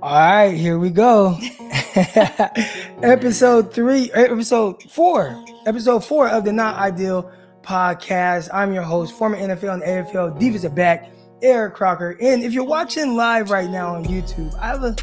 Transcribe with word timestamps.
All 0.00 0.12
right, 0.12 0.54
here 0.54 0.78
we 0.78 0.90
go. 0.90 1.36
episode 3.02 3.74
three, 3.74 4.12
episode 4.12 4.80
four, 4.84 5.44
episode 5.66 6.04
four 6.04 6.28
of 6.28 6.44
the 6.44 6.52
Not 6.52 6.76
Ideal 6.76 7.28
podcast. 7.62 8.48
I'm 8.54 8.72
your 8.72 8.84
host, 8.84 9.12
former 9.18 9.36
NFL 9.36 9.74
and 9.74 9.82
AFL 9.82 10.38
defensive 10.38 10.76
back, 10.76 11.10
Eric 11.42 11.74
Crocker. 11.74 12.16
And 12.20 12.44
if 12.44 12.52
you're 12.52 12.62
watching 12.62 13.16
live 13.16 13.50
right 13.50 13.68
now 13.68 13.96
on 13.96 14.04
YouTube, 14.04 14.56
I 14.60 14.68
have 14.68 14.84
a 14.84 14.94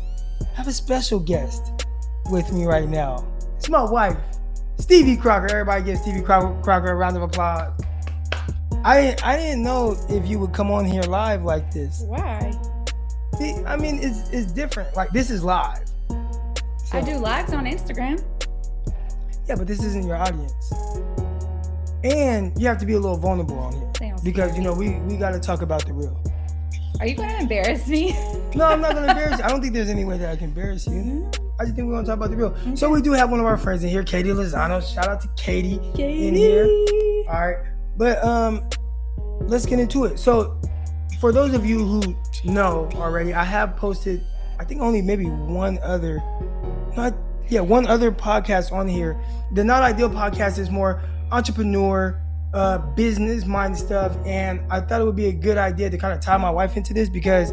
I 0.42 0.55
have 0.55 0.69
a 0.69 0.73
special 0.73 1.19
guest 1.19 1.85
with 2.31 2.53
me 2.53 2.63
right 2.65 2.87
now. 2.87 3.27
It's 3.57 3.67
my 3.67 3.83
wife, 3.83 4.15
Styvie 4.77 5.19
Crocker. 5.19 5.47
Everybody 5.47 5.83
give 5.83 5.97
Styvie 5.99 6.23
Crocker, 6.23 6.57
Crocker 6.62 6.91
a 6.91 6.96
round 6.96 7.17
of 7.17 7.23
applause. 7.23 7.73
I 8.85 9.13
I 9.21 9.35
didn't 9.35 9.62
know 9.62 9.97
if 10.07 10.25
you 10.25 10.39
would 10.39 10.53
come 10.53 10.71
on 10.71 10.85
here 10.85 11.03
live 11.03 11.43
like 11.43 11.69
this. 11.73 12.01
Why? 12.07 12.54
I 13.65 13.75
mean, 13.77 13.99
it's 14.01 14.29
it's 14.29 14.51
different. 14.51 14.96
Like 14.96 15.11
this 15.11 15.29
is 15.29 15.43
live. 15.43 15.87
So, 16.09 16.97
I 16.97 17.01
do 17.01 17.17
lives 17.17 17.53
on 17.53 17.65
Instagram. 17.65 18.23
Yeah, 19.47 19.55
but 19.55 19.67
this 19.67 19.83
isn't 19.83 20.07
your 20.07 20.15
audience. 20.15 20.73
And 22.03 22.59
you 22.59 22.67
have 22.67 22.77
to 22.79 22.85
be 22.85 22.93
a 22.93 22.99
little 22.99 23.17
vulnerable 23.17 23.57
on 23.59 23.73
here 23.73 24.15
because 24.23 24.55
you 24.55 24.63
know 24.63 24.73
we 24.73 24.99
we 25.01 25.17
got 25.17 25.31
to 25.31 25.39
talk 25.39 25.61
about 25.61 25.85
the 25.85 25.93
real. 25.93 26.20
Are 26.99 27.07
you 27.07 27.15
going 27.15 27.29
to 27.29 27.39
embarrass 27.39 27.87
me? 27.87 28.13
no, 28.55 28.65
I'm 28.65 28.79
not 28.79 28.93
going 28.93 29.03
to 29.03 29.11
embarrass 29.11 29.39
you. 29.39 29.43
I 29.43 29.49
don't 29.49 29.62
think 29.62 29.73
there's 29.73 29.89
any 29.89 30.05
way 30.05 30.17
that 30.17 30.29
I 30.29 30.35
can 30.35 30.45
embarrass 30.45 30.87
you. 30.87 30.93
Mm-hmm. 30.93 31.43
I 31.59 31.63
just 31.65 31.75
think 31.75 31.87
we're 31.87 31.93
going 31.93 32.05
to 32.05 32.09
talk 32.09 32.17
about 32.17 32.29
the 32.29 32.37
real. 32.37 32.48
Okay. 32.48 32.75
So 32.75 32.89
we 32.89 33.01
do 33.01 33.12
have 33.12 33.29
one 33.29 33.39
of 33.39 33.45
our 33.45 33.57
friends 33.57 33.84
in 33.84 33.89
here, 33.89 34.03
Katie 34.03 34.29
Lozano. 34.29 34.81
Shout 34.81 35.07
out 35.07 35.21
to 35.21 35.29
Katie, 35.35 35.79
Katie. 35.93 36.27
in 36.27 36.35
here. 36.35 36.65
All 37.27 37.48
right, 37.48 37.57
but 37.98 38.23
um, 38.23 38.67
let's 39.41 39.65
get 39.65 39.79
into 39.79 40.05
it. 40.05 40.20
So 40.20 40.57
for 41.25 41.31
those 41.31 41.55
of 41.55 41.65
you 41.65 41.84
who 41.84 42.15
know 42.43 42.88
already, 42.93 43.34
I 43.34 43.43
have 43.43 43.75
posted, 43.77 44.23
I 44.59 44.63
think 44.63 44.79
only 44.79 45.02
maybe 45.02 45.25
one 45.25 45.79
other, 45.81 46.21
not 46.95 47.15
yeah, 47.49 47.61
one 47.61 47.88
other 47.88 48.11
podcast 48.11 48.71
on 48.71 48.87
here. 48.87 49.20
The 49.53 49.63
Not 49.63 49.81
Ideal 49.81 50.07
podcast 50.07 50.59
is 50.59 50.70
more 50.70 51.01
entrepreneur, 51.31 52.21
uh, 52.53 52.77
business 52.93 53.43
minded 53.43 53.79
stuff, 53.79 54.15
and 54.23 54.62
I 54.71 54.81
thought 54.81 55.01
it 55.01 55.03
would 55.03 55.15
be 55.15 55.26
a 55.26 55.34
good 55.34 55.57
idea 55.57 55.90
to 55.90 55.98
kind 55.98 56.13
of 56.13 56.20
tie 56.20 56.37
my 56.37 56.51
wife 56.51 56.77
into 56.77 56.93
this 56.93 57.09
because 57.09 57.51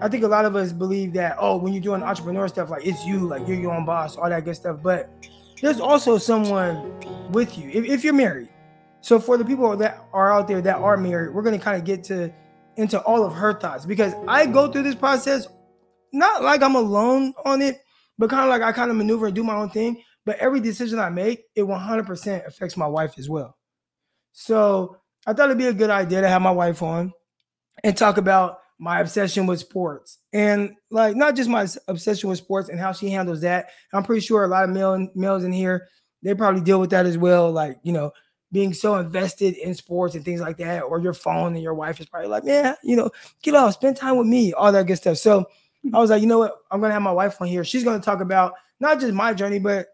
I 0.00 0.08
think 0.08 0.24
a 0.24 0.28
lot 0.28 0.44
of 0.44 0.56
us 0.56 0.72
believe 0.72 1.12
that 1.12 1.36
oh, 1.38 1.58
when 1.58 1.72
you're 1.72 1.80
doing 1.80 2.02
entrepreneur 2.02 2.48
stuff, 2.48 2.70
like 2.70 2.84
it's 2.84 3.06
you, 3.06 3.28
like 3.28 3.46
you're 3.46 3.56
your 3.56 3.72
own 3.72 3.84
boss, 3.84 4.16
all 4.16 4.28
that 4.28 4.44
good 4.44 4.56
stuff. 4.56 4.80
But 4.82 5.08
there's 5.60 5.78
also 5.78 6.18
someone 6.18 6.92
with 7.30 7.56
you 7.56 7.70
if, 7.70 7.84
if 7.84 8.02
you're 8.02 8.14
married. 8.14 8.48
So 9.00 9.20
for 9.20 9.36
the 9.36 9.44
people 9.44 9.76
that 9.76 10.04
are 10.12 10.32
out 10.32 10.48
there 10.48 10.60
that 10.60 10.78
are 10.78 10.96
married, 10.96 11.32
we're 11.32 11.42
gonna 11.42 11.60
kind 11.60 11.76
of 11.76 11.84
get 11.84 12.02
to 12.04 12.32
into 12.76 13.00
all 13.00 13.24
of 13.24 13.34
her 13.34 13.52
thoughts 13.52 13.84
because 13.84 14.14
I 14.26 14.46
go 14.46 14.70
through 14.70 14.82
this 14.82 14.94
process 14.94 15.46
not 16.12 16.42
like 16.42 16.62
I'm 16.62 16.74
alone 16.74 17.34
on 17.44 17.62
it, 17.62 17.80
but 18.18 18.30
kind 18.30 18.42
of 18.42 18.48
like 18.48 18.62
I 18.62 18.72
kind 18.72 18.90
of 18.90 18.96
maneuver 18.96 19.26
and 19.26 19.34
do 19.34 19.44
my 19.44 19.54
own 19.54 19.70
thing. 19.70 20.02
But 20.24 20.38
every 20.38 20.60
decision 20.60 20.98
I 20.98 21.08
make, 21.08 21.44
it 21.56 21.62
100% 21.62 22.46
affects 22.46 22.76
my 22.76 22.86
wife 22.86 23.14
as 23.18 23.28
well. 23.28 23.56
So 24.32 24.98
I 25.26 25.32
thought 25.32 25.46
it'd 25.46 25.58
be 25.58 25.66
a 25.66 25.72
good 25.72 25.90
idea 25.90 26.20
to 26.20 26.28
have 26.28 26.42
my 26.42 26.50
wife 26.50 26.82
on 26.82 27.12
and 27.82 27.96
talk 27.96 28.18
about 28.18 28.58
my 28.78 29.00
obsession 29.00 29.46
with 29.46 29.60
sports 29.60 30.18
and 30.32 30.74
like 30.90 31.14
not 31.14 31.36
just 31.36 31.48
my 31.48 31.66
obsession 31.86 32.28
with 32.28 32.38
sports 32.38 32.68
and 32.68 32.80
how 32.80 32.92
she 32.92 33.10
handles 33.10 33.40
that. 33.42 33.68
I'm 33.92 34.02
pretty 34.02 34.20
sure 34.20 34.44
a 34.44 34.48
lot 34.48 34.64
of 34.64 34.70
male 34.70 35.08
males 35.14 35.44
in 35.44 35.52
here 35.52 35.88
they 36.22 36.34
probably 36.34 36.60
deal 36.60 36.80
with 36.80 36.90
that 36.90 37.06
as 37.06 37.18
well. 37.18 37.50
Like 37.50 37.78
you 37.82 37.92
know, 37.92 38.12
being 38.52 38.74
so 38.74 38.96
invested 38.96 39.56
in 39.56 39.74
sports 39.74 40.14
and 40.14 40.24
things 40.24 40.40
like 40.40 40.58
that, 40.58 40.82
or 40.82 41.00
your 41.00 41.14
phone 41.14 41.54
and 41.54 41.62
your 41.62 41.74
wife 41.74 41.98
is 42.00 42.06
probably 42.06 42.28
like, 42.28 42.44
yeah, 42.44 42.74
you 42.82 42.94
know, 42.94 43.10
get 43.42 43.54
off, 43.54 43.74
spend 43.74 43.96
time 43.96 44.18
with 44.18 44.26
me, 44.26 44.52
all 44.52 44.70
that 44.70 44.86
good 44.86 44.96
stuff. 44.96 45.16
So 45.16 45.46
I 45.92 45.98
was 45.98 46.10
like, 46.10 46.20
you 46.20 46.28
know 46.28 46.38
what? 46.38 46.58
I'm 46.70 46.80
gonna 46.80 46.92
have 46.92 47.02
my 47.02 47.12
wife 47.12 47.40
on 47.40 47.48
here. 47.48 47.64
She's 47.64 47.82
gonna 47.82 48.00
talk 48.02 48.20
about 48.20 48.54
not 48.78 49.00
just 49.00 49.14
my 49.14 49.32
journey, 49.32 49.58
but 49.58 49.88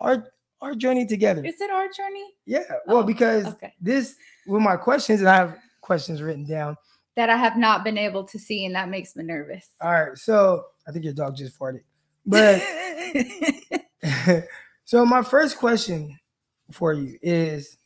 our 0.00 0.28
our 0.60 0.74
journey 0.74 1.06
together. 1.06 1.44
Is 1.44 1.60
it 1.60 1.70
our 1.70 1.88
journey? 1.88 2.34
Yeah. 2.44 2.64
Well, 2.86 2.98
oh, 2.98 3.02
because 3.02 3.46
okay. 3.46 3.74
this 3.80 4.16
with 4.46 4.62
my 4.62 4.76
questions, 4.76 5.20
and 5.20 5.28
I 5.28 5.36
have 5.36 5.56
questions 5.80 6.22
written 6.22 6.46
down 6.46 6.76
that 7.16 7.30
I 7.30 7.36
have 7.36 7.56
not 7.56 7.82
been 7.82 7.98
able 7.98 8.24
to 8.24 8.38
see, 8.38 8.66
and 8.66 8.74
that 8.74 8.88
makes 8.90 9.16
me 9.16 9.24
nervous. 9.24 9.70
All 9.80 9.90
right. 9.90 10.18
So 10.18 10.64
I 10.86 10.92
think 10.92 11.04
your 11.04 11.14
dog 11.14 11.36
just 11.36 11.58
farted. 11.58 11.80
But 12.26 12.62
so 14.84 15.06
my 15.06 15.22
first 15.22 15.58
question 15.58 16.18
for 16.70 16.92
you 16.92 17.18
is 17.22 17.76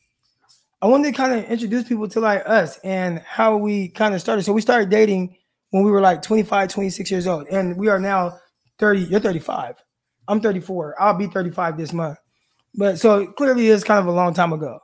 I 0.82 0.86
wanted 0.86 1.08
to 1.08 1.12
kind 1.12 1.34
of 1.34 1.50
introduce 1.50 1.84
people 1.84 2.08
to 2.08 2.20
like 2.20 2.42
us 2.46 2.78
and 2.78 3.18
how 3.20 3.56
we 3.56 3.88
kind 3.88 4.14
of 4.14 4.20
started. 4.20 4.44
So 4.44 4.52
we 4.52 4.62
started 4.62 4.88
dating 4.88 5.36
when 5.70 5.84
we 5.84 5.90
were 5.90 6.00
like 6.00 6.22
25, 6.22 6.68
26 6.68 7.10
years 7.10 7.26
old, 7.26 7.46
and 7.48 7.76
we 7.76 7.88
are 7.88 7.98
now 7.98 8.38
30. 8.78 9.02
You're 9.02 9.20
35. 9.20 9.76
I'm 10.26 10.40
34. 10.40 10.96
I'll 11.00 11.14
be 11.14 11.26
35 11.26 11.76
this 11.76 11.92
month. 11.92 12.18
But 12.74 12.98
so 12.98 13.26
clearly 13.26 13.68
it's 13.68 13.84
kind 13.84 14.00
of 14.00 14.06
a 14.06 14.12
long 14.12 14.32
time 14.32 14.52
ago. 14.52 14.78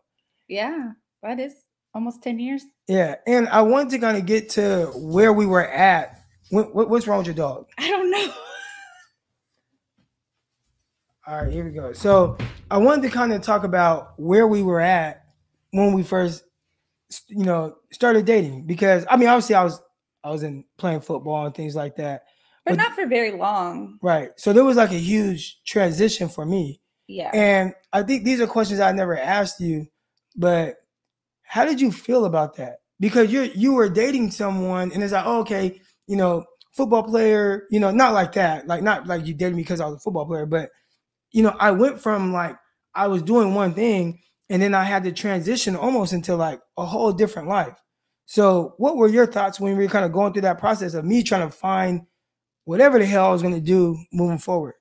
Yeah, 0.49 0.93
that 1.23 1.41
is 1.41 1.55
almost 1.95 2.23
10 2.23 2.39
years. 2.41 2.63
Yeah. 2.89 3.17
And 3.27 3.49
I 3.49 3.63
wanted 3.63 3.91
to 3.91 3.99
kind 3.99 4.19
of 4.19 4.27
get 4.27 4.51
to 4.51 4.91
where 4.97 5.33
we 5.33 5.47
were 5.47 5.67
at. 5.67 6.21
What, 6.51 6.75
what's 6.91 7.07
wrong 7.07 7.19
with 7.19 7.27
your 7.27 7.35
dog? 7.35 7.67
I 7.79 7.89
don't 7.89 8.11
know. 8.11 8.33
All 11.27 11.43
right, 11.43 11.53
here 11.53 11.65
we 11.65 11.73
go. 11.73 11.93
So 11.93 12.37
I 12.71 12.77
wanted 12.79 13.03
to 13.03 13.09
kind 13.09 13.33
of 13.33 13.43
talk 13.43 13.65
about 13.65 14.13
where 14.21 14.47
we 14.47 14.63
were 14.63 14.81
at 14.81 15.26
when 15.77 15.93
we 15.93 16.03
first, 16.03 16.45
you 17.29 17.45
know, 17.45 17.77
started 17.93 18.25
dating 18.25 18.67
because 18.67 19.05
I 19.09 19.17
mean, 19.17 19.29
obviously, 19.29 19.55
I 19.55 19.65
was 19.65 19.81
I 20.25 20.31
was 20.31 20.43
in 20.43 20.65
playing 20.77 21.01
football 21.01 21.47
and 21.47 21.55
things 21.55 21.77
like 21.77 21.97
that, 21.97 22.25
but, 22.65 22.73
but 22.73 22.79
not 22.79 22.95
for 22.95 23.07
very 23.07 23.33
long. 23.33 23.99
Right. 24.03 24.31
So 24.37 24.53
there 24.53 24.65
was 24.65 24.77
like 24.77 24.91
a 24.91 24.99
huge 24.99 25.61
transition 25.65 26.29
for 26.29 26.45
me. 26.45 26.81
Yeah. 27.07 27.31
And 27.33 27.75
I 27.93 28.03
think 28.03 28.25
these 28.25 28.41
are 28.41 28.47
questions 28.47 28.81
I 28.81 28.91
never 28.93 29.17
asked 29.17 29.61
you, 29.61 29.87
but 30.37 30.77
how 31.43 31.65
did 31.65 31.81
you 31.81 31.93
feel 31.93 32.25
about 32.25 32.57
that? 32.57 32.79
Because 32.99 33.33
you 33.33 33.43
you 33.55 33.75
were 33.75 33.89
dating 33.89 34.33
someone 34.33 34.91
and 34.93 35.03
it's 35.03 35.13
like, 35.13 35.27
oh, 35.27 35.41
okay, 35.41 35.81
you 36.09 36.17
know, 36.17 36.45
football 36.73 37.05
player, 37.05 37.67
you 37.71 37.79
know, 37.79 37.91
not 37.91 38.13
like 38.13 38.33
that, 38.33 38.67
like 38.67 38.83
not 38.83 39.07
like 39.07 39.27
you 39.27 39.35
dated 39.35 39.55
me 39.55 39.63
because 39.63 39.81
I 39.81 39.87
was 39.87 39.97
a 39.97 40.01
football 40.01 40.27
player, 40.27 40.47
but 40.47 40.71
you 41.31 41.43
know, 41.43 41.55
I 41.61 41.71
went 41.71 42.01
from 42.01 42.33
like 42.33 42.57
I 42.95 43.07
was 43.07 43.23
doing 43.23 43.55
one 43.55 43.75
thing 43.75 44.21
and 44.49 44.63
then 44.63 44.75
I 44.75 44.85
had 44.85 45.05
to 45.05 45.13
transition 45.13 45.77
almost 45.77 46.13
into 46.13 46.37
like 46.37 46.61
a 46.77 46.85
whole 46.85 47.13
different 47.13 47.49
life. 47.49 47.77
So, 48.27 48.75
what 48.79 48.97
were 48.97 49.09
your 49.09 49.27
thoughts 49.27 49.61
when 49.61 49.77
we 49.77 49.85
were 49.85 49.91
kind 49.91 50.05
of 50.05 50.13
going 50.13 50.33
through 50.33 50.43
that 50.43 50.59
process 50.59 50.95
of 50.95 51.05
me 51.05 51.23
trying 51.23 51.49
to 51.49 51.55
find 51.55 52.03
whatever 52.65 52.99
the 52.99 53.07
hell 53.07 53.27
I 53.27 53.33
was 53.33 53.43
going 53.43 53.55
to 53.55 53.61
do 53.61 53.97
moving 54.13 54.39
forward? 54.39 54.75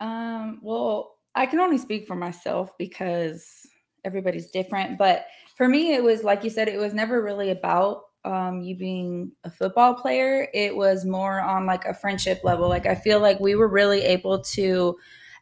Um, 0.00 0.60
well, 0.62 1.16
I 1.34 1.46
can 1.46 1.60
only 1.60 1.78
speak 1.78 2.06
for 2.06 2.16
myself 2.16 2.72
because 2.78 3.66
everybody's 4.04 4.50
different. 4.50 4.98
But 4.98 5.26
for 5.56 5.68
me, 5.68 5.94
it 5.94 6.02
was 6.02 6.24
like 6.24 6.44
you 6.44 6.50
said, 6.50 6.68
it 6.68 6.78
was 6.78 6.94
never 6.94 7.22
really 7.22 7.50
about 7.50 8.02
um, 8.24 8.62
you 8.62 8.76
being 8.76 9.32
a 9.44 9.50
football 9.50 9.94
player. 9.94 10.48
It 10.54 10.74
was 10.74 11.04
more 11.04 11.40
on 11.40 11.66
like 11.66 11.84
a 11.84 11.94
friendship 11.94 12.40
level. 12.42 12.68
Like 12.68 12.86
I 12.86 12.94
feel 12.94 13.20
like 13.20 13.38
we 13.38 13.54
were 13.54 13.68
really 13.68 14.00
able 14.02 14.40
to 14.40 14.96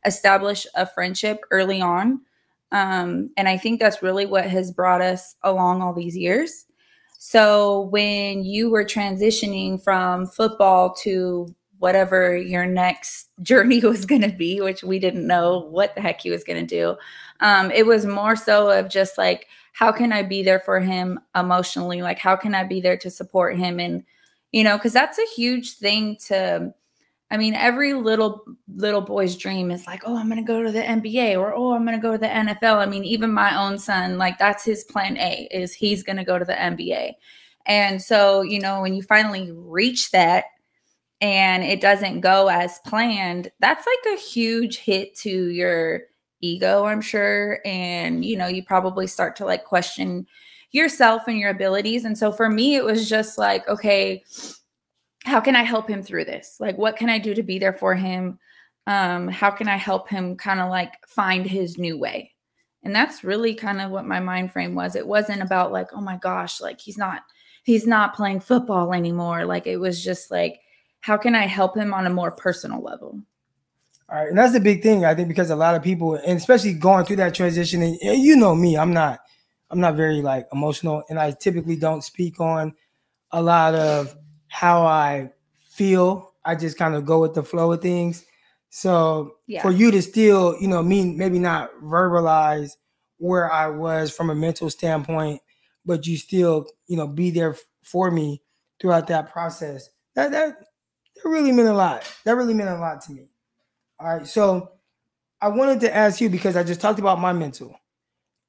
establish 0.04 0.66
a 0.74 0.84
friendship 0.84 1.40
early 1.52 1.80
on 1.80 2.22
um, 2.72 3.28
and 3.36 3.48
I 3.48 3.58
think 3.58 3.78
that's 3.78 4.02
really 4.02 4.26
what 4.26 4.46
has 4.46 4.70
brought 4.72 5.02
us 5.02 5.36
along 5.42 5.82
all 5.82 5.92
these 5.92 6.16
years. 6.16 6.64
So 7.18 7.82
when 7.82 8.44
you 8.44 8.70
were 8.70 8.84
transitioning 8.84 9.82
from 9.82 10.26
football 10.26 10.94
to 11.02 11.54
whatever 11.78 12.36
your 12.36 12.64
next 12.64 13.28
journey 13.42 13.80
was 13.80 14.06
going 14.06 14.22
to 14.22 14.32
be, 14.32 14.60
which 14.60 14.82
we 14.82 14.98
didn't 14.98 15.26
know 15.26 15.68
what 15.70 15.94
the 15.94 16.00
heck 16.00 16.22
he 16.22 16.30
was 16.30 16.44
going 16.44 16.66
to 16.66 16.76
do, 16.76 16.96
um, 17.40 17.70
it 17.70 17.86
was 17.86 18.06
more 18.06 18.36
so 18.36 18.70
of 18.70 18.88
just 18.88 19.18
like, 19.18 19.48
how 19.74 19.92
can 19.92 20.12
I 20.12 20.22
be 20.22 20.42
there 20.42 20.60
for 20.60 20.80
him 20.80 21.20
emotionally? 21.34 22.02
Like, 22.02 22.18
how 22.18 22.36
can 22.36 22.54
I 22.54 22.64
be 22.64 22.80
there 22.80 22.96
to 22.98 23.10
support 23.10 23.56
him? 23.56 23.80
And, 23.80 24.04
you 24.50 24.64
know, 24.64 24.76
because 24.76 24.92
that's 24.92 25.18
a 25.18 25.34
huge 25.34 25.74
thing 25.74 26.16
to 26.26 26.72
I 27.32 27.38
mean, 27.38 27.54
every 27.54 27.94
little 27.94 28.44
little 28.68 29.00
boy's 29.00 29.36
dream 29.36 29.70
is 29.70 29.86
like, 29.86 30.02
oh, 30.04 30.18
I'm 30.18 30.28
going 30.28 30.36
to 30.36 30.46
go 30.46 30.62
to 30.62 30.70
the 30.70 30.82
NBA 30.82 31.38
or 31.38 31.54
oh, 31.54 31.72
I'm 31.72 31.86
going 31.86 31.96
to 31.96 32.02
go 32.02 32.12
to 32.12 32.18
the 32.18 32.26
NFL. 32.26 32.76
I 32.76 32.84
mean, 32.84 33.04
even 33.04 33.32
my 33.32 33.58
own 33.58 33.78
son, 33.78 34.18
like 34.18 34.38
that's 34.38 34.62
his 34.66 34.84
plan 34.84 35.16
A 35.16 35.48
is 35.50 35.72
he's 35.72 36.02
going 36.02 36.18
to 36.18 36.24
go 36.24 36.38
to 36.38 36.44
the 36.44 36.52
NBA. 36.52 37.14
And 37.64 38.02
so, 38.02 38.42
you 38.42 38.60
know, 38.60 38.82
when 38.82 38.92
you 38.92 39.02
finally 39.02 39.50
reach 39.50 40.10
that 40.10 40.44
and 41.22 41.64
it 41.64 41.80
doesn't 41.80 42.20
go 42.20 42.48
as 42.48 42.78
planned, 42.86 43.50
that's 43.60 43.86
like 43.86 44.14
a 44.14 44.20
huge 44.20 44.76
hit 44.76 45.14
to 45.20 45.30
your 45.30 46.02
ego, 46.42 46.84
I'm 46.84 47.00
sure, 47.00 47.60
and 47.64 48.22
you 48.26 48.36
know, 48.36 48.46
you 48.46 48.62
probably 48.62 49.06
start 49.06 49.36
to 49.36 49.46
like 49.46 49.64
question 49.64 50.26
yourself 50.72 51.22
and 51.28 51.38
your 51.38 51.50
abilities. 51.50 52.04
And 52.04 52.18
so 52.18 52.30
for 52.30 52.50
me, 52.50 52.74
it 52.74 52.84
was 52.84 53.08
just 53.08 53.38
like, 53.38 53.66
okay, 53.68 54.22
how 55.24 55.40
can 55.40 55.56
I 55.56 55.62
help 55.62 55.88
him 55.88 56.02
through 56.02 56.24
this? 56.24 56.56
Like, 56.58 56.76
what 56.78 56.96
can 56.96 57.08
I 57.08 57.18
do 57.18 57.34
to 57.34 57.42
be 57.42 57.58
there 57.58 57.72
for 57.72 57.94
him? 57.94 58.38
Um, 58.86 59.28
how 59.28 59.50
can 59.50 59.68
I 59.68 59.76
help 59.76 60.08
him 60.08 60.36
kind 60.36 60.60
of 60.60 60.68
like 60.68 60.94
find 61.06 61.46
his 61.46 61.78
new 61.78 61.98
way? 61.98 62.32
And 62.82 62.94
that's 62.94 63.22
really 63.22 63.54
kind 63.54 63.80
of 63.80 63.90
what 63.92 64.06
my 64.06 64.18
mind 64.18 64.52
frame 64.52 64.74
was. 64.74 64.96
It 64.96 65.06
wasn't 65.06 65.42
about 65.42 65.70
like, 65.70 65.92
oh 65.92 66.00
my 66.00 66.16
gosh, 66.16 66.60
like 66.60 66.80
he's 66.80 66.98
not 66.98 67.22
he's 67.62 67.86
not 67.86 68.14
playing 68.14 68.40
football 68.40 68.92
anymore. 68.92 69.44
Like 69.44 69.68
it 69.68 69.76
was 69.76 70.02
just 70.02 70.30
like, 70.30 70.60
how 71.00 71.16
can 71.16 71.34
I 71.34 71.46
help 71.46 71.76
him 71.76 71.94
on 71.94 72.06
a 72.06 72.10
more 72.10 72.32
personal 72.32 72.82
level? 72.82 73.20
All 74.08 74.18
right, 74.18 74.28
and 74.28 74.36
that's 74.36 74.52
the 74.52 74.60
big 74.60 74.82
thing 74.82 75.04
I 75.04 75.14
think 75.14 75.28
because 75.28 75.50
a 75.50 75.56
lot 75.56 75.74
of 75.74 75.82
people, 75.82 76.16
and 76.16 76.36
especially 76.36 76.74
going 76.74 77.06
through 77.06 77.16
that 77.16 77.34
transition, 77.34 77.82
and 77.82 77.98
you 78.02 78.36
know 78.36 78.54
me, 78.54 78.76
I'm 78.76 78.92
not, 78.92 79.20
I'm 79.70 79.80
not 79.80 79.94
very 79.94 80.20
like 80.20 80.48
emotional, 80.52 81.04
and 81.08 81.18
I 81.18 81.30
typically 81.30 81.76
don't 81.76 82.02
speak 82.02 82.40
on 82.40 82.74
a 83.30 83.40
lot 83.40 83.74
of 83.74 84.14
how 84.52 84.84
I 84.84 85.30
feel. 85.70 86.34
I 86.44 86.54
just 86.54 86.76
kind 86.76 86.94
of 86.94 87.06
go 87.06 87.20
with 87.20 87.32
the 87.32 87.42
flow 87.42 87.72
of 87.72 87.80
things. 87.80 88.24
So 88.68 89.36
Yeah. 89.46 89.62
for 89.62 89.70
you 89.70 89.90
to 89.90 90.02
still, 90.02 90.56
you 90.60 90.68
know, 90.68 90.82
me 90.82 91.14
maybe 91.14 91.38
not 91.38 91.70
verbalize 91.82 92.72
where 93.16 93.50
I 93.50 93.68
was 93.68 94.14
from 94.14 94.28
a 94.28 94.34
mental 94.34 94.68
standpoint, 94.68 95.40
but 95.86 96.06
you 96.06 96.18
still, 96.18 96.66
you 96.86 96.96
know, 96.98 97.06
be 97.06 97.30
there 97.30 97.56
for 97.82 98.10
me 98.10 98.42
throughout 98.78 99.06
that 99.06 99.32
process. 99.32 99.88
That 100.14 100.32
that 100.32 100.58
that 100.58 101.28
really 101.28 101.52
meant 101.52 101.68
a 101.68 101.72
lot. 101.72 102.04
That 102.24 102.36
really 102.36 102.54
meant 102.54 102.68
a 102.68 102.78
lot 102.78 103.00
to 103.02 103.12
me. 103.12 103.28
All 103.98 104.18
right. 104.18 104.26
So 104.26 104.72
I 105.40 105.48
wanted 105.48 105.80
to 105.80 105.94
ask 105.94 106.20
you 106.20 106.28
because 106.28 106.56
I 106.56 106.62
just 106.62 106.80
talked 106.80 106.98
about 106.98 107.20
my 107.20 107.32
mental. 107.32 107.74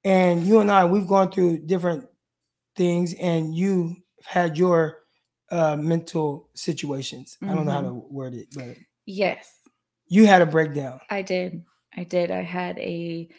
And 0.04 0.46
you 0.46 0.60
and 0.60 0.70
I, 0.70 0.84
we've 0.84 1.08
gone 1.08 1.32
through 1.32 1.60
different 1.60 2.10
things, 2.76 3.14
and 3.14 3.56
you 3.56 3.96
had 4.26 4.58
your 4.58 4.98
uh, 5.54 5.76
mental 5.78 6.50
situations. 6.56 7.38
I 7.42 7.54
don't 7.54 7.66
know 7.66 7.72
how 7.72 7.82
to 7.82 7.94
word 8.10 8.34
it, 8.34 8.48
but 8.56 8.76
Yes, 9.06 9.48
you 10.08 10.26
had 10.26 10.42
a 10.42 10.46
breakdown. 10.46 11.00
I 11.10 11.22
did. 11.22 11.64
I 11.96 12.04
did. 12.04 12.32
I 12.32 12.42
had 12.42 12.80
a 12.80 13.30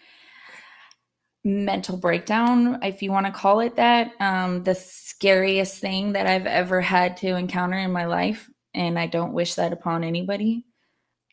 mental 1.42 1.96
breakdown, 1.96 2.78
if 2.82 3.02
you 3.02 3.10
want 3.10 3.26
to 3.26 3.32
call 3.32 3.60
it 3.60 3.76
that. 3.76 4.12
Um, 4.20 4.62
the 4.62 4.74
scariest 4.74 5.78
thing 5.78 6.12
that 6.12 6.26
I've 6.26 6.46
ever 6.46 6.80
had 6.80 7.16
to 7.18 7.36
encounter 7.36 7.78
in 7.78 7.92
my 7.92 8.06
life. 8.06 8.48
And 8.74 8.98
I 8.98 9.06
don't 9.06 9.34
wish 9.34 9.54
that 9.54 9.72
upon 9.72 10.04
anybody. 10.04 10.64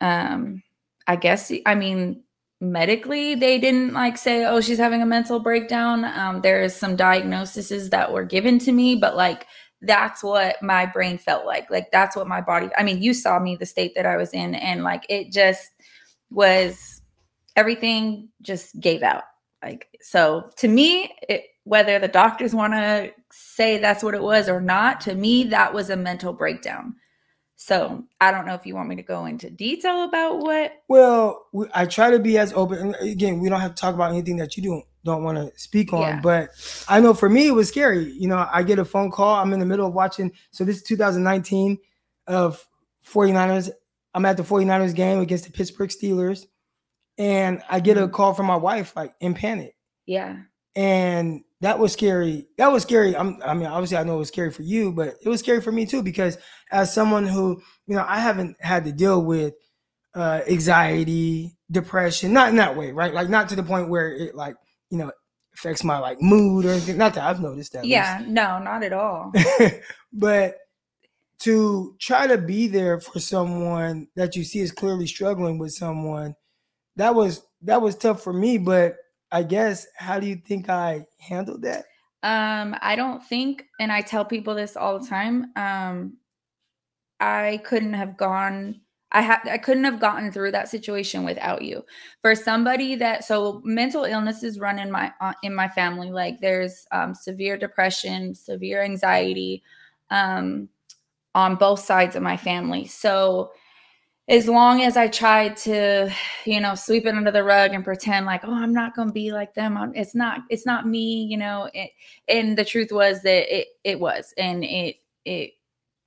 Um, 0.01 0.63
I 1.07 1.15
guess, 1.15 1.51
I 1.65 1.75
mean, 1.75 2.23
medically, 2.59 3.35
they 3.35 3.59
didn't 3.59 3.93
like 3.93 4.17
say, 4.17 4.45
oh, 4.45 4.61
she's 4.61 4.77
having 4.77 5.01
a 5.01 5.05
mental 5.05 5.39
breakdown. 5.39 6.05
Um, 6.05 6.41
there 6.41 6.61
is 6.61 6.75
some 6.75 6.95
diagnoses 6.95 7.89
that 7.89 8.11
were 8.11 8.25
given 8.25 8.59
to 8.59 8.71
me, 8.71 8.95
but 8.95 9.15
like, 9.15 9.47
that's 9.81 10.23
what 10.23 10.61
my 10.61 10.85
brain 10.85 11.17
felt 11.17 11.45
like. 11.45 11.69
Like, 11.69 11.91
that's 11.91 12.15
what 12.15 12.27
my 12.27 12.41
body, 12.41 12.69
I 12.77 12.83
mean, 12.83 13.01
you 13.01 13.13
saw 13.13 13.39
me, 13.39 13.55
the 13.55 13.65
state 13.65 13.93
that 13.95 14.05
I 14.05 14.17
was 14.17 14.33
in, 14.33 14.55
and 14.55 14.83
like, 14.83 15.05
it 15.09 15.31
just 15.31 15.71
was 16.29 17.01
everything 17.55 18.29
just 18.41 18.79
gave 18.79 19.03
out. 19.03 19.23
Like, 19.63 19.87
so 20.01 20.49
to 20.57 20.67
me, 20.67 21.13
it, 21.27 21.45
whether 21.63 21.99
the 21.99 22.07
doctors 22.07 22.55
want 22.55 22.73
to 22.73 23.11
say 23.31 23.77
that's 23.77 24.03
what 24.03 24.15
it 24.15 24.21
was 24.21 24.49
or 24.49 24.61
not, 24.61 25.01
to 25.01 25.15
me, 25.15 25.43
that 25.45 25.73
was 25.73 25.89
a 25.89 25.95
mental 25.95 26.33
breakdown. 26.33 26.95
So 27.61 28.03
I 28.19 28.31
don't 28.31 28.47
know 28.47 28.55
if 28.55 28.65
you 28.65 28.73
want 28.73 28.89
me 28.89 28.95
to 28.95 29.03
go 29.03 29.27
into 29.27 29.51
detail 29.51 30.05
about 30.05 30.39
what. 30.39 30.81
Well, 30.87 31.45
we, 31.51 31.67
I 31.75 31.85
try 31.85 32.09
to 32.09 32.17
be 32.17 32.39
as 32.39 32.51
open. 32.53 32.79
And 32.79 32.95
uh, 32.95 33.03
again, 33.03 33.39
we 33.39 33.49
don't 33.49 33.61
have 33.61 33.75
to 33.75 33.79
talk 33.79 33.93
about 33.93 34.09
anything 34.09 34.37
that 34.37 34.57
you 34.57 34.63
don't 34.63 34.83
don't 35.05 35.23
want 35.23 35.37
to 35.37 35.51
speak 35.59 35.93
on. 35.93 36.01
Yeah. 36.01 36.21
But 36.21 36.49
I 36.89 36.99
know 36.99 37.13
for 37.13 37.29
me, 37.29 37.45
it 37.45 37.51
was 37.51 37.67
scary. 37.67 38.13
You 38.13 38.27
know, 38.27 38.47
I 38.51 38.63
get 38.63 38.79
a 38.79 38.83
phone 38.83 39.11
call. 39.11 39.35
I'm 39.35 39.53
in 39.53 39.59
the 39.59 39.67
middle 39.67 39.85
of 39.85 39.93
watching. 39.93 40.31
So 40.49 40.63
this 40.63 40.77
is 40.77 40.83
2019 40.83 41.77
of 42.25 42.67
49ers. 43.07 43.69
I'm 44.15 44.25
at 44.25 44.37
the 44.37 44.43
49ers 44.43 44.95
game 44.95 45.19
against 45.19 45.45
the 45.45 45.51
Pittsburgh 45.51 45.91
Steelers, 45.91 46.47
and 47.19 47.61
I 47.69 47.79
get 47.79 47.95
a 47.95 48.01
mm-hmm. 48.01 48.11
call 48.11 48.33
from 48.33 48.47
my 48.47 48.55
wife, 48.55 48.95
like 48.95 49.13
in 49.19 49.35
panic. 49.35 49.75
Yeah. 50.07 50.37
and 50.75 51.43
that 51.61 51.77
was 51.77 51.93
scary. 51.93 52.47
That 52.57 52.71
was 52.71 52.83
scary. 52.83 53.15
I'm, 53.15 53.39
I 53.45 53.53
mean, 53.53 53.67
obviously, 53.67 53.97
I 53.97 54.03
know 54.03 54.15
it 54.15 54.19
was 54.19 54.27
scary 54.27 54.51
for 54.51 54.63
you, 54.63 54.91
but 54.91 55.15
it 55.21 55.29
was 55.29 55.39
scary 55.39 55.61
for 55.61 55.71
me 55.71 55.85
too 55.85 56.01
because 56.01 56.37
as 56.71 56.93
someone 56.93 57.25
who, 57.25 57.61
you 57.87 57.95
know, 57.95 58.05
I 58.07 58.19
haven't 58.19 58.57
had 58.59 58.85
to 58.85 58.91
deal 58.91 59.23
with 59.23 59.53
uh, 60.15 60.41
anxiety, 60.47 61.55
depression, 61.69 62.33
not 62.33 62.49
in 62.49 62.55
that 62.55 62.75
way, 62.75 62.91
right? 62.91 63.13
Like 63.13 63.29
not 63.29 63.47
to 63.49 63.55
the 63.55 63.63
point 63.63 63.89
where 63.89 64.11
it 64.11 64.35
like, 64.35 64.55
you 64.89 64.97
know, 64.97 65.11
affects 65.53 65.83
my 65.83 65.99
like 65.99 66.19
mood 66.19 66.65
or 66.65 66.71
anything. 66.71 66.97
Not 66.97 67.13
that 67.13 67.23
I've 67.23 67.41
noticed 67.41 67.73
that. 67.73 67.85
Yeah. 67.85 68.23
No, 68.27 68.57
not 68.57 68.83
at 68.83 68.93
all. 68.93 69.31
but 70.13 70.57
to 71.39 71.95
try 71.99 72.25
to 72.25 72.39
be 72.39 72.67
there 72.67 72.99
for 72.99 73.19
someone 73.19 74.07
that 74.15 74.35
you 74.35 74.43
see 74.43 74.59
is 74.59 74.71
clearly 74.71 75.05
struggling 75.05 75.59
with 75.59 75.73
someone, 75.73 76.35
that 76.95 77.13
was 77.13 77.43
that 77.61 77.81
was 77.81 77.95
tough 77.95 78.23
for 78.23 78.33
me. 78.33 78.57
But 78.57 78.95
I 79.31 79.43
guess 79.43 79.87
how 79.95 80.19
do 80.19 80.27
you 80.27 80.35
think 80.35 80.69
I 80.69 81.05
handled 81.19 81.61
that? 81.63 81.85
Um, 82.23 82.75
I 82.81 82.95
don't 82.95 83.23
think, 83.23 83.65
and 83.79 83.91
I 83.91 84.01
tell 84.01 84.25
people 84.25 84.53
this 84.53 84.77
all 84.77 84.99
the 84.99 85.07
time. 85.07 85.51
Um, 85.55 86.17
I 87.19 87.61
couldn't 87.63 87.93
have 87.93 88.17
gone. 88.17 88.81
I 89.11 89.21
had. 89.21 89.39
I 89.45 89.57
couldn't 89.57 89.83
have 89.83 89.99
gotten 89.99 90.31
through 90.31 90.51
that 90.51 90.69
situation 90.69 91.23
without 91.23 91.61
you. 91.61 91.83
For 92.21 92.35
somebody 92.35 92.95
that 92.95 93.23
so 93.23 93.61
mental 93.63 94.03
illnesses 94.05 94.59
run 94.59 94.79
in 94.79 94.91
my 94.91 95.11
uh, 95.19 95.33
in 95.43 95.53
my 95.53 95.67
family. 95.67 96.11
Like 96.11 96.39
there's 96.39 96.85
um, 96.91 97.13
severe 97.13 97.57
depression, 97.57 98.35
severe 98.35 98.83
anxiety, 98.83 99.63
um, 100.09 100.69
on 101.35 101.55
both 101.55 101.79
sides 101.79 102.15
of 102.15 102.23
my 102.23 102.37
family. 102.37 102.85
So 102.85 103.51
as 104.31 104.47
long 104.47 104.81
as 104.81 104.95
I 104.95 105.09
tried 105.09 105.57
to, 105.57 106.09
you 106.45 106.61
know, 106.61 106.73
sweep 106.73 107.05
it 107.05 107.15
under 107.15 107.31
the 107.31 107.43
rug 107.43 107.73
and 107.73 107.83
pretend 107.83 108.25
like, 108.25 108.41
oh, 108.45 108.53
I'm 108.53 108.73
not 108.73 108.95
gonna 108.95 109.11
be 109.11 109.33
like 109.33 109.53
them. 109.53 109.77
I'm, 109.77 109.93
it's 109.93 110.15
not. 110.15 110.41
It's 110.49 110.65
not 110.65 110.87
me. 110.87 111.25
You 111.25 111.37
know. 111.37 111.69
It, 111.73 111.91
and 112.29 112.57
the 112.57 112.65
truth 112.65 112.91
was 112.91 113.21
that 113.23 113.53
it 113.55 113.67
it 113.83 113.99
was, 113.99 114.33
and 114.37 114.63
it 114.63 114.95
it 115.25 115.51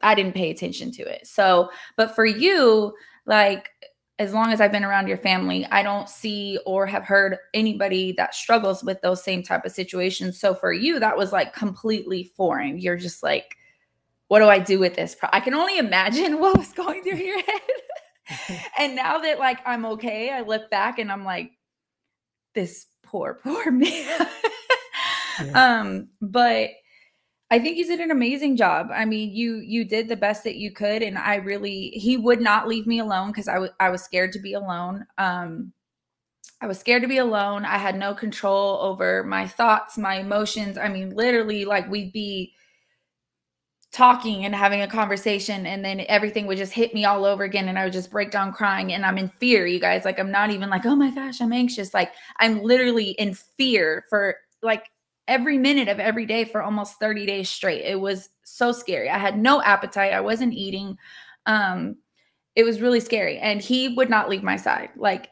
I 0.00 0.14
didn't 0.14 0.34
pay 0.34 0.50
attention 0.50 0.90
to 0.92 1.02
it. 1.02 1.26
So, 1.26 1.70
but 1.96 2.14
for 2.14 2.24
you, 2.24 2.94
like 3.26 3.68
as 4.18 4.32
long 4.32 4.52
as 4.52 4.60
I've 4.60 4.72
been 4.72 4.84
around 4.84 5.08
your 5.08 5.18
family, 5.18 5.66
I 5.66 5.82
don't 5.82 6.08
see 6.08 6.58
or 6.64 6.86
have 6.86 7.02
heard 7.02 7.36
anybody 7.52 8.12
that 8.12 8.34
struggles 8.34 8.84
with 8.84 9.00
those 9.02 9.22
same 9.24 9.42
type 9.42 9.64
of 9.64 9.72
situations. 9.72 10.38
So 10.38 10.54
for 10.54 10.72
you, 10.72 11.00
that 11.00 11.16
was 11.16 11.32
like 11.32 11.52
completely 11.52 12.32
foreign. 12.36 12.78
You're 12.78 12.96
just 12.96 13.24
like, 13.24 13.56
what 14.28 14.38
do 14.38 14.48
I 14.48 14.60
do 14.60 14.78
with 14.78 14.94
this? 14.94 15.16
I 15.32 15.40
can 15.40 15.54
only 15.54 15.78
imagine 15.78 16.38
what 16.40 16.56
was 16.56 16.72
going 16.72 17.02
through 17.02 17.16
your 17.16 17.42
head. 17.42 17.60
and 18.78 18.96
now 18.96 19.18
that 19.18 19.38
like 19.38 19.58
I'm 19.66 19.84
okay, 19.86 20.30
I 20.30 20.40
look 20.42 20.70
back 20.70 20.98
and 20.98 21.10
I'm 21.10 21.24
like, 21.24 21.50
this 22.54 22.86
poor, 23.02 23.34
poor 23.42 23.70
me. 23.70 24.06
Um, 25.54 26.08
but 26.20 26.70
I 27.50 27.58
think 27.58 27.76
you 27.76 27.86
did 27.86 28.00
an 28.00 28.10
amazing 28.10 28.56
job. 28.56 28.88
I 28.92 29.04
mean, 29.04 29.30
you 29.34 29.56
you 29.56 29.84
did 29.84 30.08
the 30.08 30.16
best 30.16 30.44
that 30.44 30.56
you 30.56 30.72
could, 30.72 31.02
and 31.02 31.18
I 31.18 31.36
really 31.36 31.90
he 31.90 32.16
would 32.16 32.40
not 32.40 32.68
leave 32.68 32.86
me 32.86 32.98
alone 32.98 33.28
because 33.28 33.48
I 33.48 33.58
was 33.58 33.70
I 33.80 33.90
was 33.90 34.02
scared 34.02 34.32
to 34.32 34.38
be 34.38 34.54
alone. 34.54 35.06
Um, 35.18 35.72
I 36.60 36.66
was 36.66 36.78
scared 36.78 37.02
to 37.02 37.08
be 37.08 37.18
alone. 37.18 37.64
I 37.64 37.78
had 37.78 37.98
no 37.98 38.14
control 38.14 38.78
over 38.80 39.22
my 39.24 39.46
thoughts, 39.46 39.98
my 39.98 40.16
emotions. 40.16 40.78
I 40.78 40.88
mean, 40.88 41.10
literally, 41.10 41.64
like 41.64 41.88
we'd 41.90 42.12
be 42.12 42.54
talking 43.94 44.44
and 44.44 44.56
having 44.56 44.82
a 44.82 44.88
conversation 44.88 45.66
and 45.66 45.84
then 45.84 46.04
everything 46.08 46.48
would 46.48 46.58
just 46.58 46.72
hit 46.72 46.92
me 46.92 47.04
all 47.04 47.24
over 47.24 47.44
again 47.44 47.68
and 47.68 47.78
I 47.78 47.84
would 47.84 47.92
just 47.92 48.10
break 48.10 48.32
down 48.32 48.52
crying 48.52 48.92
and 48.92 49.06
I'm 49.06 49.18
in 49.18 49.28
fear 49.38 49.66
you 49.66 49.78
guys. 49.78 50.04
Like 50.04 50.18
I'm 50.18 50.32
not 50.32 50.50
even 50.50 50.68
like 50.68 50.84
oh 50.84 50.96
my 50.96 51.12
gosh 51.12 51.40
I'm 51.40 51.52
anxious. 51.52 51.94
Like 51.94 52.10
I'm 52.40 52.60
literally 52.60 53.10
in 53.10 53.34
fear 53.34 54.04
for 54.10 54.34
like 54.62 54.86
every 55.28 55.58
minute 55.58 55.86
of 55.86 56.00
every 56.00 56.26
day 56.26 56.44
for 56.44 56.60
almost 56.60 56.98
30 56.98 57.24
days 57.24 57.48
straight. 57.48 57.84
It 57.84 58.00
was 58.00 58.30
so 58.42 58.72
scary. 58.72 59.08
I 59.08 59.16
had 59.16 59.38
no 59.38 59.62
appetite. 59.62 60.12
I 60.12 60.20
wasn't 60.20 60.54
eating. 60.54 60.98
Um 61.46 61.96
it 62.56 62.64
was 62.64 62.80
really 62.80 63.00
scary. 63.00 63.38
And 63.38 63.62
he 63.62 63.90
would 63.90 64.10
not 64.10 64.28
leave 64.28 64.42
my 64.42 64.56
side. 64.56 64.88
Like 64.96 65.28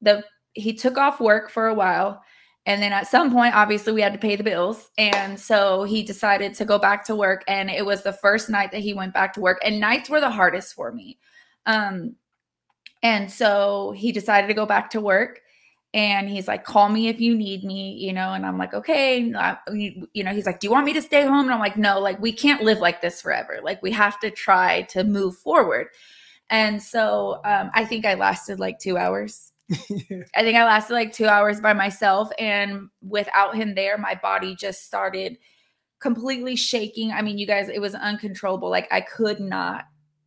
the 0.00 0.24
he 0.54 0.72
took 0.72 0.96
off 0.96 1.20
work 1.20 1.50
for 1.50 1.68
a 1.68 1.74
while 1.74 2.22
and 2.68 2.82
then 2.82 2.92
at 2.92 3.08
some 3.08 3.32
point, 3.32 3.56
obviously, 3.56 3.94
we 3.94 4.02
had 4.02 4.12
to 4.12 4.20
pay 4.20 4.36
the 4.36 4.44
bills. 4.44 4.90
And 4.98 5.40
so 5.40 5.84
he 5.84 6.04
decided 6.04 6.54
to 6.56 6.66
go 6.66 6.78
back 6.78 7.04
to 7.06 7.16
work. 7.16 7.42
And 7.48 7.70
it 7.70 7.86
was 7.86 8.04
the 8.04 8.12
first 8.12 8.50
night 8.50 8.72
that 8.72 8.82
he 8.82 8.94
went 8.94 9.14
back 9.14 9.32
to 9.34 9.40
work. 9.40 9.58
And 9.64 9.80
nights 9.80 10.10
were 10.10 10.20
the 10.20 10.30
hardest 10.30 10.74
for 10.74 10.92
me. 10.92 11.18
Um, 11.66 12.16
and 13.02 13.30
so 13.30 13.92
he 13.96 14.12
decided 14.12 14.48
to 14.48 14.54
go 14.54 14.66
back 14.66 14.90
to 14.90 15.00
work. 15.00 15.40
And 15.94 16.28
he's 16.28 16.46
like, 16.46 16.64
call 16.64 16.90
me 16.90 17.08
if 17.08 17.20
you 17.20 17.34
need 17.34 17.64
me, 17.64 17.94
you 17.94 18.12
know? 18.12 18.34
And 18.34 18.44
I'm 18.44 18.58
like, 18.58 18.74
okay. 18.74 19.32
I- 19.34 19.58
You 19.72 20.08
you 20.12 20.24
know, 20.24 20.32
he's 20.34 20.46
like, 20.46 20.60
do 20.60 20.66
you 20.66 20.72
want 20.72 20.86
me 20.86 20.92
to 20.94 21.02
stay 21.02 21.22
home? 21.24 21.46
And 21.46 21.52
I'm 21.52 21.60
like, 21.60 21.78
no, 21.78 22.00
like, 22.00 22.20
we 22.20 22.32
can't 22.32 22.62
live 22.62 22.78
like 22.80 23.00
this 23.00 23.22
forever. 23.22 23.60
Like, 23.62 23.82
we 23.82 23.92
have 23.92 24.20
to 24.20 24.30
try 24.30 24.82
to 24.90 25.04
move 25.04 25.36
forward. 25.38 25.88
And 26.50 26.82
so 26.82 27.40
um, 27.44 27.70
I 27.74 27.84
think 27.86 28.06
I 28.06 28.14
lasted 28.14 28.60
like 28.60 28.78
two 28.78 28.98
hours. 28.98 29.47
I 30.34 30.42
think 30.42 30.56
I 30.56 30.64
lasted 30.64 30.94
like 30.94 31.12
two 31.12 31.26
hours 31.26 31.60
by 31.60 31.72
myself. 31.72 32.30
And 32.38 32.88
without 33.02 33.54
him 33.54 33.74
there, 33.74 33.98
my 33.98 34.14
body 34.14 34.56
just 34.56 34.86
started 34.86 35.36
completely 36.00 36.56
shaking. 36.56 37.12
I 37.12 37.22
mean, 37.22 37.38
you 37.38 37.46
guys, 37.46 37.68
it 37.68 37.80
was 37.80 37.94
uncontrollable. 37.94 38.70
Like 38.70 38.88
I 38.90 39.00
could 39.00 39.40
not, 39.40 39.84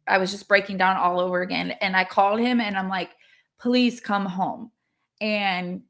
I 0.07 0.17
was 0.17 0.31
just 0.31 0.47
breaking 0.47 0.77
down 0.77 0.97
all 0.97 1.19
over 1.19 1.41
again. 1.41 1.71
And 1.81 1.95
I 1.95 2.03
called 2.03 2.39
him 2.39 2.59
and 2.59 2.75
I'm 2.75 2.89
like, 2.89 3.11
please 3.59 3.99
come 3.99 4.25
home. 4.25 4.71
And 5.19 5.83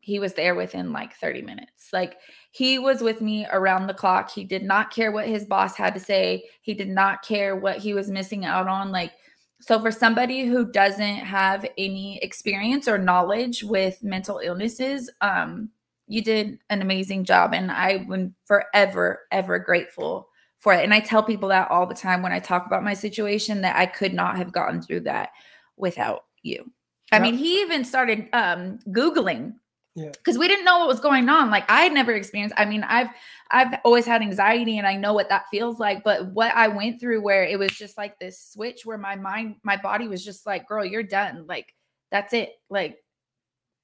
he 0.00 0.20
was 0.20 0.34
there 0.34 0.54
within 0.54 0.92
like 0.92 1.14
30 1.14 1.42
minutes. 1.42 1.88
Like 1.92 2.18
he 2.52 2.78
was 2.78 3.02
with 3.02 3.20
me 3.20 3.46
around 3.50 3.88
the 3.88 3.94
clock. 3.94 4.30
He 4.30 4.44
did 4.44 4.62
not 4.62 4.92
care 4.92 5.10
what 5.10 5.26
his 5.26 5.44
boss 5.44 5.74
had 5.76 5.94
to 5.94 6.00
say. 6.00 6.44
He 6.62 6.74
did 6.74 6.88
not 6.88 7.22
care 7.22 7.56
what 7.56 7.78
he 7.78 7.94
was 7.94 8.08
missing 8.08 8.44
out 8.44 8.68
on. 8.68 8.92
Like, 8.92 9.12
so 9.60 9.80
for 9.80 9.90
somebody 9.90 10.44
who 10.44 10.70
doesn't 10.70 11.16
have 11.16 11.66
any 11.78 12.18
experience 12.22 12.86
or 12.86 12.98
knowledge 12.98 13.64
with 13.64 14.02
mental 14.02 14.40
illnesses, 14.42 15.10
um, 15.20 15.70
you 16.06 16.22
did 16.22 16.58
an 16.70 16.82
amazing 16.82 17.24
job. 17.24 17.54
And 17.54 17.70
I 17.70 18.06
am 18.12 18.34
forever, 18.44 19.20
ever 19.32 19.58
grateful 19.58 20.28
for 20.58 20.72
it. 20.72 20.84
And 20.84 20.92
I 20.92 21.00
tell 21.00 21.22
people 21.22 21.48
that 21.50 21.70
all 21.70 21.86
the 21.86 21.94
time 21.94 22.22
when 22.22 22.32
I 22.32 22.38
talk 22.38 22.66
about 22.66 22.84
my 22.84 22.94
situation 22.94 23.62
that 23.62 23.76
I 23.76 23.86
could 23.86 24.14
not 24.14 24.36
have 24.36 24.52
gotten 24.52 24.82
through 24.82 25.00
that 25.00 25.30
without 25.76 26.24
you. 26.42 26.70
I 27.12 27.20
mean, 27.20 27.36
he 27.36 27.60
even 27.60 27.84
started 27.84 28.28
um, 28.32 28.80
Googling 28.88 29.54
Yeah. 29.96 30.10
because 30.10 30.36
we 30.36 30.46
didn't 30.46 30.66
know 30.66 30.78
what 30.78 30.88
was 30.88 31.00
going 31.00 31.28
on. 31.30 31.50
Like 31.50 31.68
I 31.70 31.80
had 31.80 31.92
never 31.92 32.12
experienced. 32.12 32.54
I 32.58 32.66
mean, 32.66 32.84
I've 32.84 33.08
I've 33.50 33.78
always 33.82 34.04
had 34.04 34.20
anxiety, 34.20 34.76
and 34.76 34.86
I 34.86 34.96
know 34.96 35.14
what 35.14 35.30
that 35.30 35.46
feels 35.50 35.78
like. 35.80 36.04
But 36.04 36.32
what 36.32 36.52
I 36.54 36.68
went 36.68 37.00
through, 37.00 37.22
where 37.22 37.44
it 37.44 37.58
was 37.58 37.70
just 37.70 37.96
like 37.96 38.18
this 38.18 38.38
switch, 38.52 38.84
where 38.84 38.98
my 38.98 39.16
mind, 39.16 39.56
my 39.62 39.78
body 39.78 40.06
was 40.06 40.22
just 40.22 40.44
like, 40.44 40.68
"Girl, 40.68 40.84
you're 40.84 41.02
done. 41.02 41.46
Like 41.48 41.72
that's 42.12 42.34
it. 42.34 42.50
Like 42.68 42.98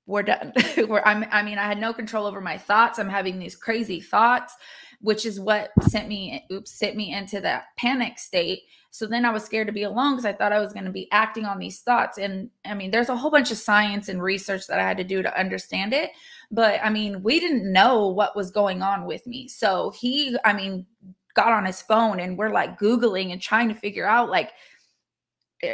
we're 0.06 0.22
done." 0.22 0.52
where 0.86 1.06
I'm. 1.08 1.24
I 1.30 1.42
mean, 1.42 1.58
I 1.58 1.64
had 1.64 1.80
no 1.80 1.94
control 1.94 2.26
over 2.26 2.42
my 2.42 2.58
thoughts. 2.58 2.98
I'm 2.98 3.08
having 3.08 3.38
these 3.38 3.56
crazy 3.56 4.00
thoughts, 4.00 4.54
which 5.02 5.26
is 5.26 5.38
what 5.38 5.70
sent 5.82 6.08
me. 6.08 6.46
Oops, 6.50 6.70
sent 6.70 6.96
me 6.96 7.12
into 7.12 7.40
that 7.40 7.64
panic 7.76 8.18
state. 8.18 8.62
So 8.90 9.06
then 9.06 9.24
I 9.24 9.30
was 9.30 9.44
scared 9.44 9.66
to 9.66 9.72
be 9.72 9.82
alone 9.82 10.12
because 10.12 10.24
I 10.24 10.32
thought 10.32 10.52
I 10.52 10.60
was 10.60 10.72
going 10.72 10.84
to 10.84 10.92
be 10.92 11.10
acting 11.12 11.44
on 11.44 11.58
these 11.58 11.80
thoughts. 11.80 12.18
And 12.18 12.50
I 12.64 12.74
mean, 12.74 12.90
there's 12.90 13.08
a 13.08 13.16
whole 13.16 13.30
bunch 13.30 13.50
of 13.50 13.58
science 13.58 14.08
and 14.08 14.22
research 14.22 14.66
that 14.68 14.78
I 14.78 14.86
had 14.86 14.98
to 14.98 15.04
do 15.04 15.22
to 15.22 15.38
understand 15.38 15.92
it. 15.92 16.10
But 16.50 16.80
I 16.84 16.90
mean, 16.90 17.22
we 17.22 17.40
didn't 17.40 17.70
know 17.70 18.08
what 18.08 18.36
was 18.36 18.50
going 18.50 18.82
on 18.82 19.06
with 19.06 19.26
me. 19.26 19.48
So 19.48 19.90
he, 19.90 20.36
I 20.44 20.52
mean, 20.52 20.86
got 21.34 21.52
on 21.52 21.64
his 21.64 21.82
phone 21.82 22.20
and 22.20 22.38
we're 22.38 22.50
like 22.50 22.78
Googling 22.78 23.32
and 23.32 23.40
trying 23.40 23.68
to 23.68 23.74
figure 23.74 24.06
out 24.06 24.30
like, 24.30 24.52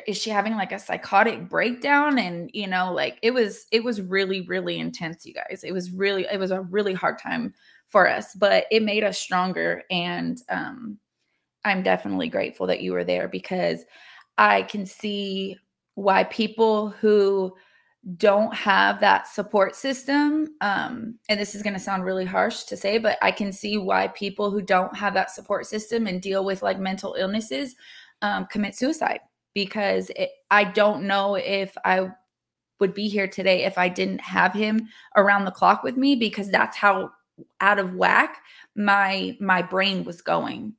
is 0.07 0.17
she 0.17 0.31
having 0.31 0.55
like 0.55 0.73
a 0.73 0.79
psychotic 0.79 1.49
breakdown? 1.49 2.19
And, 2.19 2.51
you 2.55 2.67
know, 2.67 2.93
like 2.93 3.19
it 3.23 3.33
was, 3.33 3.67
it 3.73 3.83
was 3.83 4.01
really, 4.01 4.43
really 4.43 4.79
intense, 4.79 5.27
you 5.27 5.35
guys. 5.35 5.65
It 5.65 5.73
was 5.73 5.91
really, 5.91 6.27
it 6.31 6.39
was 6.39 6.51
a 6.51 6.61
really 6.61 6.95
hard 6.95 7.19
time 7.19 7.53
for 7.89 8.09
us, 8.09 8.35
but 8.35 8.67
it 8.71 8.83
made 8.83 9.05
us 9.05 9.19
stronger. 9.19 9.83
And, 9.91 10.41
um, 10.49 10.99
I'm 11.65 11.83
definitely 11.83 12.29
grateful 12.29 12.67
that 12.69 12.81
you 12.81 12.93
were 12.93 13.05
there 13.05 13.29
because 13.29 13.85
I 14.39 14.63
can 14.63 14.87
see 14.87 15.57
why 15.95 16.25
people 16.25 16.91
who 16.91 17.55
don't 18.17 18.55
have 18.55 19.01
that 19.01 19.27
support 19.27 19.75
system, 19.75 20.49
um, 20.61 21.19
and 21.29 21.39
this 21.39 21.55
is 21.55 21.63
going 21.63 21.75
to 21.75 21.81
sound 21.81 22.05
really 22.05 22.25
harsh 22.25 22.63
to 22.65 22.77
say, 22.77 22.97
but 22.99 23.19
I 23.21 23.33
can 23.33 23.53
see 23.53 23.77
why 23.77 24.09
people 24.09 24.51
who 24.51 24.63
don't 24.63 24.97
have 24.97 25.15
that 25.15 25.31
support 25.31 25.67
system 25.67 26.07
and 26.07 26.23
deal 26.23 26.45
with 26.45 26.63
like 26.63 26.79
mental 26.79 27.17
illnesses 27.19 27.75
um, 28.23 28.47
commit 28.47 28.77
suicide 28.77 29.21
because 29.53 30.11
it, 30.17 30.31
I 30.51 30.65
don't 30.65 31.03
know 31.03 31.35
if 31.35 31.77
I 31.85 32.09
would 32.81 32.95
be 32.95 33.09
here 33.09 33.27
today 33.27 33.65
if 33.65 33.77
I 33.77 33.89
didn't 33.89 34.21
have 34.21 34.55
him 34.55 34.89
around 35.17 35.45
the 35.45 35.51
clock 35.51 35.83
with 35.83 35.97
me 35.97 36.15
because 36.15 36.49
that's 36.49 36.77
how 36.77 37.11
out 37.61 37.79
of 37.79 37.95
whack 37.95 38.43
my 38.77 39.37
my 39.41 39.63
brain 39.63 40.05
was 40.05 40.23
going. 40.23 40.75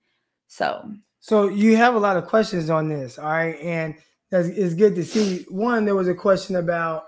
So 0.47 0.91
So 1.19 1.47
you 1.47 1.75
have 1.77 1.95
a 1.95 1.99
lot 1.99 2.17
of 2.17 2.25
questions 2.25 2.69
on 2.69 2.89
this, 2.89 3.19
all 3.19 3.29
right? 3.29 3.59
And 3.61 3.95
that's 4.31 4.47
it's 4.47 4.73
good 4.73 4.95
to 4.95 5.03
see. 5.03 5.45
One, 5.49 5.85
there 5.85 5.95
was 5.95 6.07
a 6.07 6.15
question 6.15 6.55
about 6.55 7.05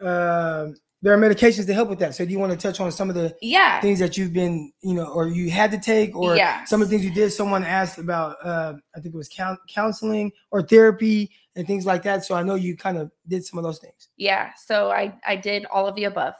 uh, 0.00 0.68
there 1.02 1.12
are 1.12 1.18
medications 1.18 1.66
to 1.66 1.74
help 1.74 1.88
with 1.88 1.98
that. 1.98 2.14
So 2.14 2.24
do 2.24 2.30
you 2.30 2.38
want 2.38 2.52
to 2.52 2.56
touch 2.58 2.78
on 2.80 2.92
some 2.92 3.08
of 3.08 3.16
the 3.16 3.36
yeah, 3.42 3.80
things 3.80 3.98
that 3.98 4.16
you've 4.16 4.32
been, 4.32 4.72
you 4.82 4.94
know, 4.94 5.06
or 5.06 5.26
you 5.26 5.50
had 5.50 5.72
to 5.72 5.78
take, 5.78 6.14
or 6.16 6.36
Yeah. 6.36 6.64
some 6.64 6.80
of 6.80 6.88
the 6.88 6.94
things 6.96 7.04
you 7.04 7.12
did? 7.12 7.30
Someone 7.32 7.64
asked 7.64 7.98
about, 7.98 8.36
uh, 8.44 8.74
I 8.96 9.00
think 9.00 9.14
it 9.14 9.18
was 9.18 9.28
counseling 9.68 10.30
or 10.52 10.62
therapy 10.62 11.30
and 11.56 11.66
things 11.66 11.84
like 11.86 12.04
that. 12.04 12.24
So 12.24 12.34
I 12.36 12.42
know 12.44 12.54
you 12.54 12.76
kind 12.76 12.98
of 12.98 13.10
did 13.26 13.44
some 13.44 13.58
of 13.58 13.64
those 13.64 13.78
things. 13.80 14.08
yeah. 14.16 14.50
So 14.66 14.90
I 14.92 15.12
I 15.26 15.34
did 15.36 15.66
all 15.66 15.86
of 15.88 15.94
the 15.96 16.04
above. 16.04 16.34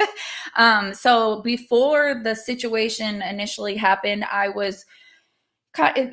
um, 0.56 0.94
so 0.94 1.42
before 1.42 2.20
the 2.24 2.34
situation 2.34 3.22
initially 3.22 3.76
happened, 3.76 4.24
I 4.24 4.48
was. 4.48 4.84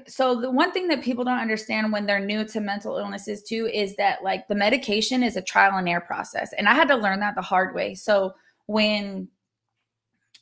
So 0.08 0.42
the 0.42 0.52
one 0.52 0.72
thing 0.72 0.88
that 0.90 1.04
people 1.04 1.24
don't 1.24 1.40
understand 1.40 1.92
when 1.92 2.06
they're 2.06 2.20
new 2.20 2.46
to 2.46 2.60
mental 2.60 2.98
illnesses 2.98 3.44
too 3.44 3.70
is 3.72 3.96
that 3.96 4.24
like 4.24 4.48
the 4.48 4.56
medication 4.56 5.24
is 5.24 5.38
a 5.38 5.42
trial 5.42 5.78
and 5.78 5.88
error 5.88 6.02
process, 6.02 6.54
and 6.58 6.68
I 6.68 6.74
had 6.74 6.88
to 6.90 6.96
learn 6.96 7.20
that 7.22 7.36
the 7.36 7.42
hard 7.42 7.74
way. 7.74 7.96
So 7.96 8.34
when 8.66 9.30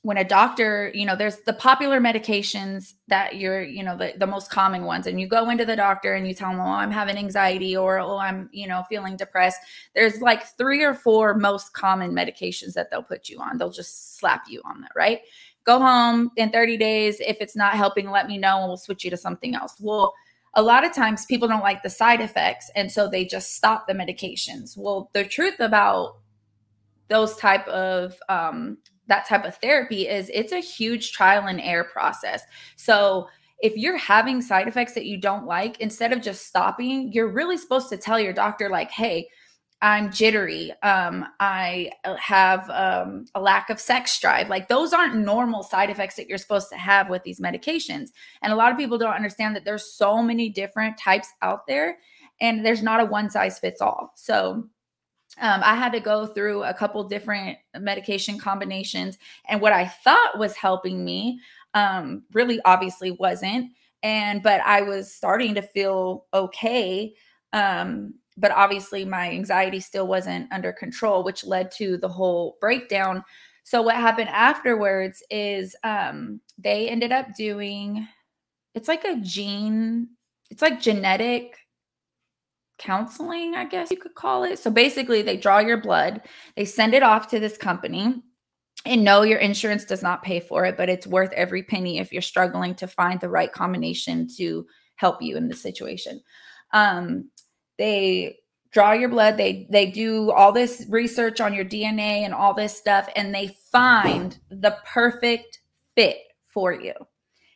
when 0.03 0.17
a 0.17 0.23
doctor, 0.23 0.91
you 0.95 1.05
know, 1.05 1.15
there's 1.15 1.37
the 1.45 1.53
popular 1.53 1.99
medications 1.99 2.93
that 3.07 3.35
you're, 3.35 3.61
you 3.61 3.83
know, 3.83 3.95
the, 3.95 4.13
the 4.17 4.25
most 4.25 4.49
common 4.49 4.83
ones, 4.83 5.05
and 5.05 5.21
you 5.21 5.27
go 5.27 5.51
into 5.51 5.63
the 5.63 5.75
doctor 5.75 6.15
and 6.15 6.27
you 6.27 6.33
tell 6.33 6.49
them, 6.49 6.59
oh, 6.59 6.63
I'm 6.63 6.89
having 6.89 7.17
anxiety 7.17 7.77
or, 7.77 7.99
oh, 7.99 8.17
I'm, 8.17 8.49
you 8.51 8.67
know, 8.67 8.83
feeling 8.89 9.15
depressed. 9.15 9.59
There's 9.93 10.19
like 10.19 10.57
three 10.57 10.83
or 10.83 10.95
four 10.95 11.35
most 11.35 11.73
common 11.73 12.13
medications 12.13 12.73
that 12.73 12.89
they'll 12.89 13.03
put 13.03 13.29
you 13.29 13.39
on. 13.41 13.59
They'll 13.59 13.69
just 13.69 14.17
slap 14.17 14.45
you 14.49 14.63
on 14.65 14.81
that, 14.81 14.91
right? 14.95 15.19
Go 15.63 15.79
home 15.79 16.31
in 16.37 16.49
30 16.49 16.77
days. 16.77 17.19
If 17.19 17.37
it's 17.39 17.55
not 17.55 17.73
helping, 17.73 18.09
let 18.09 18.27
me 18.27 18.37
know 18.37 18.59
and 18.59 18.67
we'll 18.67 18.77
switch 18.77 19.03
you 19.03 19.11
to 19.11 19.17
something 19.17 19.55
else. 19.55 19.75
Well, 19.79 20.13
a 20.53 20.61
lot 20.61 20.85
of 20.85 20.93
times 20.93 21.25
people 21.25 21.47
don't 21.47 21.61
like 21.61 21.81
the 21.83 21.89
side 21.89 22.19
effects 22.19 22.69
and 22.75 22.91
so 22.91 23.07
they 23.07 23.25
just 23.25 23.55
stop 23.55 23.87
the 23.87 23.93
medications. 23.93 24.77
Well, 24.77 25.09
the 25.13 25.23
truth 25.23 25.59
about 25.59 26.17
those 27.07 27.35
type 27.37 27.67
of 27.67 28.15
um, 28.29 28.77
that 29.07 29.27
type 29.27 29.45
of 29.45 29.55
therapy 29.57 30.07
is 30.07 30.31
it's 30.33 30.53
a 30.53 30.59
huge 30.59 31.11
trial 31.11 31.47
and 31.47 31.61
error 31.61 31.83
process. 31.83 32.43
So 32.77 33.27
if 33.61 33.77
you're 33.77 33.97
having 33.97 34.41
side 34.41 34.67
effects 34.67 34.93
that 34.93 35.05
you 35.05 35.17
don't 35.17 35.45
like, 35.45 35.79
instead 35.79 36.13
of 36.13 36.21
just 36.21 36.47
stopping, 36.47 37.11
you're 37.13 37.27
really 37.27 37.57
supposed 37.57 37.89
to 37.89 37.97
tell 37.97 38.19
your 38.19 38.33
doctor, 38.33 38.69
like, 38.69 38.89
hey, 38.89 39.29
I'm 39.81 40.11
jittery. 40.11 40.71
Um, 40.83 41.25
I 41.39 41.91
have 42.19 42.69
um, 42.69 43.25
a 43.33 43.41
lack 43.41 43.71
of 43.71 43.79
sex 43.79 44.19
drive. 44.19 44.47
Like 44.47 44.67
those 44.67 44.93
aren't 44.93 45.15
normal 45.15 45.63
side 45.63 45.89
effects 45.89 46.15
that 46.15 46.27
you're 46.27 46.37
supposed 46.37 46.69
to 46.69 46.77
have 46.77 47.09
with 47.09 47.23
these 47.23 47.39
medications. 47.39 48.09
And 48.43 48.53
a 48.53 48.55
lot 48.55 48.71
of 48.71 48.77
people 48.77 48.99
don't 48.99 49.15
understand 49.15 49.55
that 49.55 49.65
there's 49.65 49.85
so 49.85 50.21
many 50.21 50.49
different 50.49 50.99
types 50.99 51.29
out 51.41 51.65
there, 51.67 51.97
and 52.39 52.63
there's 52.63 52.83
not 52.83 53.01
a 53.01 53.05
one 53.05 53.29
size 53.29 53.57
fits 53.57 53.81
all. 53.81 54.13
So 54.15 54.67
um, 55.39 55.61
I 55.63 55.75
had 55.75 55.93
to 55.93 55.99
go 55.99 56.27
through 56.27 56.63
a 56.63 56.73
couple 56.73 57.03
different 57.05 57.57
medication 57.75 58.37
combinations, 58.37 59.17
and 59.47 59.61
what 59.61 59.73
I 59.73 59.87
thought 59.87 60.37
was 60.37 60.55
helping 60.55 61.03
me 61.03 61.39
um, 61.73 62.23
really 62.33 62.59
obviously 62.65 63.11
wasn't. 63.11 63.71
And 64.03 64.43
but 64.43 64.61
I 64.61 64.81
was 64.81 65.11
starting 65.11 65.55
to 65.55 65.61
feel 65.61 66.25
okay. 66.33 67.13
Um, 67.53 68.15
but 68.37 68.51
obviously 68.51 69.05
my 69.05 69.29
anxiety 69.29 69.79
still 69.79 70.07
wasn't 70.07 70.51
under 70.51 70.71
control, 70.71 71.23
which 71.23 71.45
led 71.45 71.71
to 71.71 71.97
the 71.97 72.07
whole 72.07 72.57
breakdown. 72.61 73.23
So 73.63 73.81
what 73.81 73.95
happened 73.95 74.29
afterwards 74.29 75.23
is 75.29 75.75
um, 75.83 76.41
they 76.57 76.89
ended 76.89 77.11
up 77.11 77.27
doing 77.35 78.07
it's 78.73 78.87
like 78.87 79.03
a 79.03 79.17
gene, 79.17 80.07
it's 80.49 80.61
like 80.61 80.81
genetic 80.81 81.57
counseling, 82.79 83.55
I 83.55 83.65
guess 83.65 83.91
you 83.91 83.97
could 83.97 84.15
call 84.15 84.43
it. 84.43 84.59
So 84.59 84.71
basically, 84.71 85.21
they 85.21 85.37
draw 85.37 85.59
your 85.59 85.77
blood, 85.77 86.21
they 86.55 86.65
send 86.65 86.93
it 86.93 87.03
off 87.03 87.27
to 87.29 87.39
this 87.39 87.57
company. 87.57 88.21
And 88.85 89.03
no, 89.03 89.21
your 89.21 89.37
insurance 89.37 89.85
does 89.85 90.01
not 90.01 90.23
pay 90.23 90.39
for 90.39 90.65
it, 90.65 90.75
but 90.75 90.89
it's 90.89 91.05
worth 91.05 91.31
every 91.33 91.61
penny 91.61 91.99
if 91.99 92.11
you're 92.11 92.21
struggling 92.21 92.73
to 92.75 92.87
find 92.87 93.19
the 93.19 93.29
right 93.29 93.51
combination 93.51 94.27
to 94.37 94.65
help 94.95 95.21
you 95.21 95.37
in 95.37 95.47
the 95.47 95.55
situation. 95.55 96.19
Um, 96.73 97.29
they 97.81 98.37
draw 98.71 98.93
your 98.93 99.09
blood, 99.09 99.37
they 99.37 99.67
they 99.71 99.87
do 99.87 100.31
all 100.31 100.51
this 100.51 100.85
research 100.87 101.41
on 101.41 101.53
your 101.53 101.65
DNA 101.65 102.21
and 102.21 102.33
all 102.33 102.53
this 102.53 102.77
stuff, 102.77 103.09
and 103.15 103.33
they 103.33 103.57
find 103.71 104.37
the 104.49 104.77
perfect 104.85 105.59
fit 105.95 106.17
for 106.53 106.71
you. 106.71 106.93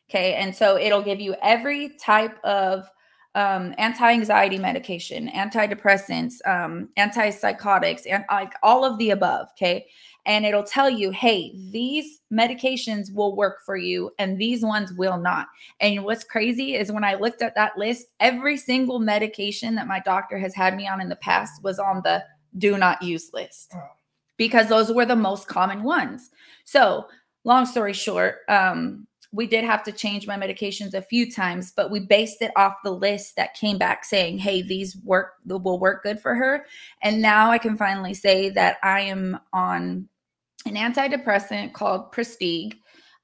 Okay, 0.10 0.34
and 0.34 0.56
so 0.56 0.78
it'll 0.78 1.04
give 1.04 1.22
you 1.22 1.36
every 1.44 1.90
type 2.00 2.38
of 2.44 2.90
um, 3.36 3.76
anti-anxiety 3.78 4.58
medication, 4.58 5.30
antidepressants, 5.30 6.36
um, 6.48 6.90
antipsychotics, 6.98 8.02
and 8.10 8.24
like 8.32 8.54
all 8.64 8.84
of 8.84 8.98
the 8.98 9.12
above. 9.12 9.48
Okay, 9.52 9.86
and 10.26 10.46
it'll 10.46 10.64
tell 10.64 10.90
you, 10.90 11.12
hey, 11.12 11.54
these 11.72 12.22
medications 12.34 13.14
will 13.14 13.36
work 13.36 13.58
for 13.66 13.78
you, 13.78 14.12
and 14.18 14.40
these 14.40 14.64
ones 14.64 14.92
will 14.94 15.18
not. 15.18 15.48
And 15.80 16.04
what's 16.04 16.24
crazy 16.24 16.76
is 16.76 16.92
when 16.92 17.04
I 17.04 17.16
looked 17.16 17.42
at 17.42 17.56
that 17.56 17.78
list, 17.78 18.08
every 18.20 18.58
single 18.58 19.00
medication 19.00 19.76
that 19.76 19.88
my 19.88 20.00
doctor 20.00 20.38
has 20.38 20.56
had 20.56 20.76
me 20.76 20.88
on 20.88 21.02
in 21.02 21.10
the 21.10 21.16
past 21.16 21.64
was 21.64 21.80
on 21.80 22.02
the 22.04 22.24
do 22.58 22.78
not 22.78 23.02
use 23.02 23.32
list 23.34 23.74
because 24.38 24.68
those 24.68 24.92
were 24.92 25.06
the 25.06 25.16
most 25.16 25.48
common 25.48 25.84
ones. 25.84 26.30
So, 26.64 27.08
long 27.44 27.66
story 27.66 27.94
short, 27.94 28.40
um, 28.48 29.08
we 29.32 29.46
did 29.46 29.66
have 29.66 29.84
to 29.84 29.92
change 29.92 30.28
my 30.28 30.38
medications 30.38 30.94
a 30.94 31.02
few 31.02 31.30
times, 31.30 31.74
but 31.76 31.92
we 31.92 32.00
based 32.00 32.42
it 32.42 32.52
off 32.56 32.76
the 32.84 32.92
list 32.92 33.36
that 33.36 33.54
came 33.54 33.78
back 33.78 34.06
saying, 34.06 34.38
"Hey, 34.38 34.62
these 34.62 34.96
work 35.04 35.34
will 35.46 35.80
work 35.80 36.04
good 36.04 36.20
for 36.22 36.36
her." 36.36 36.66
And 37.02 37.22
now 37.22 37.52
I 37.52 37.58
can 37.58 37.76
finally 37.78 38.14
say 38.14 38.50
that 38.52 38.78
I 38.82 39.02
am 39.02 39.40
on 39.52 40.08
an 40.66 40.76
antidepressant 40.76 41.74
called 41.74 42.12
Pristiq, 42.12 42.74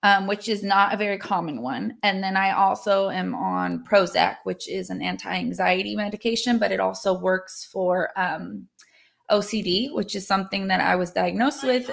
um, 0.03 0.27
which 0.27 0.47
is 0.47 0.63
not 0.63 0.93
a 0.93 0.97
very 0.97 1.17
common 1.17 1.61
one. 1.61 1.97
And 2.03 2.23
then 2.23 2.37
I 2.37 2.51
also 2.51 3.09
am 3.09 3.35
on 3.35 3.83
Prozac, 3.83 4.37
which 4.43 4.69
is 4.69 4.89
an 4.89 5.01
anti 5.01 5.29
anxiety 5.29 5.95
medication, 5.95 6.57
but 6.57 6.71
it 6.71 6.79
also 6.79 7.17
works 7.17 7.67
for 7.71 8.09
um, 8.15 8.67
OCD, 9.29 9.93
which 9.93 10.15
is 10.15 10.27
something 10.27 10.67
that 10.67 10.81
I 10.81 10.95
was 10.95 11.11
diagnosed 11.11 11.63
with. 11.63 11.91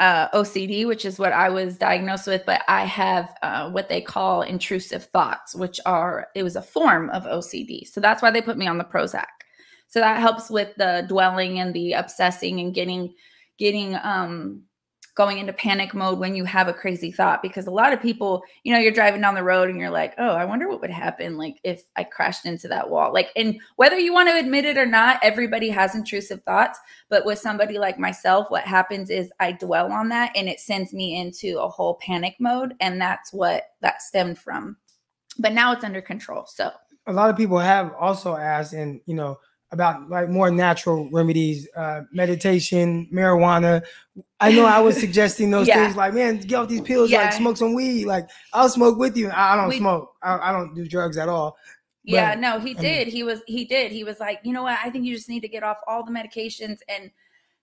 Uh, 0.00 0.28
OCD, 0.30 0.86
which 0.86 1.04
is 1.04 1.18
what 1.18 1.32
I 1.32 1.48
was 1.48 1.76
diagnosed 1.76 2.28
with, 2.28 2.46
but 2.46 2.62
I 2.68 2.84
have 2.84 3.34
uh, 3.42 3.68
what 3.70 3.88
they 3.88 4.00
call 4.00 4.42
intrusive 4.42 5.06
thoughts, 5.06 5.56
which 5.56 5.80
are, 5.84 6.28
it 6.36 6.44
was 6.44 6.54
a 6.54 6.62
form 6.62 7.10
of 7.10 7.24
OCD. 7.24 7.84
So 7.84 8.00
that's 8.00 8.22
why 8.22 8.30
they 8.30 8.40
put 8.40 8.56
me 8.56 8.68
on 8.68 8.78
the 8.78 8.84
Prozac. 8.84 9.26
So 9.88 10.00
that 10.00 10.20
helps 10.20 10.50
with 10.50 10.74
the 10.76 11.04
dwelling 11.08 11.58
and 11.58 11.74
the 11.74 11.92
obsessing 11.94 12.60
and 12.60 12.74
getting, 12.74 13.14
getting, 13.58 13.96
um, 13.96 14.62
going 15.18 15.38
into 15.38 15.52
panic 15.52 15.94
mode 15.94 16.20
when 16.20 16.36
you 16.36 16.44
have 16.44 16.68
a 16.68 16.72
crazy 16.72 17.10
thought 17.10 17.42
because 17.42 17.66
a 17.66 17.72
lot 17.72 17.92
of 17.92 18.00
people 18.00 18.40
you 18.62 18.72
know 18.72 18.78
you're 18.78 18.92
driving 18.92 19.20
down 19.20 19.34
the 19.34 19.42
road 19.42 19.68
and 19.68 19.76
you're 19.76 19.90
like 19.90 20.14
oh 20.18 20.30
i 20.30 20.44
wonder 20.44 20.68
what 20.68 20.80
would 20.80 20.92
happen 20.92 21.36
like 21.36 21.56
if 21.64 21.82
i 21.96 22.04
crashed 22.04 22.46
into 22.46 22.68
that 22.68 22.88
wall. 22.88 23.12
Like 23.12 23.30
and 23.34 23.58
whether 23.74 23.98
you 23.98 24.12
want 24.12 24.28
to 24.28 24.38
admit 24.38 24.64
it 24.64 24.78
or 24.78 24.86
not 24.86 25.18
everybody 25.20 25.70
has 25.70 25.96
intrusive 25.96 26.40
thoughts 26.44 26.78
but 27.08 27.26
with 27.26 27.40
somebody 27.40 27.78
like 27.78 27.98
myself 27.98 28.48
what 28.48 28.62
happens 28.62 29.10
is 29.10 29.32
i 29.40 29.50
dwell 29.50 29.90
on 29.90 30.08
that 30.10 30.30
and 30.36 30.48
it 30.48 30.60
sends 30.60 30.92
me 30.94 31.16
into 31.16 31.58
a 31.58 31.68
whole 31.68 31.96
panic 31.96 32.36
mode 32.38 32.74
and 32.78 33.00
that's 33.00 33.32
what 33.32 33.64
that 33.80 34.00
stemmed 34.02 34.38
from. 34.38 34.76
But 35.38 35.52
now 35.52 35.72
it's 35.72 35.84
under 35.84 36.00
control 36.00 36.46
so. 36.46 36.70
A 37.08 37.12
lot 37.12 37.28
of 37.28 37.36
people 37.36 37.58
have 37.58 37.92
also 37.98 38.36
asked 38.36 38.72
and 38.72 39.00
you 39.06 39.14
know 39.14 39.36
about 39.70 40.08
like 40.08 40.28
more 40.28 40.50
natural 40.50 41.10
remedies, 41.10 41.68
uh, 41.76 42.02
meditation, 42.12 43.08
marijuana. 43.12 43.84
I 44.40 44.52
know 44.52 44.64
I 44.64 44.80
was 44.80 44.96
suggesting 45.00 45.50
those 45.50 45.68
yeah. 45.68 45.84
things 45.84 45.96
like, 45.96 46.14
man, 46.14 46.38
get 46.38 46.56
off 46.56 46.68
these 46.68 46.80
pills, 46.80 47.10
yeah. 47.10 47.24
like 47.24 47.32
smoke 47.34 47.56
some 47.56 47.74
weed. 47.74 48.06
Like 48.06 48.28
I'll 48.52 48.68
smoke 48.68 48.98
with 48.98 49.16
you. 49.16 49.28
I, 49.28 49.54
I 49.54 49.56
don't 49.56 49.68
we, 49.68 49.78
smoke. 49.78 50.14
I, 50.22 50.38
I, 50.38 50.52
don't 50.52 50.74
do 50.74 50.86
drugs 50.88 51.18
at 51.18 51.28
all. 51.28 51.56
But, 52.04 52.12
yeah, 52.12 52.34
no, 52.34 52.58
he 52.58 52.72
did. 52.74 53.08
mean, 53.08 53.16
he 53.16 53.22
was 53.22 53.40
he 53.46 53.64
did. 53.64 53.92
He 53.92 54.04
was 54.04 54.20
like, 54.20 54.40
you 54.42 54.52
know 54.52 54.62
what? 54.62 54.78
I 54.82 54.90
think 54.90 55.04
you 55.04 55.14
just 55.14 55.28
need 55.28 55.40
to 55.40 55.48
get 55.48 55.62
off 55.62 55.78
all 55.86 56.04
the 56.04 56.12
medications 56.12 56.78
and 56.88 57.10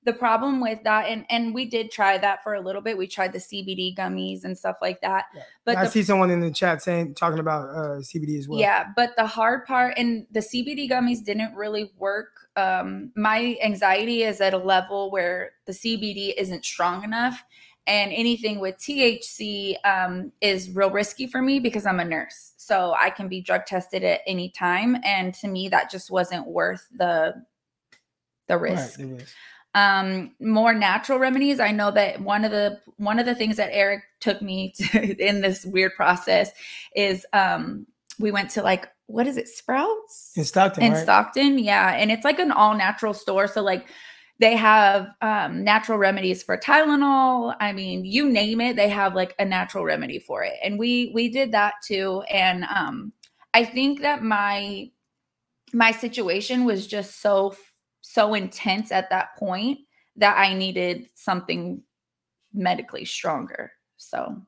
the 0.06 0.14
problem 0.14 0.62
with 0.62 0.84
that 0.84 1.08
and 1.10 1.26
and 1.30 1.54
we 1.54 1.66
did 1.66 1.92
try 1.92 2.18
that 2.18 2.44
for 2.44 2.54
a 2.54 2.62
little 2.62 2.82
bit. 2.82 2.98
We 2.98 3.08
tried 3.08 3.34
the 3.34 3.40
cbd 3.40 3.98
gummies 3.98 4.44
and 4.44 4.58
stuff 4.58 4.78
like 4.82 5.02
that. 5.02 5.26
Yeah. 5.36 5.42
but 5.66 5.78
i 5.78 5.84
the, 5.84 5.90
see 5.90 6.04
someone 6.04 6.30
in 6.30 6.40
the 6.40 6.52
chat 6.52 6.82
saying 6.84 7.16
talking 7.16 7.40
about 7.40 7.70
uh, 7.70 7.98
cbd 8.00 8.38
as 8.38 8.48
well. 8.48 8.60
Yeah 8.60 8.86
but 8.96 9.16
the 9.18 9.26
hard 9.26 9.66
part 9.66 9.96
and 9.98 10.28
the 10.32 10.40
cbd 10.40 10.90
gummies 10.90 11.24
didn't 11.24 11.54
really 11.56 11.92
work. 11.98 12.48
Um, 12.56 13.12
my 13.18 13.58
anxiety 13.62 14.24
is 14.24 14.40
at 14.40 14.54
a 14.54 14.58
level 14.58 15.12
where 15.12 15.52
the 15.66 15.74
cbd 15.74 16.34
isn't 16.38 16.64
strong 16.64 17.04
enough 17.04 17.44
and 17.88 18.12
anything 18.14 18.60
with 18.60 18.78
thc 18.78 19.76
um, 19.84 20.32
is 20.42 20.70
real 20.70 20.92
risky 20.92 21.26
for 21.26 21.42
me 21.42 21.60
because 21.60 21.86
i'm 21.86 22.00
a 22.00 22.06
nurse. 22.06 22.54
So 22.58 22.94
i 23.00 23.10
can 23.10 23.28
be 23.28 23.42
drug 23.42 23.66
tested 23.66 24.04
at 24.04 24.22
any 24.28 24.50
time 24.50 24.98
and 25.04 25.34
to 25.36 25.48
me 25.48 25.68
that 25.70 25.90
just 25.90 26.12
wasn't 26.12 26.46
worth 26.46 26.88
the 26.96 27.44
the 28.48 28.58
risk. 28.58 29.00
right, 29.00 29.26
um, 29.76 30.32
more 30.40 30.74
natural 30.74 31.20
remedies. 31.20 31.60
I 31.60 31.72
know 31.72 31.92
that 31.92 32.22
one 32.22 32.46
of 32.46 32.52
the 32.52 32.80
one 32.98 33.20
of 33.20 33.26
the 33.26 33.36
things 33.36 33.58
that 33.58 33.70
Eric 33.74 34.04
took 34.22 34.42
me 34.42 34.72
to 34.78 35.16
in 35.24 35.42
this 35.42 35.66
weird 35.66 35.94
process 35.96 36.52
is 36.96 37.26
um, 37.34 37.86
we 38.18 38.32
went 38.32 38.50
to 38.52 38.64
like 38.64 38.88
what 39.08 39.28
is 39.28 39.38
it 39.38 39.48
Sprouts 39.48 40.32
in 40.36 40.46
Stockton 40.46 40.84
in 40.84 40.94
right? 40.94 41.04
Stockton, 41.04 41.60
yeah, 41.60 41.94
and 41.94 42.10
it's 42.10 42.24
like 42.24 42.40
an 42.40 42.52
all 42.52 42.76
natural 42.76 43.14
store. 43.14 43.48
So 43.48 43.62
like 43.62 43.88
they 44.40 44.56
have 44.56 45.10
um, 45.22 45.64
natural 45.64 45.98
remedies 45.98 46.42
for 46.42 46.58
Tylenol. 46.58 47.56
I 47.60 47.72
mean, 47.72 48.04
you 48.04 48.30
name 48.30 48.60
it, 48.62 48.76
they 48.76 48.90
have 48.90 49.14
like 49.14 49.36
a 49.40 49.46
natural 49.46 49.84
remedy 49.84 50.20
for 50.20 50.44
it, 50.44 50.54
and 50.64 50.80
we 50.80 51.12
we 51.14 51.28
did 51.28 51.52
that 51.52 51.74
too. 51.86 52.22
And 52.32 52.64
um, 52.64 53.12
I 53.54 53.66
think 53.66 54.02
that 54.02 54.24
my 54.24 54.90
my 55.74 55.92
situation 55.92 56.64
was 56.64 56.88
just 56.88 57.22
so 57.22 57.56
so 58.08 58.36
intense 58.36 58.92
at 58.92 59.10
that 59.10 59.36
point 59.36 59.80
that 60.16 60.38
I 60.38 60.54
needed 60.54 61.08
something 61.16 61.82
medically 62.54 63.04
stronger. 63.04 63.72
So, 63.98 64.42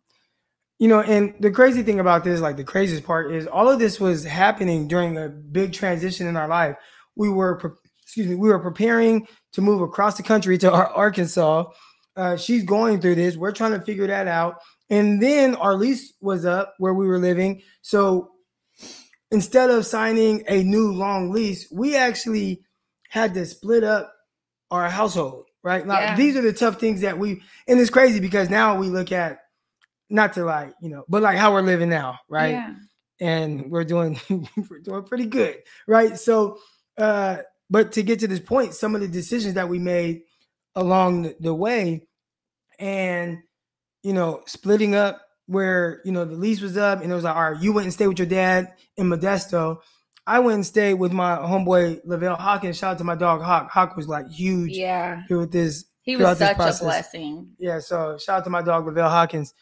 you 0.78 0.88
know, 0.88 1.02
and 1.02 1.34
the 1.40 1.50
crazy 1.50 1.82
thing 1.82 2.00
about 2.00 2.24
this, 2.24 2.40
like 2.40 2.56
the 2.56 2.64
craziest 2.64 3.04
part 3.04 3.32
is 3.32 3.48
all 3.48 3.68
of 3.68 3.80
this 3.80 4.00
was 4.00 4.24
happening 4.24 4.88
during 4.88 5.18
a 5.18 5.28
big 5.28 5.74
transition 5.74 6.28
in 6.28 6.38
our 6.38 6.48
life. 6.48 6.76
We 7.16 7.30
were, 7.30 7.60
excuse 8.04 8.28
me, 8.28 8.36
we 8.36 8.50
were 8.50 8.60
preparing 8.60 9.28
to 9.54 9.62
move 9.62 9.82
across 9.82 10.18
the 10.18 10.24
country 10.24 10.60
to 10.60 10.72
Arkansas. 10.72 11.66
Uh, 12.16 12.38
she's 12.38 12.64
going 12.64 13.02
through 13.02 13.16
this. 13.16 13.38
We're 13.38 13.52
trying 13.52 13.72
to 13.72 13.82
figure 13.82 14.08
that 14.08 14.28
out. 14.28 14.62
And 14.92 15.22
then 15.22 15.56
our 15.56 15.74
lease 15.74 16.14
was 16.22 16.46
up 16.46 16.76
where 16.78 16.94
we 16.94 17.08
were 17.08 17.20
living. 17.20 17.64
So 17.82 18.32
instead 19.32 19.72
of 19.72 19.86
signing 19.86 20.44
a 20.48 20.64
new 20.64 20.92
long 20.92 21.32
lease, 21.32 21.68
we 21.72 21.96
actually 21.96 22.62
had 23.10 23.34
to 23.34 23.46
split 23.46 23.84
up 23.84 24.14
our 24.72 24.90
household, 24.90 25.46
right? 25.64 25.86
Now, 25.86 26.00
yeah. 26.00 26.16
these 26.16 26.36
are 26.36 26.42
the 26.42 26.54
tough 26.54 26.80
things 26.80 27.02
that 27.02 27.18
we, 27.18 27.42
and 27.68 27.80
it's 27.80 27.90
crazy 27.90 28.20
because 28.20 28.50
now 28.50 28.78
we 28.78 28.88
look 28.88 29.12
at, 29.12 29.40
not 30.10 30.34
to 30.34 30.46
like, 30.46 30.74
you 30.82 30.90
know, 30.90 31.04
but 31.10 31.22
like 31.22 31.38
how 31.38 31.52
we're 31.52 31.62
living 31.62 31.90
now, 31.90 32.20
right? 32.30 32.52
Yeah. 32.52 32.74
And 33.20 33.70
we're 33.70 33.84
doing, 33.84 34.20
we're 34.70 34.80
doing 34.80 35.04
pretty 35.04 35.26
good, 35.26 35.58
right? 35.88 36.18
So, 36.18 36.60
uh, 36.98 37.38
but 37.70 37.92
to 37.94 38.04
get 38.04 38.20
to 38.20 38.28
this 38.28 38.40
point, 38.40 38.74
some 38.74 38.96
of 38.96 39.02
the 39.02 39.08
decisions 39.08 39.56
that 39.56 39.68
we 39.68 39.80
made 39.80 40.22
along 40.76 41.34
the 41.40 41.54
way 41.54 42.08
and, 42.80 43.40
you 44.04 44.14
know, 44.14 44.44
splitting 44.46 44.96
up 44.96 45.22
where, 45.48 46.02
you 46.06 46.12
know, 46.12 46.24
the 46.24 46.36
lease 46.36 46.62
was 46.62 46.78
up 46.78 47.02
and 47.02 47.12
it 47.12 47.16
was 47.16 47.24
like, 47.24 47.36
all 47.36 47.52
right, 47.52 47.62
you 47.62 47.74
went 47.74 47.86
and 47.86 47.94
stay 47.94 48.08
with 48.08 48.20
your 48.20 48.28
dad 48.28 48.74
in 48.96 49.10
Modesto 49.10 49.80
I 50.28 50.40
went 50.40 50.56
and 50.56 50.66
stayed 50.66 50.96
with 50.96 51.14
my 51.14 51.38
homeboy 51.38 52.02
Lavelle 52.04 52.36
Hawkins. 52.36 52.78
Shout 52.78 52.92
out 52.92 52.98
to 52.98 53.06
my 53.06 53.16
dog 53.16 53.42
Hawk. 53.42 53.72
Hawk 53.72 53.96
was 53.96 54.10
like 54.10 54.30
huge. 54.30 54.72
Yeah. 54.72 55.24
Here 55.30 55.38
with 55.38 55.54
this. 55.54 55.86
He 56.02 56.18
was 56.18 56.38
such 56.38 56.58
a 56.58 56.84
blessing. 56.84 57.50
Yeah. 57.58 57.80
So 57.80 58.18
shout 58.18 58.40
out 58.40 58.44
to 58.44 58.50
my 58.50 58.62
dog 58.62 58.86
Lavelle 58.86 59.10
Hawkins. 59.10 59.54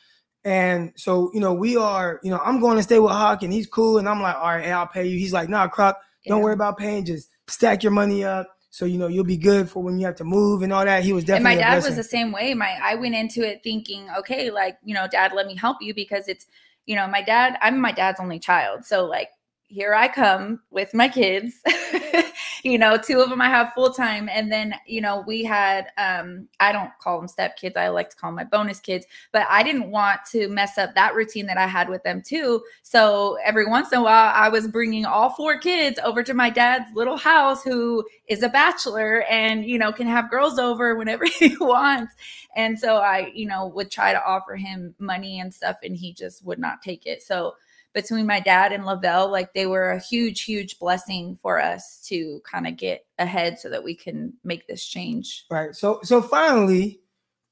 And 0.44 0.92
so, 0.96 1.30
you 1.36 1.40
know, 1.40 1.54
we 1.54 1.78
are, 1.78 2.20
you 2.24 2.32
know, 2.32 2.40
I'm 2.44 2.60
going 2.60 2.78
to 2.78 2.84
stay 2.84 3.00
with 3.00 3.12
Hawk 3.12 3.44
and 3.44 3.54
he's 3.54 3.68
cool. 3.68 4.00
And 4.00 4.10
I'm 4.10 4.22
like, 4.22 4.36
all 4.36 4.48
right, 4.48 4.66
hey, 4.66 4.72
I'll 4.72 4.88
pay 4.88 5.06
you. 5.06 5.20
He's 5.20 5.34
like, 5.34 5.50
nah, 5.50 5.68
Crock, 5.68 6.00
don't 6.28 6.40
yeah. 6.40 6.44
worry 6.44 6.54
about 6.54 6.78
paying. 6.78 7.06
Just 7.06 7.30
stack 7.48 7.84
your 7.84 7.92
money 7.92 8.24
up. 8.24 8.48
So, 8.72 8.86
you 8.86 8.98
know, 8.98 9.08
you'll 9.08 9.24
be 9.24 9.38
good 9.38 9.70
for 9.70 9.84
when 9.84 10.00
you 10.00 10.06
have 10.08 10.16
to 10.18 10.24
move 10.24 10.64
and 10.64 10.74
all 10.74 10.84
that. 10.84 11.04
He 11.04 11.14
was 11.14 11.24
definitely. 11.24 11.52
And 11.52 11.62
my 11.62 11.76
dad 11.76 11.84
was 11.84 11.96
the 11.96 12.04
same 12.04 12.32
way. 12.32 12.54
My 12.56 12.78
I 12.84 12.96
went 12.96 13.16
into 13.16 13.48
it 13.48 13.62
thinking, 13.64 14.08
okay, 14.18 14.52
like, 14.52 14.78
you 14.84 14.94
know, 14.94 15.08
dad, 15.08 15.32
let 15.34 15.48
me 15.48 15.56
help 15.56 15.78
you 15.80 15.94
because 15.94 16.28
it's, 16.28 16.46
you 16.86 16.96
know, 16.96 17.08
my 17.08 17.22
dad, 17.22 17.58
I'm 17.62 17.80
my 17.80 17.92
dad's 17.92 18.20
only 18.20 18.40
child. 18.40 18.86
So 18.86 19.06
like 19.06 19.30
here 19.68 19.94
I 19.94 20.08
come 20.08 20.62
with 20.70 20.94
my 20.94 21.10
kids. 21.10 21.56
you 22.64 22.78
know, 22.78 22.98
two 22.98 23.20
of 23.20 23.30
them 23.30 23.42
I 23.42 23.50
have 23.50 23.74
full 23.74 23.92
time. 23.92 24.30
And 24.30 24.52
then, 24.52 24.76
you 24.86 25.02
know, 25.02 25.24
we 25.28 25.44
had, 25.44 25.88
um, 25.98 26.48
I 26.60 26.72
don't 26.72 26.92
call 27.00 27.20
them 27.20 27.28
step 27.28 27.58
kids. 27.58 27.76
I 27.76 27.90
like 27.90 28.10
to 28.10 28.16
call 28.16 28.30
them 28.30 28.36
my 28.36 28.44
bonus 28.44 28.80
kids, 28.80 29.06
but 29.32 29.46
I 29.50 29.64
didn't 29.64 29.92
want 29.92 30.22
to 30.32 30.48
mess 30.50 30.78
up 30.78 30.96
that 30.96 31.16
routine 31.16 31.46
that 31.48 31.58
I 31.58 31.68
had 31.68 31.90
with 31.90 32.04
them 32.04 32.22
too. 32.22 32.64
So 32.84 33.38
every 33.44 33.66
once 33.66 33.92
in 33.92 34.00
a 34.00 34.04
while, 34.04 34.32
I 34.34 34.50
was 34.50 34.68
bringing 34.68 35.06
all 35.06 35.32
four 35.32 35.60
kids 35.60 36.00
over 36.04 36.24
to 36.24 36.34
my 36.34 36.50
dad's 36.50 36.86
little 36.96 37.18
house, 37.18 37.64
who 37.64 38.06
is 38.28 38.44
a 38.44 38.50
bachelor 38.50 39.24
and, 39.30 39.66
you 39.66 39.78
know, 39.78 39.92
can 39.92 40.08
have 40.08 40.32
girls 40.32 40.58
over 40.58 40.96
whenever 40.96 41.26
he 41.40 41.56
wants. 41.58 42.14
And 42.56 42.80
so 42.80 42.98
I, 42.98 43.32
you 43.34 43.46
know, 43.48 43.68
would 43.68 43.92
try 43.92 44.14
to 44.14 44.24
offer 44.26 44.56
him 44.56 44.96
money 45.00 45.40
and 45.40 45.54
stuff, 45.54 45.78
and 45.84 45.96
he 45.96 46.14
just 46.14 46.46
would 46.46 46.60
not 46.60 46.82
take 46.82 47.06
it. 47.06 47.22
So, 47.22 47.56
between 47.96 48.28
my 48.28 48.42
dad 48.42 48.74
and 48.74 48.86
Lavelle, 48.86 49.32
like 49.32 49.54
they 49.54 49.66
were 49.66 49.92
a 49.92 50.00
huge, 50.00 50.44
huge 50.44 50.78
blessing 50.78 51.40
for 51.42 51.60
us 51.60 52.06
to 52.10 52.42
kind 52.50 52.68
of 52.68 52.76
get 52.76 53.06
ahead 53.18 53.58
so 53.58 53.70
that 53.70 53.84
we 53.84 53.96
can 53.96 54.34
make 54.44 54.68
this 54.68 54.86
change. 54.86 55.46
Right. 55.50 55.74
So 55.74 56.02
so 56.04 56.22
finally 56.22 57.00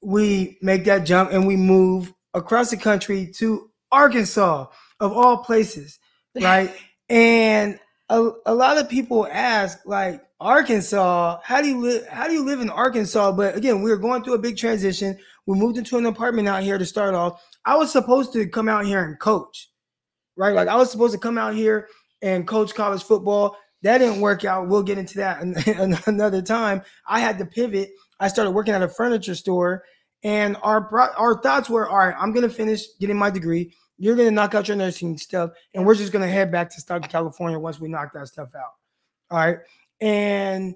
we 0.02 0.58
make 0.60 0.84
that 0.84 1.06
jump 1.06 1.32
and 1.32 1.46
we 1.46 1.56
move 1.56 2.12
across 2.34 2.70
the 2.70 2.76
country 2.76 3.32
to 3.36 3.70
Arkansas 3.90 4.66
of 5.00 5.12
all 5.12 5.38
places. 5.38 5.98
Right. 6.36 6.74
and 7.08 7.78
a, 8.08 8.28
a 8.44 8.52
lot 8.52 8.76
of 8.76 8.88
people 8.88 9.24
ask 9.30 9.78
like 9.86 10.20
Arkansas, 10.40 11.38
how 11.44 11.62
do 11.62 11.68
you 11.68 11.80
live 11.80 12.08
how 12.08 12.26
do 12.26 12.34
you 12.34 12.44
live 12.44 12.60
in 12.60 12.70
Arkansas? 12.70 13.30
But 13.30 13.56
again, 13.56 13.82
we 13.82 13.90
were 13.90 13.96
going 13.96 14.24
through 14.24 14.34
a 14.34 14.38
big 14.38 14.56
transition. 14.56 15.16
We 15.46 15.56
moved 15.56 15.78
into 15.78 15.96
an 15.96 16.06
apartment 16.06 16.48
out 16.48 16.64
here 16.64 16.76
to 16.76 16.84
start 16.84 17.14
off. 17.14 17.40
I 17.64 17.76
was 17.76 17.92
supposed 17.92 18.32
to 18.32 18.48
come 18.48 18.68
out 18.68 18.84
here 18.84 19.04
and 19.04 19.16
coach 19.16 19.70
right? 20.36 20.54
Like 20.54 20.68
I 20.68 20.76
was 20.76 20.90
supposed 20.90 21.14
to 21.14 21.18
come 21.18 21.38
out 21.38 21.54
here 21.54 21.88
and 22.22 22.46
coach 22.46 22.74
college 22.74 23.02
football. 23.02 23.56
That 23.82 23.98
didn't 23.98 24.20
work 24.20 24.44
out. 24.44 24.68
We'll 24.68 24.82
get 24.82 24.98
into 24.98 25.18
that 25.18 25.42
another 26.06 26.42
time. 26.42 26.82
I 27.06 27.20
had 27.20 27.38
to 27.38 27.46
pivot. 27.46 27.90
I 28.18 28.28
started 28.28 28.52
working 28.52 28.74
at 28.74 28.82
a 28.82 28.88
furniture 28.88 29.34
store, 29.34 29.84
and 30.22 30.56
our 30.62 30.88
our 31.18 31.40
thoughts 31.42 31.68
were, 31.68 31.88
all 31.88 31.98
right, 31.98 32.14
I'm 32.18 32.32
gonna 32.32 32.48
finish 32.48 32.86
getting 32.98 33.16
my 33.16 33.30
degree. 33.30 33.74
You're 33.98 34.16
gonna 34.16 34.30
knock 34.30 34.54
out 34.54 34.68
your 34.68 34.76
nursing 34.76 35.18
stuff, 35.18 35.50
and 35.74 35.84
we're 35.84 35.94
just 35.94 36.12
gonna 36.12 36.28
head 36.28 36.50
back 36.50 36.70
to 36.70 36.80
Stockton, 36.80 37.10
California 37.10 37.58
once 37.58 37.78
we 37.78 37.88
knock 37.88 38.12
that 38.14 38.28
stuff 38.28 38.48
out. 38.56 38.72
All 39.30 39.38
right, 39.38 39.58
and 40.00 40.74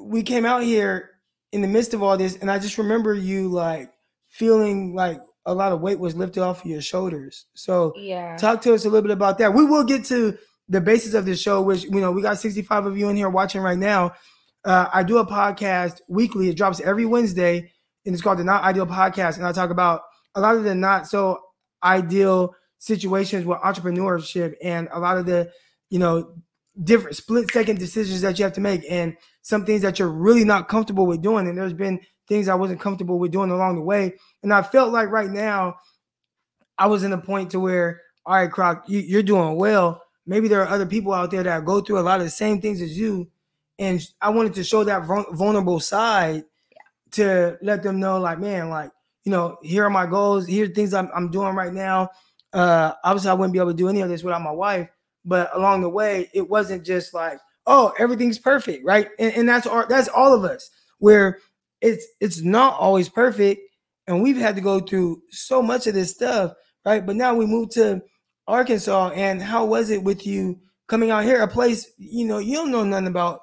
we 0.00 0.22
came 0.22 0.46
out 0.46 0.62
here 0.62 1.10
in 1.52 1.60
the 1.60 1.68
midst 1.68 1.94
of 1.94 2.02
all 2.02 2.16
this, 2.16 2.36
and 2.36 2.50
I 2.50 2.58
just 2.58 2.78
remember 2.78 3.12
you 3.12 3.48
like 3.48 3.90
feeling 4.28 4.94
like 4.94 5.20
a 5.46 5.54
lot 5.54 5.72
of 5.72 5.80
weight 5.80 5.98
was 5.98 6.14
lifted 6.16 6.42
off 6.42 6.64
of 6.64 6.70
your 6.70 6.82
shoulders. 6.82 7.46
So 7.54 7.92
Yeah. 7.96 8.36
talk 8.36 8.60
to 8.62 8.74
us 8.74 8.84
a 8.84 8.88
little 8.90 9.02
bit 9.02 9.12
about 9.12 9.38
that. 9.38 9.54
We 9.54 9.64
will 9.64 9.84
get 9.84 10.04
to 10.06 10.36
the 10.68 10.80
basis 10.80 11.14
of 11.14 11.24
this 11.24 11.40
show, 11.40 11.62
which 11.62 11.84
you 11.84 12.00
know 12.00 12.10
we 12.10 12.20
got 12.20 12.38
65 12.38 12.86
of 12.86 12.98
you 12.98 13.08
in 13.08 13.16
here 13.16 13.28
watching 13.30 13.60
right 13.62 13.78
now. 13.78 14.12
Uh, 14.64 14.88
I 14.92 15.04
do 15.04 15.18
a 15.18 15.26
podcast 15.26 16.00
weekly. 16.08 16.48
It 16.48 16.56
drops 16.56 16.80
every 16.80 17.06
Wednesday, 17.06 17.70
and 18.04 18.12
it's 18.14 18.22
called 18.22 18.38
the 18.38 18.44
Not 18.44 18.64
Ideal 18.64 18.86
Podcast. 18.86 19.36
And 19.36 19.46
I 19.46 19.52
talk 19.52 19.70
about 19.70 20.02
a 20.34 20.40
lot 20.40 20.56
of 20.56 20.64
the 20.64 20.74
not 20.74 21.06
so 21.06 21.38
ideal 21.84 22.54
situations 22.78 23.44
with 23.46 23.58
entrepreneurship 23.58 24.54
and 24.62 24.88
a 24.92 24.98
lot 24.98 25.16
of 25.18 25.26
the 25.26 25.50
you 25.88 25.98
know 25.98 26.34
different 26.82 27.16
split 27.16 27.50
second 27.52 27.78
decisions 27.78 28.20
that 28.20 28.38
you 28.38 28.44
have 28.44 28.52
to 28.52 28.60
make 28.60 28.82
and 28.90 29.16
some 29.42 29.64
things 29.64 29.82
that 29.82 29.98
you're 29.98 30.08
really 30.08 30.44
not 30.44 30.68
comfortable 30.68 31.06
with 31.06 31.22
doing. 31.22 31.46
And 31.48 31.56
there's 31.56 31.72
been 31.72 32.00
things 32.28 32.48
I 32.48 32.54
wasn't 32.54 32.80
comfortable 32.80 33.18
with 33.18 33.32
doing 33.32 33.50
along 33.50 33.76
the 33.76 33.82
way. 33.82 34.14
And 34.42 34.52
I 34.52 34.62
felt 34.62 34.92
like 34.92 35.10
right 35.10 35.30
now 35.30 35.76
I 36.78 36.86
was 36.86 37.02
in 37.04 37.12
a 37.12 37.18
point 37.18 37.50
to 37.52 37.60
where, 37.60 38.02
all 38.24 38.34
right, 38.34 38.50
Crock, 38.50 38.84
you, 38.88 39.00
you're 39.00 39.22
doing 39.22 39.56
well. 39.56 40.02
Maybe 40.26 40.48
there 40.48 40.62
are 40.62 40.68
other 40.68 40.86
people 40.86 41.12
out 41.12 41.30
there 41.30 41.44
that 41.44 41.64
go 41.64 41.80
through 41.80 42.00
a 42.00 42.00
lot 42.00 42.20
of 42.20 42.26
the 42.26 42.30
same 42.30 42.60
things 42.60 42.80
as 42.82 42.98
you. 42.98 43.28
And 43.78 44.00
I 44.20 44.30
wanted 44.30 44.54
to 44.54 44.64
show 44.64 44.84
that 44.84 45.04
vulnerable 45.04 45.80
side 45.80 46.44
to 47.12 47.56
let 47.62 47.82
them 47.82 48.00
know, 48.00 48.18
like, 48.18 48.40
man, 48.40 48.68
like, 48.68 48.90
you 49.24 49.30
know, 49.30 49.58
here 49.62 49.84
are 49.84 49.90
my 49.90 50.06
goals. 50.06 50.46
Here 50.46 50.64
are 50.64 50.68
things 50.68 50.94
I'm, 50.94 51.10
I'm 51.14 51.30
doing 51.30 51.54
right 51.54 51.72
now. 51.72 52.10
Uh, 52.52 52.92
obviously, 53.04 53.30
I 53.30 53.34
wouldn't 53.34 53.52
be 53.52 53.58
able 53.58 53.70
to 53.70 53.76
do 53.76 53.88
any 53.88 54.00
of 54.00 54.08
this 54.08 54.22
without 54.22 54.42
my 54.42 54.50
wife. 54.50 54.88
But 55.24 55.54
along 55.54 55.82
the 55.82 55.88
way, 55.88 56.30
it 56.32 56.48
wasn't 56.48 56.84
just 56.84 57.12
like, 57.12 57.38
oh, 57.66 57.92
everything's 57.98 58.38
perfect, 58.38 58.84
right? 58.84 59.08
And, 59.18 59.34
and 59.34 59.48
that's 59.48 59.66
all, 59.66 59.86
that's 59.86 60.08
all 60.08 60.34
of 60.34 60.44
us. 60.44 60.70
Where 60.98 61.38
it's 61.80 62.06
it's 62.20 62.42
not 62.42 62.78
always 62.78 63.08
perfect, 63.08 63.60
and 64.06 64.22
we've 64.22 64.36
had 64.36 64.56
to 64.56 64.60
go 64.62 64.80
through 64.80 65.22
so 65.30 65.62
much 65.62 65.86
of 65.86 65.94
this 65.94 66.12
stuff, 66.12 66.52
right? 66.84 67.04
But 67.04 67.16
now 67.16 67.34
we 67.34 67.46
moved 67.46 67.72
to 67.72 68.02
Arkansas, 68.46 69.10
and 69.14 69.42
how 69.42 69.64
was 69.64 69.90
it 69.90 70.02
with 70.02 70.26
you 70.26 70.58
coming 70.88 71.10
out 71.10 71.24
here? 71.24 71.42
A 71.42 71.48
place 71.48 71.90
you 71.98 72.26
know 72.26 72.38
you 72.38 72.56
don't 72.56 72.70
know 72.70 72.84
nothing 72.84 73.08
about 73.08 73.40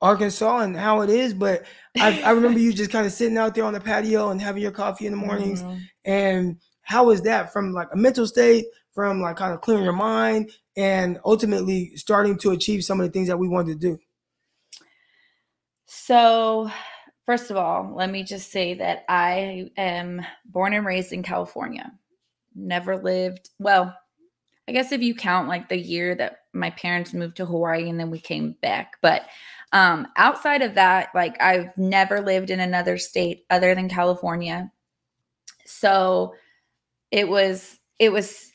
Arkansas 0.00 0.58
and 0.60 0.76
how 0.76 1.00
it 1.00 1.10
is, 1.10 1.34
but 1.34 1.64
I, 1.98 2.22
I 2.22 2.30
remember 2.32 2.58
you 2.58 2.72
just 2.72 2.90
kind 2.90 3.06
of 3.06 3.12
sitting 3.12 3.38
out 3.38 3.54
there 3.54 3.64
on 3.64 3.72
the 3.72 3.80
patio 3.80 4.30
and 4.30 4.40
having 4.40 4.62
your 4.62 4.72
coffee 4.72 5.06
in 5.06 5.12
the 5.12 5.18
mornings. 5.18 5.62
Mhm. 5.62 5.80
And 6.04 6.56
how 6.82 7.10
is 7.10 7.22
that 7.22 7.52
from 7.52 7.72
like 7.72 7.88
a 7.92 7.96
mental 7.96 8.26
state, 8.26 8.66
from 8.92 9.20
like 9.20 9.36
kind 9.36 9.52
of 9.52 9.60
clearing 9.60 9.84
your 9.84 9.92
mind, 9.92 10.50
and 10.76 11.18
ultimately 11.24 11.92
starting 11.96 12.38
to 12.38 12.52
achieve 12.52 12.84
some 12.84 13.00
of 13.00 13.06
the 13.06 13.12
things 13.12 13.28
that 13.28 13.38
we 13.38 13.48
wanted 13.48 13.80
to 13.80 13.88
do? 13.88 13.98
So, 15.86 16.70
first 17.28 17.50
of 17.50 17.58
all, 17.58 17.92
let 17.94 18.08
me 18.08 18.22
just 18.22 18.50
say 18.50 18.72
that 18.72 19.04
I 19.06 19.70
am 19.76 20.24
born 20.46 20.72
and 20.72 20.86
raised 20.86 21.12
in 21.12 21.22
California. 21.22 21.92
Never 22.54 22.96
lived, 22.96 23.50
well, 23.58 23.94
I 24.66 24.72
guess 24.72 24.92
if 24.92 25.02
you 25.02 25.14
count 25.14 25.46
like 25.46 25.68
the 25.68 25.76
year 25.76 26.14
that 26.14 26.38
my 26.54 26.70
parents 26.70 27.12
moved 27.12 27.36
to 27.36 27.44
Hawaii 27.44 27.90
and 27.90 28.00
then 28.00 28.10
we 28.10 28.18
came 28.18 28.56
back. 28.62 28.96
But 29.02 29.26
um, 29.72 30.08
outside 30.16 30.62
of 30.62 30.76
that, 30.76 31.10
like 31.14 31.38
I've 31.38 31.76
never 31.76 32.22
lived 32.22 32.48
in 32.48 32.60
another 32.60 32.96
state 32.96 33.44
other 33.50 33.74
than 33.74 33.90
California. 33.90 34.72
So 35.66 36.34
it 37.10 37.28
was, 37.28 37.78
it 37.98 38.10
was, 38.10 38.50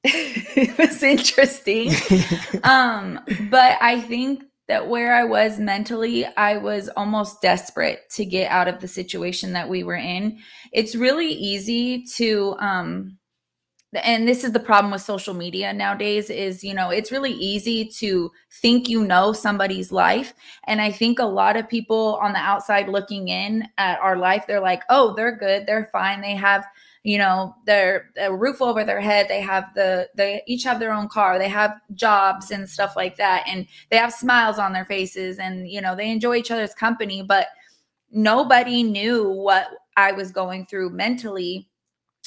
it 0.02 0.78
was 0.78 1.02
interesting 1.02 1.90
um 2.62 3.18
but 3.50 3.76
i 3.80 4.00
think 4.00 4.44
that 4.68 4.88
where 4.88 5.14
i 5.14 5.24
was 5.24 5.58
mentally 5.58 6.24
i 6.36 6.56
was 6.56 6.88
almost 6.90 7.40
desperate 7.42 8.00
to 8.10 8.24
get 8.24 8.50
out 8.50 8.68
of 8.68 8.80
the 8.80 8.88
situation 8.88 9.52
that 9.52 9.68
we 9.68 9.82
were 9.82 9.96
in. 9.96 10.38
It's 10.72 10.94
really 10.94 11.28
easy 11.28 12.04
to 12.16 12.56
um 12.58 13.18
and 13.94 14.28
this 14.28 14.44
is 14.44 14.52
the 14.52 14.60
problem 14.60 14.92
with 14.92 15.00
social 15.00 15.32
media 15.32 15.72
nowadays 15.72 16.28
is 16.28 16.62
you 16.62 16.74
know 16.74 16.90
it's 16.90 17.10
really 17.10 17.32
easy 17.32 17.88
to 17.98 18.30
think 18.60 18.88
you 18.88 19.04
know 19.04 19.32
somebody's 19.32 19.90
life. 19.90 20.34
And 20.66 20.80
i 20.80 20.90
think 20.92 21.18
a 21.18 21.24
lot 21.24 21.56
of 21.56 21.68
people 21.68 22.18
on 22.22 22.32
the 22.32 22.38
outside 22.38 22.88
looking 22.88 23.28
in 23.28 23.66
at 23.78 23.98
our 24.00 24.16
life 24.16 24.44
they're 24.46 24.60
like 24.60 24.82
oh 24.90 25.14
they're 25.14 25.36
good. 25.36 25.66
They're 25.66 25.88
fine. 25.92 26.20
They 26.20 26.36
have 26.36 26.64
you 27.04 27.18
know 27.18 27.54
their 27.66 28.10
a 28.16 28.34
roof 28.34 28.60
over 28.60 28.84
their 28.84 29.00
head 29.00 29.26
they 29.28 29.40
have 29.40 29.66
the 29.74 30.08
they 30.16 30.42
each 30.46 30.64
have 30.64 30.80
their 30.80 30.92
own 30.92 31.08
car 31.08 31.38
they 31.38 31.48
have 31.48 31.78
jobs 31.94 32.50
and 32.50 32.68
stuff 32.68 32.96
like 32.96 33.16
that 33.16 33.44
and 33.46 33.66
they 33.90 33.96
have 33.96 34.12
smiles 34.12 34.58
on 34.58 34.72
their 34.72 34.84
faces 34.84 35.38
and 35.38 35.68
you 35.68 35.80
know 35.80 35.94
they 35.94 36.10
enjoy 36.10 36.36
each 36.36 36.50
other's 36.50 36.74
company 36.74 37.22
but 37.22 37.48
nobody 38.10 38.82
knew 38.82 39.30
what 39.30 39.68
i 39.96 40.12
was 40.12 40.32
going 40.32 40.66
through 40.66 40.90
mentally 40.90 41.68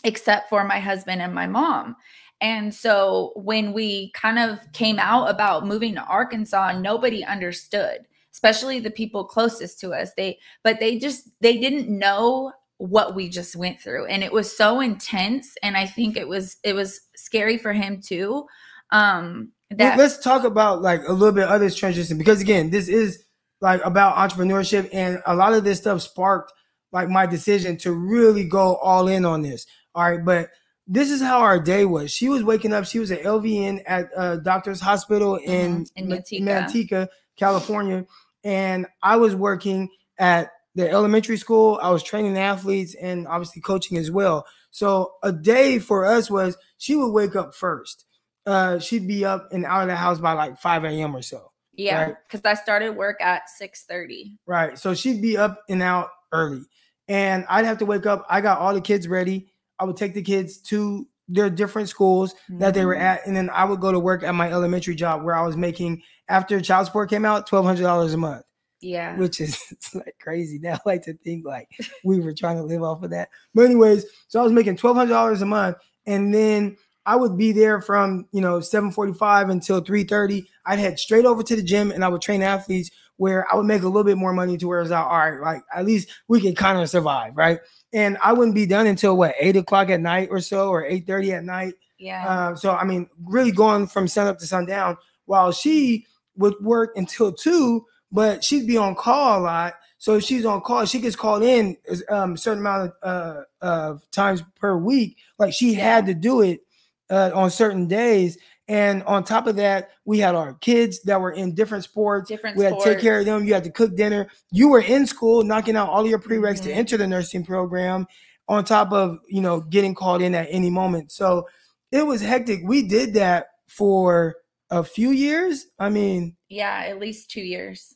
except 0.03 0.49
for 0.49 0.63
my 0.63 0.79
husband 0.79 1.21
and 1.21 1.33
my 1.33 1.47
mom. 1.47 1.95
And 2.39 2.73
so 2.73 3.33
when 3.35 3.71
we 3.71 4.11
kind 4.11 4.39
of 4.39 4.59
came 4.73 4.97
out 4.97 5.29
about 5.29 5.67
moving 5.67 5.93
to 5.95 6.03
arkansas 6.03 6.79
nobody 6.79 7.23
understood 7.23 8.07
especially 8.33 8.79
the 8.79 8.89
people 8.89 9.25
closest 9.25 9.77
to 9.77 9.91
us. 9.91 10.11
They 10.15 10.39
but 10.63 10.79
they 10.79 10.97
just 10.97 11.29
they 11.41 11.57
didn't 11.57 11.89
know 11.89 12.53
what 12.81 13.13
we 13.15 13.29
just 13.29 13.55
went 13.55 13.79
through 13.79 14.05
and 14.07 14.23
it 14.23 14.31
was 14.33 14.55
so 14.55 14.79
intense 14.79 15.55
and 15.61 15.77
i 15.77 15.85
think 15.85 16.17
it 16.17 16.27
was 16.27 16.57
it 16.63 16.73
was 16.73 17.01
scary 17.15 17.57
for 17.57 17.73
him 17.73 18.01
too 18.01 18.45
um 18.91 19.51
that 19.77 19.97
Let's 19.97 20.17
talk 20.17 20.43
about 20.43 20.81
like 20.81 21.07
a 21.07 21.13
little 21.13 21.33
bit 21.33 21.47
of 21.47 21.61
this 21.61 21.75
transition 21.75 22.17
because 22.17 22.41
again, 22.41 22.69
this 22.69 22.87
is 22.87 23.23
like 23.61 23.81
about 23.85 24.15
entrepreneurship, 24.17 24.89
and 24.91 25.21
a 25.25 25.35
lot 25.35 25.53
of 25.53 25.63
this 25.63 25.77
stuff 25.79 26.01
sparked 26.01 26.51
like 26.91 27.07
my 27.07 27.25
decision 27.25 27.77
to 27.77 27.93
really 27.93 28.43
go 28.43 28.75
all 28.75 29.07
in 29.07 29.23
on 29.23 29.41
this. 29.41 29.65
All 29.95 30.03
right, 30.03 30.23
but 30.23 30.49
this 30.87 31.09
is 31.09 31.21
how 31.21 31.39
our 31.39 31.59
day 31.59 31.85
was. 31.85 32.11
She 32.11 32.27
was 32.27 32.43
waking 32.43 32.73
up. 32.73 32.85
She 32.85 32.99
was 32.99 33.11
at 33.11 33.21
LVN 33.21 33.81
at 33.85 34.09
uh, 34.17 34.35
Doctor's 34.37 34.81
Hospital 34.81 35.37
in, 35.37 35.85
Mhm, 35.85 35.91
in 35.95 36.07
Manteca. 36.07 36.41
Manteca, 36.41 37.07
California, 37.37 38.05
and 38.43 38.87
I 39.01 39.15
was 39.15 39.35
working 39.35 39.89
at 40.17 40.51
the 40.75 40.89
elementary 40.89 41.37
school. 41.37 41.79
I 41.81 41.89
was 41.89 42.03
training 42.03 42.37
athletes 42.37 42.95
and 42.95 43.27
obviously 43.27 43.61
coaching 43.61 43.97
as 43.97 44.09
well. 44.11 44.45
So 44.71 45.13
a 45.23 45.31
day 45.31 45.79
for 45.79 46.05
us 46.05 46.29
was 46.31 46.57
she 46.77 46.95
would 46.95 47.11
wake 47.11 47.35
up 47.35 47.53
first. 47.53 48.05
Uh, 48.45 48.79
she'd 48.79 49.07
be 49.07 49.25
up 49.25 49.49
and 49.51 49.65
out 49.65 49.81
of 49.83 49.87
the 49.87 49.95
house 49.95 50.19
by 50.19 50.33
like 50.33 50.57
5 50.57 50.83
a.m. 50.85 51.15
or 51.15 51.21
so. 51.21 51.51
yeah 51.73 52.03
right. 52.05 52.15
because 52.27 52.41
i 52.43 52.53
started 52.55 52.95
work 52.95 53.21
at 53.21 53.47
6 53.49 53.83
30 53.87 54.37
Right. 54.47 54.77
So 54.79 54.93
she'd 54.95 55.21
be 55.21 55.37
up 55.37 55.61
and 55.69 55.81
out 55.83 56.09
early. 56.31 56.63
And 57.07 57.45
I'd 57.49 57.65
have 57.65 57.77
to 57.79 57.85
wake 57.85 58.05
up. 58.05 58.25
I 58.29 58.41
got 58.41 58.59
all 58.59 58.73
the 58.73 58.81
kids 58.81 59.07
ready. 59.07 59.51
I 59.79 59.83
would 59.83 59.97
take 59.97 60.13
the 60.13 60.21
kids 60.21 60.59
to 60.69 61.07
their 61.27 61.49
different 61.49 61.89
schools 61.89 62.33
that 62.49 62.73
they 62.73 62.85
were 62.85 62.93
Mm-hmm. 62.95 63.03
at. 63.03 63.27
And 63.27 63.35
then 63.35 63.49
I 63.49 63.65
would 63.65 63.79
go 63.81 63.91
to 63.91 63.99
work 63.99 64.23
at 64.23 64.33
my 64.33 64.51
elementary 64.51 64.95
job 64.95 65.23
where 65.23 65.35
I 65.35 65.45
was 65.45 65.55
making, 65.57 66.01
after 66.27 66.59
child 66.61 66.85
support 66.87 67.09
came 67.09 67.25
out, 67.25 67.49
$1,200 67.49 68.13
a 68.13 68.17
month, 68.17 68.43
yeah 68.81 69.15
which 69.17 69.39
is 69.41 69.59
like 69.93 70.15
crazy. 70.19 70.59
Now 70.59 70.73
I 70.73 70.79
like 70.85 71.03
to 71.03 71.13
think 71.13 71.45
like 71.45 71.69
we 72.03 72.19
were 72.19 72.33
trying 72.33 72.57
to 72.57 72.63
live 72.63 72.83
off 72.83 73.03
of 73.03 73.11
that. 73.11 73.29
But, 73.53 73.65
anyways, 73.65 74.05
so 74.27 74.39
I 74.39 74.43
was 74.43 74.51
making 74.51 74.77
$1,200 74.77 75.41
a 75.41 75.45
month. 75.45 75.77
And 76.05 76.33
then 76.33 76.77
I 77.05 77.15
would 77.15 77.37
be 77.37 77.51
there 77.51 77.81
from, 77.81 78.27
you 78.31 78.41
know, 78.41 78.59
745 78.59 79.49
until 79.49 79.81
330. 79.81 80.47
I'd 80.65 80.79
head 80.79 80.99
straight 80.99 81.25
over 81.25 81.43
to 81.43 81.55
the 81.55 81.63
gym 81.63 81.91
and 81.91 82.03
I 82.03 82.07
would 82.09 82.21
train 82.21 82.41
athletes 82.41 82.91
where 83.17 83.45
I 83.51 83.55
would 83.55 83.65
make 83.65 83.83
a 83.83 83.87
little 83.87 84.03
bit 84.03 84.17
more 84.17 84.33
money 84.33 84.57
to 84.57 84.67
where 84.67 84.81
it's 84.81 84.89
like, 84.89 85.05
all 85.05 85.17
right, 85.17 85.39
like 85.39 85.61
at 85.75 85.85
least 85.85 86.09
we 86.27 86.41
can 86.41 86.55
kind 86.55 86.79
of 86.79 86.89
survive, 86.89 87.37
right? 87.37 87.59
And 87.93 88.17
I 88.23 88.33
wouldn't 88.33 88.55
be 88.55 88.65
done 88.65 88.87
until 88.87 89.15
what 89.15 89.35
eight 89.39 89.55
o'clock 89.55 89.89
at 89.89 90.01
night 90.01 90.29
or 90.31 90.39
so, 90.39 90.69
or 90.69 90.83
eight 90.85 91.05
thirty 91.05 91.31
at 91.33 91.43
night. 91.43 91.75
yeah 91.99 92.27
Uh, 92.27 92.55
so 92.55 92.71
I 92.71 92.83
mean, 92.83 93.07
really 93.25 93.51
going 93.51 93.85
from 93.85 94.07
sun 94.07 94.27
up 94.27 94.39
to 94.39 94.47
sundown. 94.47 94.97
While 95.25 95.51
she 95.51 96.07
would 96.35 96.55
work 96.61 96.93
until 96.95 97.31
two, 97.31 97.85
but 98.11 98.43
she'd 98.43 98.67
be 98.67 98.77
on 98.77 98.95
call 98.95 99.39
a 99.39 99.41
lot. 99.41 99.73
So 99.97 100.15
if 100.15 100.23
she's 100.23 100.45
on 100.45 100.61
call, 100.61 100.85
she 100.85 100.99
gets 100.99 101.15
called 101.15 101.43
in 101.43 101.77
um, 102.09 102.33
a 102.33 102.37
certain 102.37 102.59
amount 102.59 102.91
of, 103.03 103.45
uh, 103.61 103.65
of 103.65 104.11
times 104.11 104.41
per 104.59 104.75
week. 104.75 105.17
Like 105.37 105.53
she 105.53 105.75
had 105.75 106.07
to 106.07 106.13
do 106.13 106.41
it 106.41 106.61
uh, 107.09 107.31
on 107.35 107.51
certain 107.51 107.87
days. 107.87 108.37
And 108.67 109.03
on 109.03 109.23
top 109.23 109.47
of 109.47 109.57
that, 109.57 109.91
we 110.05 110.19
had 110.19 110.33
our 110.33 110.53
kids 110.55 111.01
that 111.03 111.19
were 111.19 111.31
in 111.31 111.53
different 111.53 111.83
sports. 111.83 112.29
different 112.29 112.57
We 112.57 112.63
had 112.63 112.79
to 112.79 112.83
take 112.83 112.99
care 112.99 113.19
of 113.19 113.25
them. 113.25 113.45
You 113.45 113.53
had 113.53 113.65
to 113.65 113.69
cook 113.71 113.95
dinner. 113.95 114.27
You 114.49 114.69
were 114.69 114.81
in 114.81 115.05
school, 115.05 115.43
knocking 115.43 115.75
out 115.75 115.89
all 115.89 116.07
your 116.07 116.19
prereqs 116.19 116.61
to 116.63 116.69
Mhm. 116.69 116.75
enter 116.75 116.97
the 116.97 117.07
nursing 117.07 117.43
program, 117.43 118.07
on 118.47 118.63
top 118.63 118.91
of 118.91 119.19
you 119.27 119.41
know 119.41 119.59
getting 119.61 119.93
called 119.93 120.21
in 120.21 120.33
at 120.35 120.47
any 120.49 120.69
moment. 120.69 121.11
So 121.11 121.47
it 121.91 122.05
was 122.05 122.21
hectic. 122.21 122.61
We 122.63 122.83
did 122.87 123.13
that 123.15 123.47
for 123.67 124.37
a 124.69 124.83
few 124.83 125.11
years. 125.11 125.67
I 125.77 125.89
mean, 125.89 126.37
yeah 126.49 126.85
at 126.87 126.97
least 126.99 127.29
two 127.29 127.41
years 127.41 127.95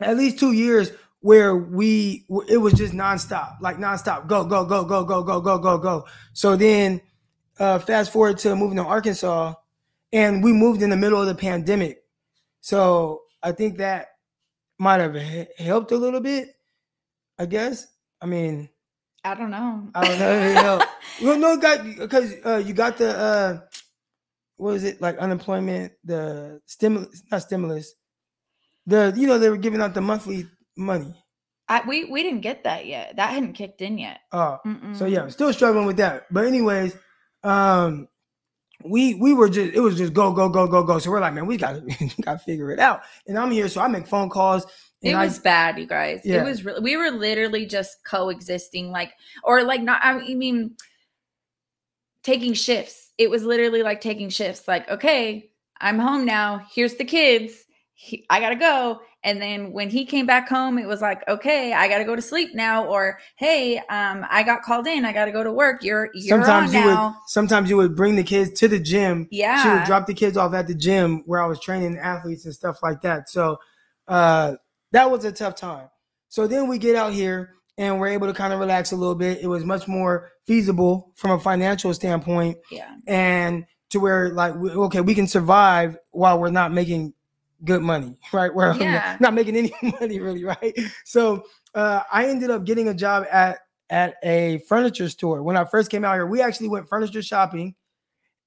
at 0.00 0.16
least 0.16 0.38
two 0.38 0.52
years 0.52 0.92
where 1.20 1.56
we 1.56 2.26
it 2.48 2.58
was 2.58 2.74
just 2.74 2.92
nonstop, 2.92 3.60
like 3.60 3.78
nonstop, 3.78 4.26
go 4.26 4.44
go 4.44 4.64
go 4.64 4.84
go 4.84 5.04
go 5.04 5.22
go 5.22 5.40
go 5.40 5.58
go 5.58 5.78
go. 5.78 6.04
So 6.32 6.56
then, 6.56 7.00
uh, 7.58 7.78
fast 7.78 8.12
forward 8.12 8.38
to 8.38 8.54
moving 8.54 8.76
to 8.76 8.84
Arkansas, 8.84 9.54
and 10.12 10.42
we 10.42 10.52
moved 10.52 10.82
in 10.82 10.90
the 10.90 10.96
middle 10.96 11.20
of 11.20 11.26
the 11.26 11.34
pandemic. 11.34 12.02
So 12.60 13.22
I 13.42 13.52
think 13.52 13.78
that 13.78 14.08
might 14.78 15.00
have 15.00 15.14
helped 15.58 15.92
a 15.92 15.96
little 15.96 16.20
bit 16.20 16.56
I 17.38 17.46
guess. 17.46 17.86
I 18.20 18.26
mean, 18.26 18.68
I 19.24 19.34
don't 19.34 19.50
know. 19.50 19.88
I 19.94 20.08
don't 20.08 20.54
know. 20.54 20.82
Well, 21.22 21.38
no, 21.38 21.56
got 21.56 21.82
because 21.96 22.34
uh, 22.44 22.62
you 22.62 22.74
got 22.74 22.98
the 22.98 23.16
uh, 23.16 23.60
what 24.58 24.74
is 24.74 24.84
it 24.84 25.00
like 25.00 25.16
unemployment, 25.16 25.92
the 26.04 26.60
stimulus, 26.66 27.22
not 27.30 27.40
stimulus, 27.40 27.94
the 28.86 29.12
you 29.16 29.26
know 29.26 29.38
they 29.38 29.50
were 29.50 29.56
giving 29.56 29.80
out 29.80 29.94
the 29.94 30.00
monthly 30.00 30.46
money. 30.76 31.14
I, 31.68 31.82
we 31.86 32.04
we 32.04 32.22
didn't 32.22 32.42
get 32.42 32.64
that 32.64 32.86
yet. 32.86 33.16
That 33.16 33.30
hadn't 33.30 33.54
kicked 33.54 33.82
in 33.82 33.98
yet. 33.98 34.20
Oh, 34.32 34.58
so 34.92 35.06
yeah, 35.06 35.28
still 35.28 35.52
struggling 35.52 35.86
with 35.86 35.96
that. 35.96 36.26
But 36.32 36.44
anyways, 36.44 36.96
um, 37.42 38.06
we 38.84 39.14
we 39.14 39.32
were 39.34 39.48
just 39.48 39.74
it 39.74 39.80
was 39.80 39.96
just 39.96 40.12
go 40.12 40.32
go 40.32 40.48
go 40.48 40.66
go 40.68 40.84
go. 40.84 40.98
So 40.98 41.10
we're 41.10 41.20
like, 41.20 41.34
man, 41.34 41.46
we 41.46 41.56
gotta 41.56 41.82
gotta 42.22 42.38
figure 42.38 42.70
it 42.70 42.78
out. 42.78 43.02
And 43.26 43.36
I'm 43.38 43.50
here, 43.50 43.68
so 43.68 43.80
I 43.80 43.88
make 43.88 44.06
phone 44.06 44.30
calls. 44.30 44.64
It 45.02 45.10
and 45.10 45.18
I- 45.18 45.24
was 45.24 45.38
bad, 45.38 45.78
you 45.78 45.86
guys. 45.86 46.20
Yeah. 46.24 46.42
It 46.42 46.44
was 46.44 46.64
really. 46.64 46.80
We 46.80 46.96
were 46.96 47.10
literally 47.10 47.66
just 47.66 48.04
coexisting, 48.04 48.90
like, 48.90 49.12
or 49.42 49.62
like 49.64 49.82
not. 49.82 50.00
I 50.02 50.34
mean, 50.34 50.76
taking 52.22 52.54
shifts. 52.54 53.12
It 53.18 53.30
was 53.30 53.42
literally 53.42 53.82
like 53.82 54.00
taking 54.00 54.28
shifts. 54.28 54.68
Like, 54.68 54.88
okay, 54.90 55.50
I'm 55.80 55.98
home 55.98 56.24
now. 56.24 56.66
Here's 56.72 56.94
the 56.94 57.04
kids. 57.04 57.64
He, 57.98 58.26
I 58.28 58.40
gotta 58.40 58.56
go. 58.56 59.00
And 59.24 59.40
then 59.40 59.72
when 59.72 59.88
he 59.88 60.04
came 60.04 60.26
back 60.26 60.48
home, 60.48 60.78
it 60.78 60.86
was 60.86 61.00
like, 61.00 61.26
okay, 61.26 61.72
I 61.72 61.88
gotta 61.88 62.04
go 62.04 62.14
to 62.14 62.20
sleep 62.20 62.54
now. 62.54 62.86
Or 62.86 63.18
hey, 63.36 63.78
um, 63.78 64.24
I 64.30 64.42
got 64.42 64.62
called 64.62 64.86
in. 64.86 65.04
I 65.06 65.12
gotta 65.12 65.32
go 65.32 65.42
to 65.42 65.50
work. 65.50 65.82
You're 65.82 66.10
you're 66.14 66.44
sometimes 66.44 66.74
you 66.74 66.80
would 66.80 66.86
now. 66.86 67.16
sometimes 67.26 67.70
you 67.70 67.76
would 67.78 67.96
bring 67.96 68.16
the 68.16 68.22
kids 68.22 68.52
to 68.60 68.68
the 68.68 68.78
gym. 68.78 69.26
Yeah. 69.30 69.62
She 69.62 69.68
would 69.70 69.84
drop 69.84 70.06
the 70.06 70.14
kids 70.14 70.36
off 70.36 70.52
at 70.52 70.66
the 70.66 70.74
gym 70.74 71.22
where 71.24 71.42
I 71.42 71.46
was 71.46 71.58
training 71.58 71.96
athletes 71.96 72.44
and 72.44 72.54
stuff 72.54 72.82
like 72.82 73.00
that. 73.00 73.30
So 73.30 73.56
uh, 74.06 74.56
that 74.92 75.10
was 75.10 75.24
a 75.24 75.32
tough 75.32 75.56
time. 75.56 75.88
So 76.28 76.46
then 76.46 76.68
we 76.68 76.76
get 76.76 76.96
out 76.96 77.14
here 77.14 77.54
and 77.78 77.98
we're 77.98 78.08
able 78.08 78.26
to 78.26 78.34
kind 78.34 78.52
of 78.52 78.60
relax 78.60 78.92
a 78.92 78.96
little 78.96 79.14
bit. 79.14 79.40
It 79.40 79.46
was 79.46 79.64
much 79.64 79.88
more 79.88 80.30
feasible 80.46 81.12
from 81.16 81.32
a 81.32 81.40
financial 81.40 81.92
standpoint, 81.94 82.58
yeah. 82.70 82.94
and 83.06 83.66
to 83.90 84.00
where 84.00 84.30
like 84.30 84.54
okay, 84.54 85.00
we 85.00 85.14
can 85.14 85.26
survive 85.26 85.96
while 86.10 86.38
we're 86.38 86.50
not 86.50 86.72
making 86.72 87.14
good 87.64 87.82
money, 87.82 88.16
right? 88.32 88.54
We're 88.54 88.74
Yeah. 88.74 89.16
not 89.20 89.34
making 89.34 89.56
any 89.56 89.72
money 90.00 90.20
really, 90.20 90.44
right? 90.44 90.76
So 91.04 91.44
uh, 91.74 92.02
I 92.12 92.26
ended 92.26 92.50
up 92.50 92.64
getting 92.64 92.88
a 92.88 92.94
job 92.94 93.26
at 93.30 93.58
at 93.88 94.16
a 94.24 94.58
furniture 94.68 95.08
store 95.08 95.42
when 95.42 95.56
I 95.56 95.64
first 95.64 95.90
came 95.90 96.04
out 96.04 96.14
here. 96.14 96.26
We 96.26 96.42
actually 96.42 96.68
went 96.68 96.88
furniture 96.88 97.22
shopping. 97.22 97.74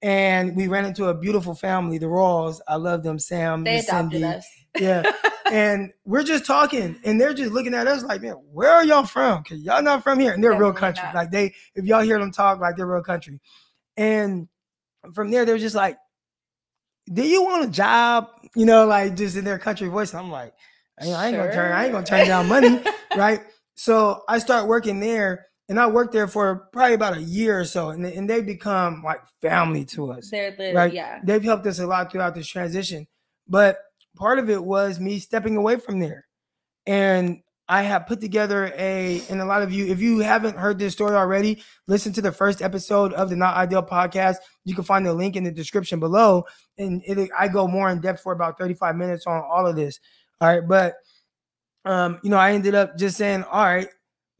And 0.02 0.56
we 0.56 0.68
ran 0.70 0.86
into 0.86 1.06
a 1.10 1.14
beautiful 1.14 1.54
family, 1.54 1.98
the 1.98 2.06
Rawls. 2.06 2.62
I 2.70 2.76
love 2.78 3.04
them, 3.04 3.20
Sam, 3.20 3.66
They 3.66 3.80
adopted 3.80 4.22
Cindy. 4.22 4.24
us. 4.26 4.48
Yeah. 4.80 5.12
and 5.52 5.92
we're 6.06 6.24
just 6.24 6.46
talking, 6.46 6.98
and 7.04 7.20
they're 7.20 7.34
just 7.34 7.52
looking 7.52 7.74
at 7.74 7.86
us 7.86 8.04
like, 8.04 8.22
man, 8.22 8.36
where 8.54 8.72
are 8.72 8.86
y'all 8.86 9.04
from? 9.04 9.44
Cause 9.44 9.60
y'all 9.60 9.84
not 9.84 10.02
from 10.04 10.18
here. 10.20 10.32
And 10.32 10.42
they're 10.42 10.54
real 10.58 10.72
country. 10.72 11.04
not. 11.04 11.16
Like 11.16 11.32
they, 11.32 11.54
if 11.76 11.84
y'all 11.84 12.00
hear 12.02 12.18
them 12.18 12.32
talk, 12.32 12.62
like 12.62 12.78
they're 12.78 12.88
real 12.88 13.04
country. 13.04 13.42
And 13.98 14.48
from 15.14 15.32
there, 15.32 15.44
they're 15.44 15.58
just 15.58 15.76
like, 15.76 15.98
do 17.12 17.22
you 17.28 17.44
want 17.44 17.66
a 17.66 17.70
job? 17.70 18.28
You 18.56 18.66
know, 18.66 18.86
like 18.86 19.16
just 19.16 19.36
in 19.38 19.46
their 19.46 19.60
country 19.60 19.88
voice. 19.88 20.14
I'm 20.14 20.32
like, 20.32 20.54
I 21.00 21.06
ain't, 21.06 21.16
I 21.16 21.28
ain't 21.28 21.38
gonna 21.38 21.54
turn, 21.54 21.72
I 21.72 21.84
ain't 21.86 21.94
gonna 21.94 22.06
turn 22.06 22.28
down 22.28 22.48
money, 22.48 22.82
right? 23.16 23.42
So 23.76 24.24
I 24.28 24.40
start 24.40 24.68
working 24.68 25.00
there, 25.00 25.46
and 25.70 25.80
I 25.80 25.88
worked 25.88 26.12
there 26.14 26.28
for 26.28 26.68
probably 26.74 26.96
about 26.96 27.18
a 27.18 27.22
year 27.22 27.60
or 27.60 27.66
so, 27.66 27.90
and, 27.92 28.04
they- 28.04 28.16
and 28.16 28.30
they 28.30 28.42
become 28.42 29.02
like 29.06 29.22
family 29.42 29.86
to 29.86 30.12
us 30.12 30.30
They're 30.30 30.52
the 30.52 30.74
right? 30.74 30.94
yeah. 30.94 31.20
They've 31.24 31.44
helped 31.44 31.66
us 31.68 31.80
a 31.80 31.88
lot 31.88 32.12
throughout 32.12 32.36
this 32.36 32.48
transition. 32.48 33.08
But 33.48 33.78
part 34.16 34.40
of 34.40 34.50
it 34.50 34.64
was 34.64 35.00
me 35.00 35.20
stepping 35.20 35.56
away 35.56 35.78
from 35.78 36.00
there. 36.00 36.26
And 36.86 37.42
I 37.70 37.84
have 37.84 38.08
put 38.08 38.20
together 38.20 38.74
a, 38.76 39.22
and 39.30 39.40
a 39.40 39.46
lot 39.46 39.62
of 39.62 39.72
you, 39.72 39.86
if 39.86 40.02
you 40.02 40.20
haven't 40.20 40.58
heard 40.58 40.80
this 40.80 40.94
story 40.94 41.16
already, 41.16 41.64
listen 41.86 42.12
to 42.14 42.22
the 42.22 42.32
first 42.32 42.64
episode 42.64 43.14
of 43.14 43.30
the 43.30 43.36
Not 43.36 43.56
Ideal 43.56 43.84
podcast. 43.84 44.38
You 44.66 44.74
can 44.74 44.84
find 44.84 45.06
the 45.06 45.14
link 45.14 45.36
in 45.36 45.44
the 45.44 45.52
description 45.52 46.00
below. 46.00 46.46
And 46.80 47.04
it, 47.06 47.30
I 47.38 47.48
go 47.48 47.68
more 47.68 47.92
in 47.92 48.02
depth 48.02 48.22
for 48.22 48.34
about 48.34 48.58
35 48.58 48.96
minutes 48.96 49.28
on 49.28 49.44
all 49.44 49.68
of 49.68 49.76
this. 49.76 50.00
All 50.42 50.50
right. 50.50 50.68
But, 50.68 50.96
um, 51.86 52.20
you 52.24 52.32
know, 52.32 52.38
I 52.38 52.54
ended 52.54 52.74
up 52.74 52.98
just 52.98 53.18
saying, 53.18 53.44
all 53.44 53.64
right, 53.64 53.88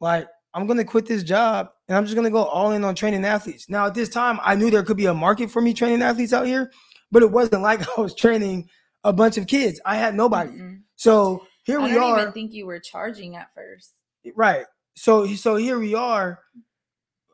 like, 0.00 0.26
I'm 0.52 0.66
going 0.66 0.78
to 0.78 0.84
quit 0.84 1.06
this 1.06 1.22
job 1.22 1.68
and 1.86 1.96
I'm 1.96 2.06
just 2.06 2.16
going 2.16 2.24
to 2.24 2.32
go 2.32 2.42
all 2.42 2.72
in 2.72 2.82
on 2.82 2.96
training 2.96 3.24
athletes. 3.24 3.68
Now, 3.68 3.86
at 3.86 3.94
this 3.94 4.08
time, 4.08 4.40
I 4.42 4.56
knew 4.56 4.72
there 4.72 4.82
could 4.82 4.96
be 4.96 5.06
a 5.06 5.14
market 5.14 5.52
for 5.52 5.62
me 5.62 5.72
training 5.72 6.02
athletes 6.02 6.32
out 6.32 6.46
here, 6.46 6.72
but 7.12 7.22
it 7.22 7.30
wasn't 7.30 7.62
like 7.62 7.80
I 7.96 8.00
was 8.00 8.12
training 8.12 8.68
a 9.04 9.12
bunch 9.12 9.38
of 9.38 9.46
kids. 9.46 9.80
I 9.86 9.94
had 9.94 10.16
nobody. 10.16 10.50
Mm-mm. 10.50 10.80
So 10.96 11.46
here 11.64 11.80
we 11.80 11.96
are. 11.96 12.20
even 12.20 12.32
think 12.32 12.52
you 12.52 12.66
were 12.66 12.80
charging 12.80 13.36
at 13.36 13.48
first. 13.54 13.92
Right. 14.34 14.64
So 14.96 15.26
so 15.34 15.56
here 15.56 15.78
we 15.78 15.94
are. 15.94 16.38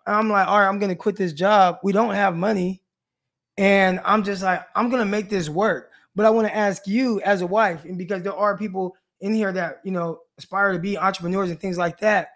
I'm 0.07 0.29
like, 0.29 0.47
all 0.47 0.61
right, 0.61 0.69
I'm 0.69 0.79
gonna 0.79 0.95
quit 0.97 1.17
this 1.17 1.33
job. 1.33 1.79
We 1.83 1.93
don't 1.93 2.15
have 2.15 2.37
money. 2.37 2.83
And 3.59 4.01
I'm 4.05 4.23
just 4.23 4.43
like, 4.43 4.63
I'm 4.77 4.91
gonna 4.91 5.05
make 5.07 5.29
this 5.31 5.49
work. 5.49 5.91
But 6.15 6.27
I 6.27 6.31
want 6.31 6.47
to 6.49 6.57
ask 6.57 6.87
you 6.87 7.21
as 7.23 7.43
a 7.43 7.47
wife, 7.47 7.85
and 7.85 7.99
because 7.99 8.23
there 8.23 8.35
are 8.35 8.57
people 8.57 8.97
in 9.21 9.35
here 9.35 9.53
that 9.53 9.81
you 9.85 9.91
know 9.93 10.21
aspire 10.39 10.73
to 10.73 10.79
be 10.79 10.97
entrepreneurs 10.97 11.51
and 11.51 11.61
things 11.61 11.77
like 11.79 11.99
that. 12.01 12.29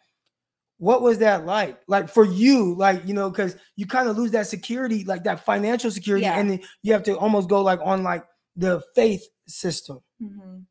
What 0.79 1.03
was 1.03 1.18
that 1.18 1.44
like? 1.46 1.79
Like 1.88 2.09
for 2.09 2.24
you, 2.24 2.74
like 2.74 3.07
you 3.07 3.14
know, 3.14 3.31
because 3.31 3.57
you 3.76 3.87
kind 3.87 4.09
of 4.09 4.16
lose 4.18 4.31
that 4.33 4.46
security, 4.46 5.05
like 5.05 5.24
that 5.24 5.44
financial 5.44 5.90
security, 5.90 6.24
Yeah. 6.24 6.38
and 6.38 6.50
then 6.50 6.61
you 6.83 6.92
have 6.92 7.03
to 7.05 7.16
almost 7.18 7.48
go 7.48 7.62
like 7.62 7.81
on 7.83 8.03
like 8.03 8.24
the 8.57 8.83
faith 8.94 9.22
system. 9.46 10.00
Mhm. 10.22 10.64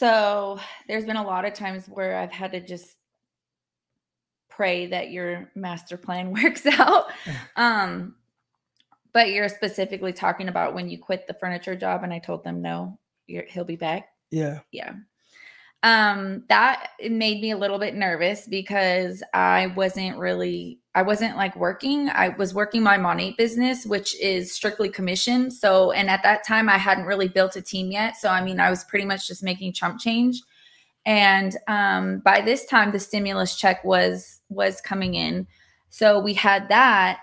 So 0.00 0.58
there's 0.88 1.04
been 1.04 1.18
a 1.18 1.22
lot 1.22 1.44
of 1.44 1.52
times 1.52 1.84
where 1.86 2.16
I've 2.16 2.32
had 2.32 2.52
to 2.52 2.60
just 2.60 2.96
pray 4.48 4.86
that 4.86 5.10
your 5.10 5.50
master 5.54 5.98
plan 5.98 6.30
works 6.42 6.64
out. 6.64 7.12
Um, 7.54 8.14
but 9.12 9.28
you're 9.28 9.50
specifically 9.50 10.14
talking 10.14 10.48
about 10.48 10.72
when 10.72 10.88
you 10.88 10.96
quit 10.98 11.26
the 11.26 11.34
furniture 11.34 11.76
job, 11.76 12.02
and 12.02 12.14
I 12.14 12.18
told 12.18 12.44
them 12.44 12.62
no, 12.62 12.98
you're, 13.26 13.44
he'll 13.44 13.64
be 13.64 13.76
back. 13.76 14.08
Yeah. 14.30 14.60
Yeah. 14.72 14.94
Um, 15.82 16.44
that 16.48 16.92
made 17.02 17.42
me 17.42 17.50
a 17.50 17.58
little 17.58 17.78
bit 17.78 17.94
nervous 17.94 18.46
because 18.46 19.22
I 19.34 19.66
wasn't 19.66 20.16
really, 20.16 20.79
I 20.94 21.02
wasn't 21.02 21.36
like 21.36 21.54
working. 21.54 22.08
I 22.08 22.30
was 22.30 22.52
working 22.52 22.82
my 22.82 22.96
money 22.96 23.34
business, 23.38 23.86
which 23.86 24.20
is 24.20 24.52
strictly 24.52 24.88
commission. 24.88 25.50
So, 25.50 25.92
and 25.92 26.10
at 26.10 26.22
that 26.24 26.44
time, 26.44 26.68
I 26.68 26.78
hadn't 26.78 27.04
really 27.04 27.28
built 27.28 27.54
a 27.54 27.62
team 27.62 27.92
yet. 27.92 28.16
So, 28.16 28.28
I 28.28 28.42
mean, 28.42 28.58
I 28.58 28.70
was 28.70 28.82
pretty 28.84 29.04
much 29.04 29.28
just 29.28 29.42
making 29.42 29.72
chump 29.72 30.00
change. 30.00 30.42
And 31.06 31.56
um, 31.68 32.20
by 32.24 32.40
this 32.40 32.66
time, 32.66 32.90
the 32.90 32.98
stimulus 32.98 33.56
check 33.56 33.84
was 33.84 34.40
was 34.48 34.80
coming 34.80 35.14
in. 35.14 35.46
So 35.88 36.18
we 36.20 36.34
had 36.34 36.68
that, 36.68 37.20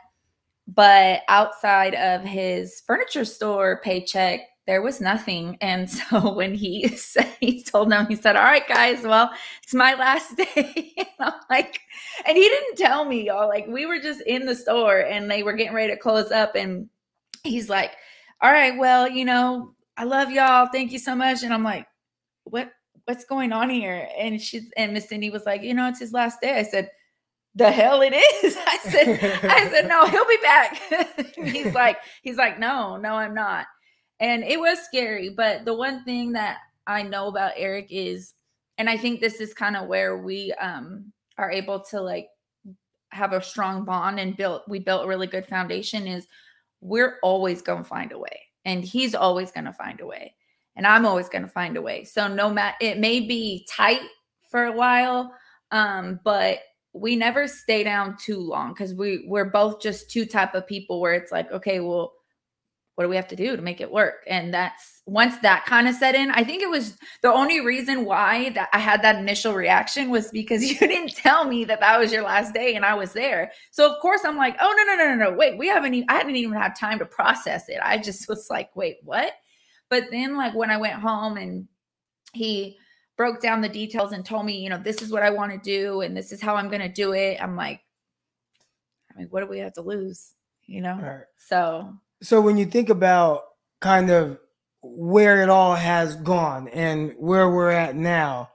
but 0.68 1.22
outside 1.28 1.94
of 1.96 2.22
his 2.24 2.82
furniture 2.86 3.26
store 3.26 3.82
paycheck, 3.84 4.42
there 4.68 4.82
was 4.82 5.02
nothing. 5.02 5.58
And 5.62 5.90
so 5.90 6.34
when 6.34 6.54
he 6.54 6.88
said, 6.98 7.34
he 7.40 7.64
told 7.64 7.90
them, 7.90 8.06
he 8.08 8.16
said, 8.16 8.36
All 8.36 8.44
right, 8.44 8.68
guys, 8.68 9.02
well, 9.02 9.32
it's 9.64 9.74
my 9.74 9.96
last 9.96 10.36
day. 10.38 10.94
and 10.98 11.08
I'm 11.20 11.34
like, 11.50 11.80
and 12.28 12.38
he 12.38 12.44
didn't 12.44 12.78
tell 12.78 13.06
me, 13.06 13.26
y'all. 13.26 13.48
Like, 13.48 13.66
we 13.68 13.86
were 13.86 14.00
just 14.00 14.22
in 14.22 14.46
the 14.46 14.56
store 14.56 15.00
and 15.00 15.32
they 15.32 15.42
were 15.42 15.54
getting 15.54 15.74
ready 15.74 15.94
to 15.94 16.00
close 16.00 16.32
up. 16.32 16.56
And 16.56 16.90
he's 17.44 17.70
like, 17.70 17.92
All 18.42 18.52
right, 18.52 18.78
well, 18.78 19.10
you 19.10 19.26
know, 19.26 19.74
I 19.96 20.04
love 20.04 20.30
y'all. 20.30 20.68
Thank 20.72 20.92
you 20.92 21.00
so 21.00 21.16
much. 21.16 21.42
And 21.44 21.54
I'm 21.54 21.64
like, 21.64 21.88
What? 22.44 22.72
What's 23.06 23.24
going 23.24 23.54
on 23.54 23.70
here? 23.70 24.06
And 24.20 24.42
she's 24.42 24.70
and 24.76 24.94
Miss 24.94 25.08
Cindy 25.08 25.30
was 25.30 25.46
like, 25.46 25.64
you 25.64 25.74
know, 25.74 25.88
it's 25.88 26.02
his 26.02 26.12
last 26.12 26.42
day. 26.42 26.60
I 26.60 26.64
said, 26.64 26.90
the 27.56 27.72
hell 27.72 28.02
it 28.02 28.14
is. 28.14 28.58
I 28.68 28.78
said, 28.84 29.40
I 29.50 29.70
said, 29.70 29.88
no, 29.88 30.06
he'll 30.08 30.28
be 30.28 30.38
back. 30.44 31.34
he's 31.36 31.74
like, 31.74 32.00
he's 32.22 32.36
like, 32.36 32.60
no, 32.60 32.98
no, 32.98 33.14
I'm 33.14 33.34
not. 33.34 33.66
And 34.20 34.44
it 34.44 34.60
was 34.60 34.80
scary. 34.80 35.30
But 35.30 35.66
the 35.66 35.74
one 35.74 36.04
thing 36.04 36.32
that 36.34 36.58
I 36.88 37.04
know 37.04 37.28
about 37.28 37.54
Eric 37.56 37.88
is, 37.90 38.34
and 38.78 38.90
I 38.90 38.98
think 38.98 39.20
this 39.20 39.40
is 39.40 39.54
kind 39.54 39.76
of 39.76 39.88
where 39.88 40.18
we 40.18 40.54
um 40.54 41.12
are 41.38 41.52
able 41.52 41.80
to 41.80 42.02
like 42.02 42.28
have 43.12 43.34
a 43.34 43.42
strong 43.42 43.86
bond 43.86 44.20
and 44.20 44.36
build 44.36 44.62
we 44.68 44.80
built 44.80 45.06
a 45.06 45.08
really 45.08 45.28
good 45.28 45.46
foundation 45.48 46.08
is 46.08 46.28
we're 46.82 47.18
always 47.24 47.62
gonna 47.62 47.84
find 47.84 48.12
a 48.12 48.18
way. 48.18 48.40
And 48.66 48.84
he's 48.84 49.16
always 49.16 49.52
gonna 49.52 49.74
find 49.74 50.00
a 50.02 50.06
way. 50.06 50.34
And 50.76 50.86
I'm 50.86 51.06
always 51.06 51.30
gonna 51.30 51.48
find 51.48 51.78
a 51.78 51.82
way. 51.82 52.04
So 52.04 52.28
no 52.28 52.50
matter 52.50 52.78
it 52.82 53.00
may 53.00 53.22
be 53.22 53.68
tight 53.70 54.02
for 54.50 54.66
a 54.66 54.72
while, 54.72 55.34
um, 55.72 56.20
but 56.24 56.60
we 56.94 57.16
never 57.16 57.48
stay 57.48 57.84
down 57.84 58.18
too 58.18 58.40
long 58.40 58.74
because 58.74 58.94
we 58.94 59.26
we're 59.28 59.50
both 59.50 59.82
just 59.82 60.10
two 60.10 60.26
type 60.26 60.56
of 60.56 60.68
people 60.68 61.00
where 61.00 61.14
it's 61.14 61.32
like 61.32 61.52
okay 61.52 61.80
well 61.80 62.14
what 62.98 63.04
do 63.04 63.10
we 63.10 63.16
have 63.16 63.28
to 63.28 63.36
do 63.36 63.56
to 63.56 63.62
make 63.62 63.80
it 63.80 63.92
work 63.92 64.24
and 64.28 64.52
that's 64.52 65.04
once 65.06 65.38
that 65.38 65.66
kind 65.66 65.88
of 65.88 65.96
set 65.96 66.16
in 66.16 66.32
i 66.32 66.44
think 66.44 66.62
it 66.62 66.70
was 66.70 66.98
the 67.22 67.32
only 67.32 67.62
reason 67.62 68.06
why 68.06 68.50
that 68.50 68.70
i 68.74 68.80
had 68.80 69.02
that 69.02 69.18
initial 69.18 69.54
reaction 69.54 70.10
was 70.10 70.32
because 70.32 70.64
you 70.70 70.78
didn't 70.80 71.16
tell 71.16 71.46
me 71.46 71.64
that 71.64 71.80
that 71.80 72.00
was 72.00 72.12
your 72.12 72.24
last 72.24 72.54
day 72.54 72.76
and 72.76 72.84
i 72.84 72.94
was 72.94 73.14
there 73.14 73.52
so 73.72 73.92
of 73.92 74.02
course 74.02 74.22
i'm 74.26 74.38
like 74.38 74.58
oh 74.60 74.74
no 74.78 74.84
no 74.84 74.96
no 74.96 75.16
no 75.16 75.30
no 75.30 75.38
wait 75.38 75.58
we 75.58 75.68
haven't 75.68 75.94
even 75.94 76.10
i 76.10 76.16
hadn't 76.16 76.36
even 76.36 76.58
had 76.58 76.76
time 76.76 77.00
to 77.00 77.06
process 77.06 77.70
it 77.70 77.80
i 77.84 77.98
just 77.98 78.28
was 78.30 78.48
like 78.50 78.76
wait 78.76 78.98
what 79.04 79.34
but 79.90 80.04
then 80.12 80.36
like 80.36 80.54
when 80.56 80.72
i 80.72 80.78
went 80.78 80.96
home 80.96 81.38
and 81.38 81.68
he 82.34 82.78
broke 83.18 83.42
down 83.42 83.62
the 83.62 83.68
details 83.68 84.14
and 84.14 84.24
told 84.24 84.46
me, 84.46 84.58
you 84.62 84.70
know, 84.70 84.78
this 84.78 85.02
is 85.02 85.12
what 85.12 85.24
I 85.24 85.32
want 85.32 85.52
to 85.52 85.58
do 85.58 86.02
and 86.02 86.16
this 86.16 86.32
is 86.32 86.40
how 86.40 86.56
I'm 86.56 86.70
going 86.70 86.82
to 86.82 86.88
do 86.88 87.14
it, 87.14 87.42
I'm 87.42 87.56
like, 87.56 87.82
I 89.12 89.18
mean, 89.18 89.28
what 89.32 89.42
do 89.42 89.48
we 89.48 89.60
have 89.60 89.74
to 89.74 89.82
lose? 89.82 90.34
You 90.68 90.82
know? 90.82 90.96
Right. 90.96 91.24
So, 91.38 91.94
So 92.22 92.42
when 92.42 92.58
you 92.58 92.66
think 92.66 92.90
about 92.90 93.44
kind 93.82 94.10
of 94.10 94.40
where 94.82 95.42
it 95.42 95.50
all 95.50 95.76
has 95.76 96.16
gone 96.18 96.68
and 96.70 97.14
where 97.18 97.50
we're 97.50 97.72
at 97.72 97.96
now, 97.96 98.50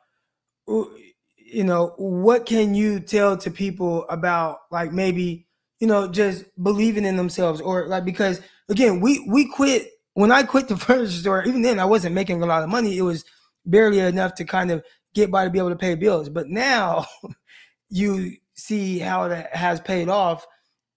you 0.67 1.65
know, 1.65 1.95
what 1.97 2.47
can 2.47 2.75
you 2.75 3.01
tell 3.01 3.37
to 3.37 3.51
people 3.51 4.07
about 4.09 4.59
like 4.71 4.93
maybe, 4.93 5.47
you 5.81 5.87
know, 5.87 6.09
just 6.09 6.45
believing 6.63 7.05
in 7.05 7.17
themselves 7.17 7.61
or 7.61 7.87
like 7.87 8.05
because 8.05 8.41
again, 8.69 9.01
we 9.01 9.25
we 9.29 9.49
quit 9.49 9.91
when 10.15 10.33
I 10.33 10.43
quit 10.43 10.69
the 10.69 10.77
furniture 10.79 11.11
store, 11.11 11.45
even 11.45 11.63
then 11.63 11.79
I 11.79 11.85
wasn't 11.85 12.15
making 12.15 12.43
a 12.43 12.47
lot 12.47 12.63
of 12.63 12.69
money. 12.69 12.99
It 12.99 13.03
was 13.03 13.25
barely 13.67 14.01
enough 14.01 14.35
to 14.37 14.45
kind 14.45 14.71
of 14.71 14.83
get 15.15 15.31
by 15.31 15.45
to 15.45 15.51
be 15.51 15.59
able 15.59 15.71
to 15.71 15.77
pay 15.77 15.95
bills. 15.95 16.29
But 16.29 16.49
now 16.49 17.07
you 17.91 18.37
see 18.55 18.99
how 18.99 19.29
that 19.29 19.55
has 19.55 19.81
paid 19.81 20.09
off 20.09 20.47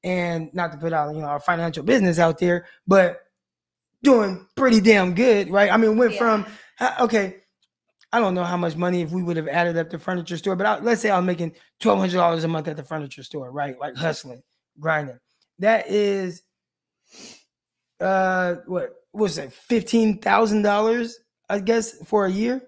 and 0.05 0.53
not 0.53 0.71
to 0.71 0.77
put 0.77 0.93
out, 0.93 1.13
you 1.13 1.19
know, 1.19 1.27
our 1.27 1.39
financial 1.41 1.83
business 1.83 2.19
out 2.19 2.37
there, 2.39 2.67
but 2.87 3.21
doing 4.03 4.47
pretty 4.55 4.79
damn 4.79 5.15
good, 5.15 5.49
right? 5.49 5.71
I 5.71 5.77
mean, 5.77 5.97
went 5.97 6.13
Yeah. 6.13 6.19
from 6.19 6.45
okay, 7.01 7.37
I 8.13 8.19
don't 8.19 8.35
know 8.35 8.43
how 8.43 8.55
much 8.55 8.75
money 8.77 9.01
if 9.01 9.11
we 9.11 9.23
would 9.23 9.35
have 9.35 9.47
added 9.47 9.75
up 9.77 9.89
the 9.89 9.99
furniture 9.99 10.37
store, 10.37 10.55
but 10.55 10.65
I, 10.67 10.79
let's 10.79 11.01
say 11.01 11.09
I 11.09 11.17
was 11.17 11.25
making 11.25 11.53
twelve 11.79 11.99
hundred 11.99 12.17
dollars 12.17 12.43
a 12.43 12.47
month 12.47 12.67
at 12.67 12.77
the 12.77 12.83
furniture 12.83 13.23
store, 13.23 13.51
right? 13.51 13.77
Like 13.79 13.95
hustling, 13.95 14.43
grinding. 14.79 15.19
That 15.59 15.89
is, 15.89 16.43
uh, 17.99 18.55
what 18.67 18.93
was 19.11 19.37
it, 19.37 19.51
fifteen 19.51 20.19
thousand 20.19 20.61
dollars, 20.61 21.17
I 21.49 21.59
guess, 21.59 21.97
for 22.05 22.25
a 22.25 22.31
year. 22.31 22.61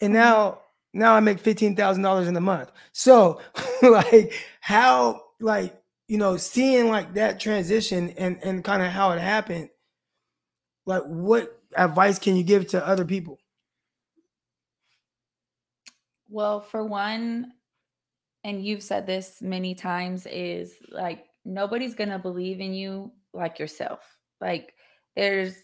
And 0.00 0.12
now, 0.12 0.60
now 0.92 1.14
I 1.14 1.20
make 1.20 1.38
fifteen 1.38 1.76
thousand 1.76 2.02
dollars 2.02 2.26
in 2.26 2.36
a 2.36 2.40
month. 2.40 2.72
So, 2.92 3.40
like, 3.82 4.32
how, 4.60 5.22
like, 5.40 5.81
you 6.12 6.18
know, 6.18 6.36
seeing 6.36 6.88
like 6.88 7.14
that 7.14 7.40
transition 7.40 8.10
and 8.18 8.38
and 8.42 8.62
kind 8.62 8.82
of 8.82 8.88
how 8.92 9.12
it 9.12 9.20
happened, 9.20 9.70
like, 10.84 11.02
what 11.04 11.58
advice 11.74 12.18
can 12.18 12.36
you 12.36 12.44
give 12.44 12.66
to 12.68 12.86
other 12.86 13.06
people? 13.06 13.38
well, 16.32 16.62
for 16.62 16.82
one, 16.82 17.52
and 18.42 18.64
you've 18.64 18.82
said 18.82 19.06
this 19.06 19.42
many 19.42 19.74
times, 19.74 20.26
is 20.26 20.74
like 20.90 21.26
nobody's 21.44 21.94
going 21.94 22.08
to 22.08 22.18
believe 22.18 22.58
in 22.60 22.72
you 22.72 23.12
like 23.34 23.58
yourself. 23.58 24.00
Like, 24.40 24.74
there's, 25.14 25.54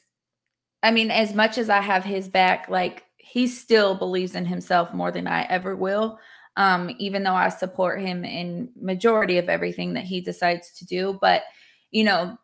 I 0.82 0.90
mean, 0.90 1.10
as 1.10 1.34
much 1.34 1.58
as 1.58 1.70
I 1.70 1.80
have 1.80 2.04
his 2.04 2.28
back, 2.28 2.68
like, 2.68 3.04
he 3.16 3.46
still 3.46 3.94
believes 3.94 4.34
in 4.34 4.44
himself 4.44 4.92
more 4.92 5.10
than 5.10 5.26
I 5.26 5.42
ever 5.44 5.74
will. 5.74 6.18
Um, 6.58 6.90
even 6.98 7.22
though 7.22 7.36
I 7.36 7.50
support 7.50 8.02
him 8.02 8.24
in 8.24 8.70
majority 8.78 9.38
of 9.38 9.48
everything 9.48 9.94
that 9.94 10.04
he 10.04 10.20
decides 10.20 10.72
to 10.72 10.84
do. 10.84 11.16
But, 11.20 11.44
you 11.92 12.02
know, 12.02 12.36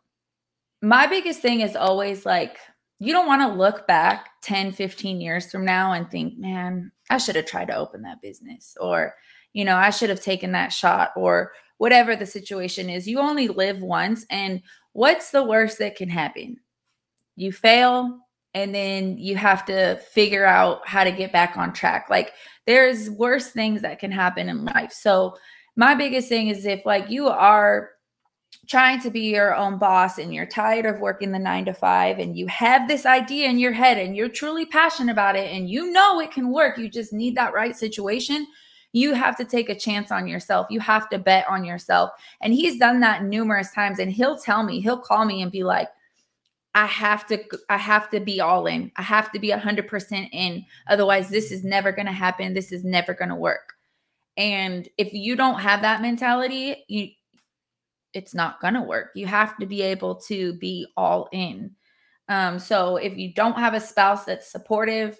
my 0.81 1.05
biggest 1.05 1.41
thing 1.41 1.59
is 1.59 1.75
always 1.75 2.25
like, 2.25 2.57
you 2.99 3.11
don't 3.11 3.27
want 3.27 3.41
to 3.41 3.57
look 3.57 3.85
back 3.87 4.29
10, 4.43 4.71
15 4.71 5.19
years 5.19 5.51
from 5.51 5.65
now 5.65 5.91
and 5.91 6.09
think, 6.09 6.37
man, 6.37 6.93
I 7.09 7.17
should 7.17 7.35
have 7.35 7.45
tried 7.45 7.67
to 7.67 7.75
open 7.75 8.03
that 8.03 8.21
business 8.21 8.77
or, 8.79 9.15
you 9.51 9.65
know, 9.65 9.75
I 9.75 9.89
should 9.89 10.09
have 10.09 10.21
taken 10.21 10.53
that 10.53 10.71
shot 10.71 11.11
or 11.17 11.51
whatever 11.77 12.15
the 12.15 12.25
situation 12.25 12.89
is. 12.89 13.07
You 13.07 13.19
only 13.19 13.49
live 13.49 13.81
once. 13.81 14.25
And 14.29 14.61
what's 14.93 15.31
the 15.31 15.43
worst 15.43 15.79
that 15.79 15.97
can 15.97 16.07
happen? 16.07 16.55
You 17.35 17.51
fail 17.51 18.19
and 18.55 18.73
then 18.73 19.17
you 19.17 19.35
have 19.35 19.65
to 19.65 19.97
figure 19.97 20.45
out 20.45 20.87
how 20.87 21.03
to 21.03 21.11
get 21.11 21.33
back 21.33 21.57
on 21.57 21.73
track. 21.73 22.07
Like 22.09 22.31
there's 22.65 23.09
worse 23.09 23.49
things 23.49 23.81
that 23.81 23.99
can 23.99 24.11
happen 24.11 24.47
in 24.47 24.63
life. 24.63 24.93
So 24.93 25.35
my 25.75 25.93
biggest 25.93 26.29
thing 26.29 26.47
is 26.47 26.65
if 26.65 26.85
like 26.85 27.09
you 27.09 27.27
are 27.27 27.89
trying 28.67 29.01
to 29.01 29.11
be 29.11 29.31
your 29.33 29.53
own 29.53 29.77
boss 29.77 30.17
and 30.17 30.33
you're 30.33 30.45
tired 30.45 30.85
of 30.85 31.01
working 31.01 31.33
the 31.33 31.37
nine 31.37 31.65
to 31.65 31.73
five 31.73 32.17
and 32.17 32.37
you 32.37 32.47
have 32.47 32.87
this 32.87 33.05
idea 33.05 33.49
in 33.49 33.59
your 33.59 33.73
head 33.73 33.97
and 33.97 34.15
you're 34.15 34.29
truly 34.29 34.65
passionate 34.65 35.11
about 35.11 35.35
it 35.35 35.53
and 35.53 35.69
you 35.69 35.91
know 35.91 36.21
it 36.21 36.31
can 36.31 36.49
work, 36.49 36.77
you 36.77 36.89
just 36.89 37.11
need 37.11 37.35
that 37.35 37.53
right 37.53 37.75
situation. 37.75 38.47
You 38.93 39.13
have 39.13 39.35
to 39.35 39.43
take 39.43 39.69
a 39.69 39.77
chance 39.77 40.09
on 40.11 40.29
yourself. 40.29 40.67
You 40.69 40.79
have 40.79 41.09
to 41.09 41.19
bet 41.19 41.45
on 41.49 41.65
yourself. 41.65 42.11
And 42.41 42.53
he's 42.53 42.79
done 42.79 43.01
that 43.01 43.25
numerous 43.25 43.71
times. 43.73 43.99
And 43.99 44.09
he'll 44.09 44.37
tell 44.37 44.63
me, 44.63 44.79
he'll 44.79 44.97
call 44.97 45.25
me 45.25 45.41
and 45.41 45.51
be 45.51 45.65
like, 45.65 45.89
I 46.75 46.85
have 46.85 47.25
to, 47.27 47.41
I 47.69 47.77
have 47.77 48.09
to 48.11 48.19
be 48.19 48.41
all 48.41 48.67
in. 48.67 48.91
I 48.97 49.01
have 49.01 49.31
to 49.31 49.39
be 49.39 49.49
100% 49.49 50.29
in. 50.31 50.65
Otherwise, 50.87 51.29
this 51.29 51.51
is 51.51 51.63
never 51.63 51.91
going 51.91 52.05
to 52.05 52.11
happen. 52.11 52.53
This 52.53 52.71
is 52.71 52.83
never 52.83 53.13
going 53.13 53.29
to 53.29 53.35
work. 53.35 53.73
And 54.37 54.87
if 54.97 55.13
you 55.13 55.37
don't 55.37 55.61
have 55.61 55.81
that 55.81 56.01
mentality, 56.01 56.83
you, 56.89 57.07
it's 58.13 58.35
not 58.35 58.59
going 58.59 58.73
to 58.73 58.81
work. 58.81 59.11
You 59.15 59.25
have 59.25 59.57
to 59.57 59.65
be 59.65 59.81
able 59.81 60.15
to 60.27 60.53
be 60.53 60.85
all 60.97 61.29
in. 61.31 61.71
Um, 62.27 62.59
so 62.59 62.97
if 62.97 63.17
you 63.17 63.33
don't 63.33 63.57
have 63.57 63.73
a 63.73 63.79
spouse 63.79 64.25
that's 64.25 64.51
supportive, 64.51 65.17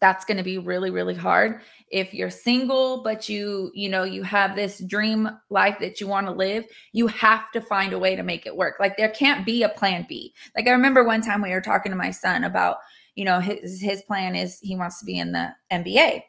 that's 0.00 0.26
going 0.26 0.36
to 0.36 0.42
be 0.42 0.58
really 0.58 0.90
really 0.90 1.14
hard. 1.14 1.62
If 1.94 2.12
you're 2.12 2.28
single 2.28 3.04
but 3.04 3.28
you, 3.28 3.70
you 3.72 3.88
know, 3.88 4.02
you 4.02 4.24
have 4.24 4.56
this 4.56 4.80
dream 4.80 5.30
life 5.48 5.78
that 5.78 6.00
you 6.00 6.08
want 6.08 6.26
to 6.26 6.32
live, 6.32 6.64
you 6.92 7.06
have 7.06 7.52
to 7.52 7.60
find 7.60 7.92
a 7.92 8.00
way 8.00 8.16
to 8.16 8.24
make 8.24 8.46
it 8.46 8.56
work. 8.56 8.74
Like 8.80 8.96
there 8.96 9.10
can't 9.10 9.46
be 9.46 9.62
a 9.62 9.68
plan 9.68 10.04
B. 10.08 10.34
Like 10.56 10.66
I 10.66 10.72
remember 10.72 11.04
one 11.04 11.22
time 11.22 11.40
we 11.40 11.50
were 11.50 11.60
talking 11.60 11.92
to 11.92 11.96
my 11.96 12.10
son 12.10 12.42
about, 12.42 12.78
you 13.14 13.24
know, 13.24 13.38
his 13.38 13.80
his 13.80 14.02
plan 14.02 14.34
is 14.34 14.58
he 14.60 14.74
wants 14.74 14.98
to 14.98 15.04
be 15.04 15.16
in 15.16 15.30
the 15.30 15.54
NBA. 15.70 16.22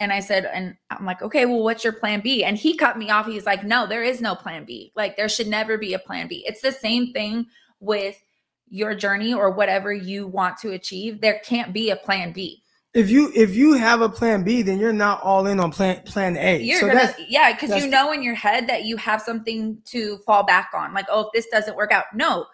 And 0.00 0.12
I 0.12 0.18
said, 0.18 0.44
and 0.44 0.74
I'm 0.90 1.06
like, 1.06 1.22
okay, 1.22 1.46
well, 1.46 1.62
what's 1.62 1.84
your 1.84 1.92
plan 1.92 2.20
B? 2.20 2.42
And 2.42 2.58
he 2.58 2.76
cut 2.76 2.98
me 2.98 3.08
off. 3.08 3.26
He's 3.26 3.46
like, 3.46 3.64
no, 3.64 3.86
there 3.86 4.02
is 4.02 4.20
no 4.20 4.34
plan 4.34 4.64
B. 4.64 4.92
Like, 4.96 5.16
there 5.16 5.28
should 5.28 5.46
never 5.46 5.78
be 5.78 5.94
a 5.94 6.00
plan 6.00 6.26
B. 6.26 6.42
It's 6.46 6.60
the 6.60 6.72
same 6.72 7.12
thing 7.12 7.46
with 7.78 8.20
your 8.68 8.94
journey 8.94 9.32
or 9.32 9.50
whatever 9.50 9.92
you 9.92 10.26
want 10.26 10.56
to 10.58 10.72
achieve. 10.72 11.20
There 11.20 11.40
can't 11.44 11.72
be 11.72 11.90
a 11.90 11.96
plan 11.96 12.32
B. 12.32 12.61
If 12.94 13.08
you 13.08 13.32
if 13.34 13.54
you 13.54 13.72
have 13.72 14.02
a 14.02 14.08
plan 14.08 14.44
B, 14.44 14.60
then 14.60 14.78
you're 14.78 14.92
not 14.92 15.22
all 15.22 15.46
in 15.46 15.58
on 15.60 15.72
plan 15.72 16.02
plan 16.02 16.36
A. 16.36 16.60
You're 16.60 16.80
so 16.80 16.88
gonna, 16.88 17.00
that's 17.00 17.20
yeah, 17.26 17.52
because 17.52 17.82
you 17.82 17.88
know 17.88 18.12
in 18.12 18.22
your 18.22 18.34
head 18.34 18.66
that 18.68 18.84
you 18.84 18.98
have 18.98 19.22
something 19.22 19.78
to 19.86 20.18
fall 20.26 20.44
back 20.44 20.70
on. 20.74 20.92
Like, 20.92 21.06
oh, 21.08 21.22
if 21.22 21.28
this 21.32 21.46
doesn't 21.46 21.74
work 21.74 21.90
out, 21.90 22.04
no, 22.14 22.44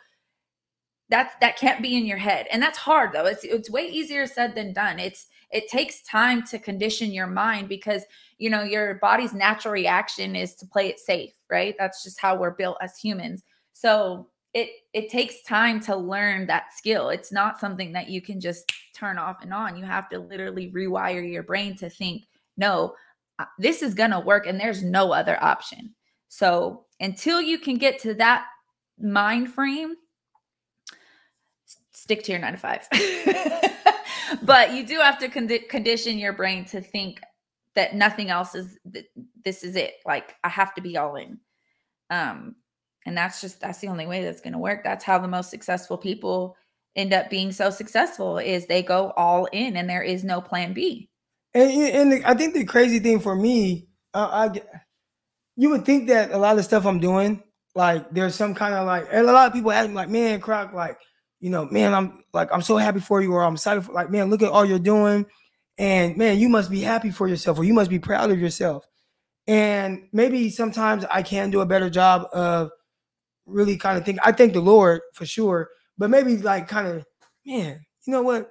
that's 1.09 1.35
that 1.41 1.57
can't 1.57 1.83
be 1.83 1.97
in 1.97 2.07
your 2.07 2.19
head, 2.19 2.47
and 2.53 2.63
that's 2.63 2.79
hard 2.79 3.13
though. 3.13 3.27
It's 3.27 3.43
it's 3.43 3.69
way 3.69 3.89
easier 3.89 4.27
said 4.29 4.55
than 4.55 4.73
done. 4.73 5.01
It's 5.01 5.27
it 5.51 5.69
takes 5.69 6.03
time 6.03 6.45
to 6.49 6.59
condition 6.61 7.11
your 7.11 7.27
mind 7.27 7.69
because 7.69 8.05
you 8.39 8.49
know 8.49 8.63
your 8.63 8.95
body's 8.97 9.35
natural 9.35 9.73
reaction 9.73 10.37
is 10.37 10.55
to 10.57 10.67
play 10.67 10.87
it 10.89 11.01
safe, 11.01 11.33
right? 11.51 11.75
That's 11.81 12.05
just 12.05 12.21
how 12.21 12.37
we're 12.37 12.55
built 12.55 12.77
as 12.81 12.97
humans. 12.97 13.43
So 13.73 14.29
it 14.59 14.71
it 14.93 15.11
takes 15.11 15.43
time 15.43 15.81
to 15.81 15.95
learn 15.95 16.47
that 16.47 16.73
skill. 16.75 17.11
It's 17.11 17.31
not 17.31 17.61
something 17.61 17.93
that 17.93 18.09
you 18.09 18.21
can 18.21 18.41
just 18.41 18.73
turn 18.95 19.19
off 19.19 19.43
and 19.43 19.55
on. 19.55 19.77
You 19.77 19.85
have 19.85 20.09
to 20.09 20.19
literally 20.19 20.73
rewire 20.73 21.31
your 21.31 21.45
brain 21.45 21.77
to 21.77 21.89
think, 21.89 22.25
no, 22.57 22.95
uh, 23.39 23.45
this 23.59 23.83
is 23.83 23.95
going 23.95 24.11
to 24.11 24.21
work 24.21 24.47
and 24.47 24.59
there's 24.59 24.83
no 24.83 25.13
other 25.13 25.43
option. 25.43 25.95
So 26.29 26.87
until 26.99 27.41
you 27.41 27.59
can 27.59 27.77
get 27.77 28.01
to 28.01 28.15
that 28.15 28.47
mind 29.01 29.53
frame, 29.53 29.95
stick 31.93 32.25
to 32.25 32.33
your 32.33 32.41
nine 32.41 32.53
to 32.53 32.59
five. 32.59 32.89
but 34.43 34.73
you 34.73 34.85
do 34.85 34.99
have 34.99 35.19
to 35.21 35.29
condi- 35.29 35.69
condition 35.69 36.19
your 36.19 36.33
brain 36.33 36.65
to 36.67 36.81
think 36.81 37.21
that 37.75 37.95
nothing 37.95 38.31
else 38.31 38.57
is 38.57 38.77
th- 38.93 39.07
this 39.45 39.63
is 39.63 39.77
it. 39.77 39.95
Like 40.05 40.35
I 40.43 40.49
have 40.49 40.75
to 40.75 40.81
be 40.81 40.97
all 40.97 41.15
in. 41.15 41.39
Um, 42.11 42.57
and 43.09 43.17
that's 43.17 43.41
just 43.41 43.61
that's 43.61 43.79
the 43.79 43.89
only 43.89 44.07
way 44.07 44.23
that's 44.23 44.43
going 44.43 44.53
to 44.53 44.59
work. 44.59 44.85
That's 44.85 45.03
how 45.03 45.19
the 45.19 45.27
most 45.27 45.49
successful 45.49 45.97
people 45.97 46.57
end 46.95 47.15
up 47.15 47.31
being 47.31 47.53
so 47.53 47.71
successful 47.71 48.37
is 48.37 48.67
they 48.67 48.83
go 48.83 49.15
all 49.17 49.47
in 49.47 49.77
and 49.77 49.89
there 49.89 50.03
is 50.03 50.25
no 50.25 50.43
plan 50.43 50.75
B. 50.75 51.09
And, 51.55 52.13
and 52.13 52.25
I 52.27 52.35
think 52.35 52.53
the 52.53 52.65
crazy 52.65 52.99
thing 52.99 53.19
for 53.19 53.35
me, 53.35 53.89
uh, 54.13 54.29
I 54.31 54.61
you 55.57 55.71
would 55.71 55.87
think 55.87 56.09
that 56.09 56.33
a 56.33 56.39
lot 56.39 56.59
of 56.59 56.65
stuff 56.67 56.85
I'm 56.85 57.01
doing, 57.01 57.43
like 57.75 58.11
there's 58.11 58.35
some 58.35 58.55
kind 58.55 58.75
of 58.75 58.87
like, 58.87 59.07
and 59.11 59.27
a 59.27 59.33
lot 59.33 59.47
of 59.47 59.55
people 59.55 59.73
ask 59.73 59.89
me 59.89 59.95
like, 59.95 60.11
man, 60.11 60.41
Crock, 60.41 60.75
like, 60.75 60.99
you 61.41 61.49
know, 61.49 61.65
man, 61.65 61.95
I'm 61.95 62.25
like, 62.35 62.53
I'm 62.53 62.63
so 62.63 62.77
happy 62.77 63.01
for 63.01 63.23
you, 63.23 63.33
or 63.33 63.43
I'm 63.43 63.55
excited 63.55 63.85
for, 63.85 63.93
like, 63.93 64.11
man, 64.11 64.29
look 64.29 64.43
at 64.43 64.51
all 64.51 64.67
you're 64.67 64.79
doing, 64.79 65.25
and 65.79 66.17
man, 66.17 66.39
you 66.39 66.51
must 66.51 66.71
be 66.71 66.81
happy 66.81 67.11
for 67.11 67.27
yourself, 67.27 67.59
or 67.59 67.65
you 67.65 67.73
must 67.73 67.91
be 67.91 67.99
proud 67.99 68.31
of 68.31 68.39
yourself. 68.39 68.87
And 69.47 70.09
maybe 70.13 70.51
sometimes 70.51 71.07
I 71.11 71.23
can 71.23 71.51
do 71.51 71.61
a 71.63 71.67
better 71.67 71.89
job 71.89 72.27
of 72.33 72.71
really 73.49 73.77
kind 73.77 73.99
of 73.99 74.05
think. 74.05 74.19
I 74.25 74.33
thank 74.33 74.53
the 74.53 74.61
Lord 74.61 75.01
for 75.15 75.27
sure, 75.27 75.71
but 75.97 76.11
maybe 76.11 76.37
like 76.37 76.69
kind 76.69 76.89
of, 76.89 77.05
man, 77.47 77.85
you 78.07 78.13
know 78.13 78.23
what? 78.23 78.51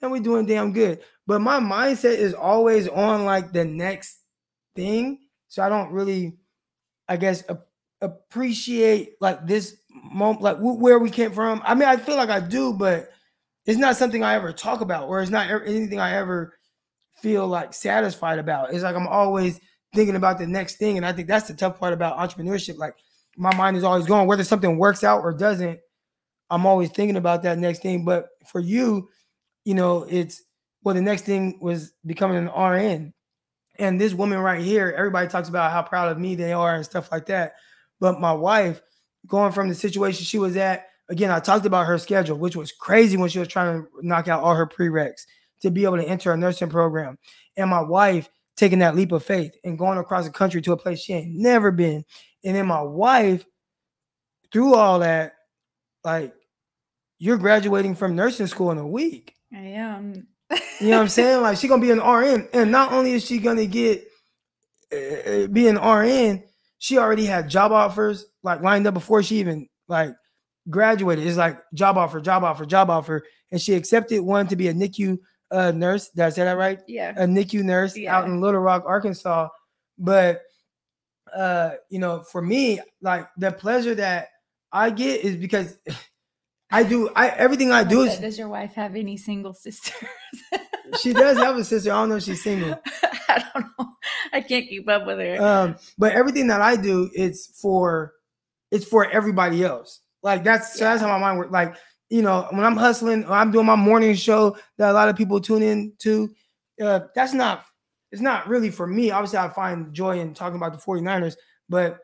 Man, 0.00 0.10
we're 0.10 0.22
doing 0.22 0.46
damn 0.46 0.72
good. 0.72 1.00
But 1.26 1.40
my 1.40 1.58
mindset 1.58 2.16
is 2.16 2.34
always 2.34 2.88
on 2.88 3.24
like 3.24 3.52
the 3.52 3.64
next 3.64 4.18
thing. 4.74 5.18
So 5.48 5.62
I 5.62 5.68
don't 5.68 5.90
really, 5.90 6.36
I 7.08 7.16
guess, 7.16 7.42
ap- 7.48 7.66
appreciate 8.00 9.14
like 9.20 9.46
this 9.46 9.76
moment, 9.90 10.42
like 10.42 10.58
wh- 10.58 10.80
where 10.80 10.98
we 10.98 11.10
came 11.10 11.32
from. 11.32 11.62
I 11.64 11.74
mean, 11.74 11.88
I 11.88 11.96
feel 11.96 12.16
like 12.16 12.28
I 12.28 12.40
do, 12.40 12.72
but 12.74 13.08
it's 13.64 13.78
not 13.78 13.96
something 13.96 14.22
I 14.22 14.34
ever 14.34 14.52
talk 14.52 14.80
about, 14.80 15.08
or 15.08 15.20
it's 15.20 15.30
not 15.30 15.50
anything 15.50 15.98
I 15.98 16.14
ever 16.16 16.54
feel 17.20 17.46
like 17.46 17.74
satisfied 17.74 18.38
about. 18.38 18.72
It's 18.72 18.84
like 18.84 18.94
I'm 18.94 19.08
always 19.08 19.58
thinking 19.94 20.16
about 20.16 20.38
the 20.38 20.46
next 20.46 20.76
thing. 20.76 20.96
And 20.96 21.06
I 21.06 21.12
think 21.12 21.26
that's 21.26 21.48
the 21.48 21.54
tough 21.54 21.80
part 21.80 21.92
about 21.92 22.18
entrepreneurship. 22.18 22.76
Like 22.76 22.94
my 23.36 23.54
mind 23.54 23.76
is 23.76 23.84
always 23.84 24.06
going, 24.06 24.26
whether 24.26 24.44
something 24.44 24.78
works 24.78 25.04
out 25.04 25.22
or 25.22 25.32
doesn't, 25.32 25.78
I'm 26.50 26.66
always 26.66 26.90
thinking 26.90 27.16
about 27.16 27.42
that 27.42 27.58
next 27.58 27.82
thing. 27.82 28.04
But 28.04 28.28
for 28.46 28.60
you, 28.60 29.08
you 29.64 29.74
know, 29.74 30.06
it's 30.08 30.42
well, 30.82 30.94
the 30.94 31.02
next 31.02 31.22
thing 31.22 31.58
was 31.60 31.92
becoming 32.04 32.36
an 32.36 32.46
RN. 32.46 33.12
And 33.78 34.00
this 34.00 34.14
woman 34.14 34.38
right 34.38 34.62
here, 34.62 34.94
everybody 34.96 35.28
talks 35.28 35.48
about 35.48 35.72
how 35.72 35.82
proud 35.82 36.10
of 36.10 36.18
me 36.18 36.34
they 36.34 36.52
are 36.52 36.76
and 36.76 36.84
stuff 36.84 37.10
like 37.10 37.26
that. 37.26 37.54
But 38.00 38.20
my 38.20 38.32
wife, 38.32 38.80
going 39.26 39.52
from 39.52 39.68
the 39.68 39.74
situation 39.74 40.24
she 40.24 40.38
was 40.38 40.56
at, 40.56 40.86
again, 41.08 41.30
I 41.30 41.40
talked 41.40 41.66
about 41.66 41.86
her 41.86 41.98
schedule, 41.98 42.38
which 42.38 42.56
was 42.56 42.72
crazy 42.72 43.16
when 43.16 43.28
she 43.28 43.38
was 43.38 43.48
trying 43.48 43.82
to 43.82 43.88
knock 44.00 44.28
out 44.28 44.42
all 44.42 44.54
her 44.54 44.66
prereqs 44.66 45.22
to 45.62 45.70
be 45.70 45.84
able 45.84 45.96
to 45.96 46.08
enter 46.08 46.32
a 46.32 46.36
nursing 46.36 46.70
program. 46.70 47.18
And 47.56 47.68
my 47.68 47.82
wife 47.82 48.30
taking 48.56 48.78
that 48.78 48.96
leap 48.96 49.12
of 49.12 49.22
faith 49.24 49.52
and 49.64 49.78
going 49.78 49.98
across 49.98 50.24
the 50.24 50.30
country 50.30 50.62
to 50.62 50.72
a 50.72 50.76
place 50.76 51.00
she 51.00 51.12
ain't 51.12 51.34
never 51.34 51.70
been. 51.70 52.04
And 52.44 52.54
then 52.56 52.66
my 52.66 52.82
wife, 52.82 53.44
through 54.52 54.74
all 54.74 55.00
that, 55.00 55.32
like, 56.04 56.32
you're 57.18 57.38
graduating 57.38 57.94
from 57.94 58.14
nursing 58.14 58.46
school 58.46 58.70
in 58.70 58.78
a 58.78 58.86
week. 58.86 59.34
I 59.52 59.58
am. 59.58 60.26
You 60.80 60.90
know 60.90 60.96
what 60.96 61.02
I'm 61.02 61.08
saying? 61.08 61.42
Like 61.42 61.56
she 61.58 61.66
gonna 61.66 61.82
be 61.82 61.90
an 61.90 61.98
RN, 62.00 62.48
and 62.52 62.70
not 62.70 62.92
only 62.92 63.12
is 63.12 63.24
she 63.24 63.38
gonna 63.38 63.66
get 63.66 64.04
uh, 64.92 65.46
be 65.48 65.66
an 65.66 65.76
RN, 65.76 66.44
she 66.78 66.98
already 66.98 67.24
had 67.24 67.48
job 67.48 67.72
offers 67.72 68.26
like 68.42 68.60
lined 68.60 68.86
up 68.86 68.94
before 68.94 69.22
she 69.22 69.36
even 69.40 69.66
like 69.88 70.14
graduated. 70.70 71.26
It's 71.26 71.36
like 71.36 71.58
job 71.74 71.96
offer, 71.98 72.20
job 72.20 72.44
offer, 72.44 72.64
job 72.66 72.90
offer, 72.90 73.24
and 73.50 73.60
she 73.60 73.74
accepted 73.74 74.20
one 74.20 74.46
to 74.48 74.56
be 74.56 74.68
a 74.68 74.74
NICU 74.74 75.18
uh, 75.50 75.72
nurse. 75.72 76.10
Did 76.10 76.24
I 76.26 76.28
say 76.28 76.44
that 76.44 76.56
right? 76.58 76.80
Yeah. 76.86 77.14
A 77.16 77.26
NICU 77.26 77.62
nurse 77.64 77.96
Yeah. 77.96 78.16
out 78.16 78.26
in 78.26 78.40
Little 78.40 78.60
Rock, 78.60 78.84
Arkansas. 78.86 79.48
But 79.98 80.42
uh, 81.34 81.72
you 81.88 81.98
know, 81.98 82.20
for 82.20 82.42
me, 82.42 82.80
like 83.00 83.28
the 83.36 83.52
pleasure 83.52 83.94
that 83.94 84.28
I 84.72 84.90
get 84.90 85.22
is 85.22 85.36
because 85.36 85.78
I 86.70 86.82
do 86.82 87.10
I 87.14 87.28
everything 87.28 87.72
I 87.72 87.84
do 87.84 88.02
is 88.02 88.18
Does 88.18 88.38
your 88.38 88.48
wife 88.48 88.74
have 88.74 88.96
any 88.96 89.16
single 89.16 89.54
sisters? 89.54 90.08
she 91.00 91.12
does 91.12 91.38
have 91.38 91.56
a 91.56 91.64
sister. 91.64 91.92
I 91.92 91.94
don't 91.94 92.08
know 92.10 92.16
if 92.16 92.24
she's 92.24 92.42
single. 92.42 92.80
I 93.28 93.44
don't 93.54 93.66
know. 93.78 93.88
I 94.32 94.40
can't 94.40 94.68
keep 94.68 94.88
up 94.88 95.06
with 95.06 95.18
her. 95.18 95.42
Um, 95.42 95.76
but 95.98 96.12
everything 96.12 96.48
that 96.48 96.60
I 96.60 96.76
do, 96.76 97.10
it's 97.14 97.46
for 97.60 98.12
it's 98.70 98.84
for 98.84 99.08
everybody 99.10 99.64
else. 99.64 100.00
Like 100.22 100.42
that's 100.42 100.78
so 100.78 100.84
that's 100.84 101.00
how 101.00 101.08
my 101.08 101.18
mind 101.18 101.38
works. 101.38 101.52
Like 101.52 101.76
you 102.10 102.22
know, 102.22 102.46
when 102.50 102.64
I'm 102.64 102.76
hustling, 102.76 103.24
or 103.24 103.32
I'm 103.32 103.50
doing 103.50 103.66
my 103.66 103.76
morning 103.76 104.14
show 104.14 104.56
that 104.78 104.90
a 104.90 104.92
lot 104.92 105.08
of 105.08 105.16
people 105.16 105.40
tune 105.40 105.62
in 105.62 105.92
to. 106.00 106.30
Uh, 106.80 107.00
that's 107.14 107.32
not 107.32 107.64
it's 108.16 108.22
not 108.22 108.48
really 108.48 108.70
for 108.70 108.86
me. 108.86 109.10
Obviously, 109.10 109.38
I 109.38 109.50
find 109.50 109.92
joy 109.92 110.18
in 110.20 110.32
talking 110.32 110.56
about 110.56 110.72
the 110.72 110.78
49ers, 110.78 111.36
but 111.68 111.98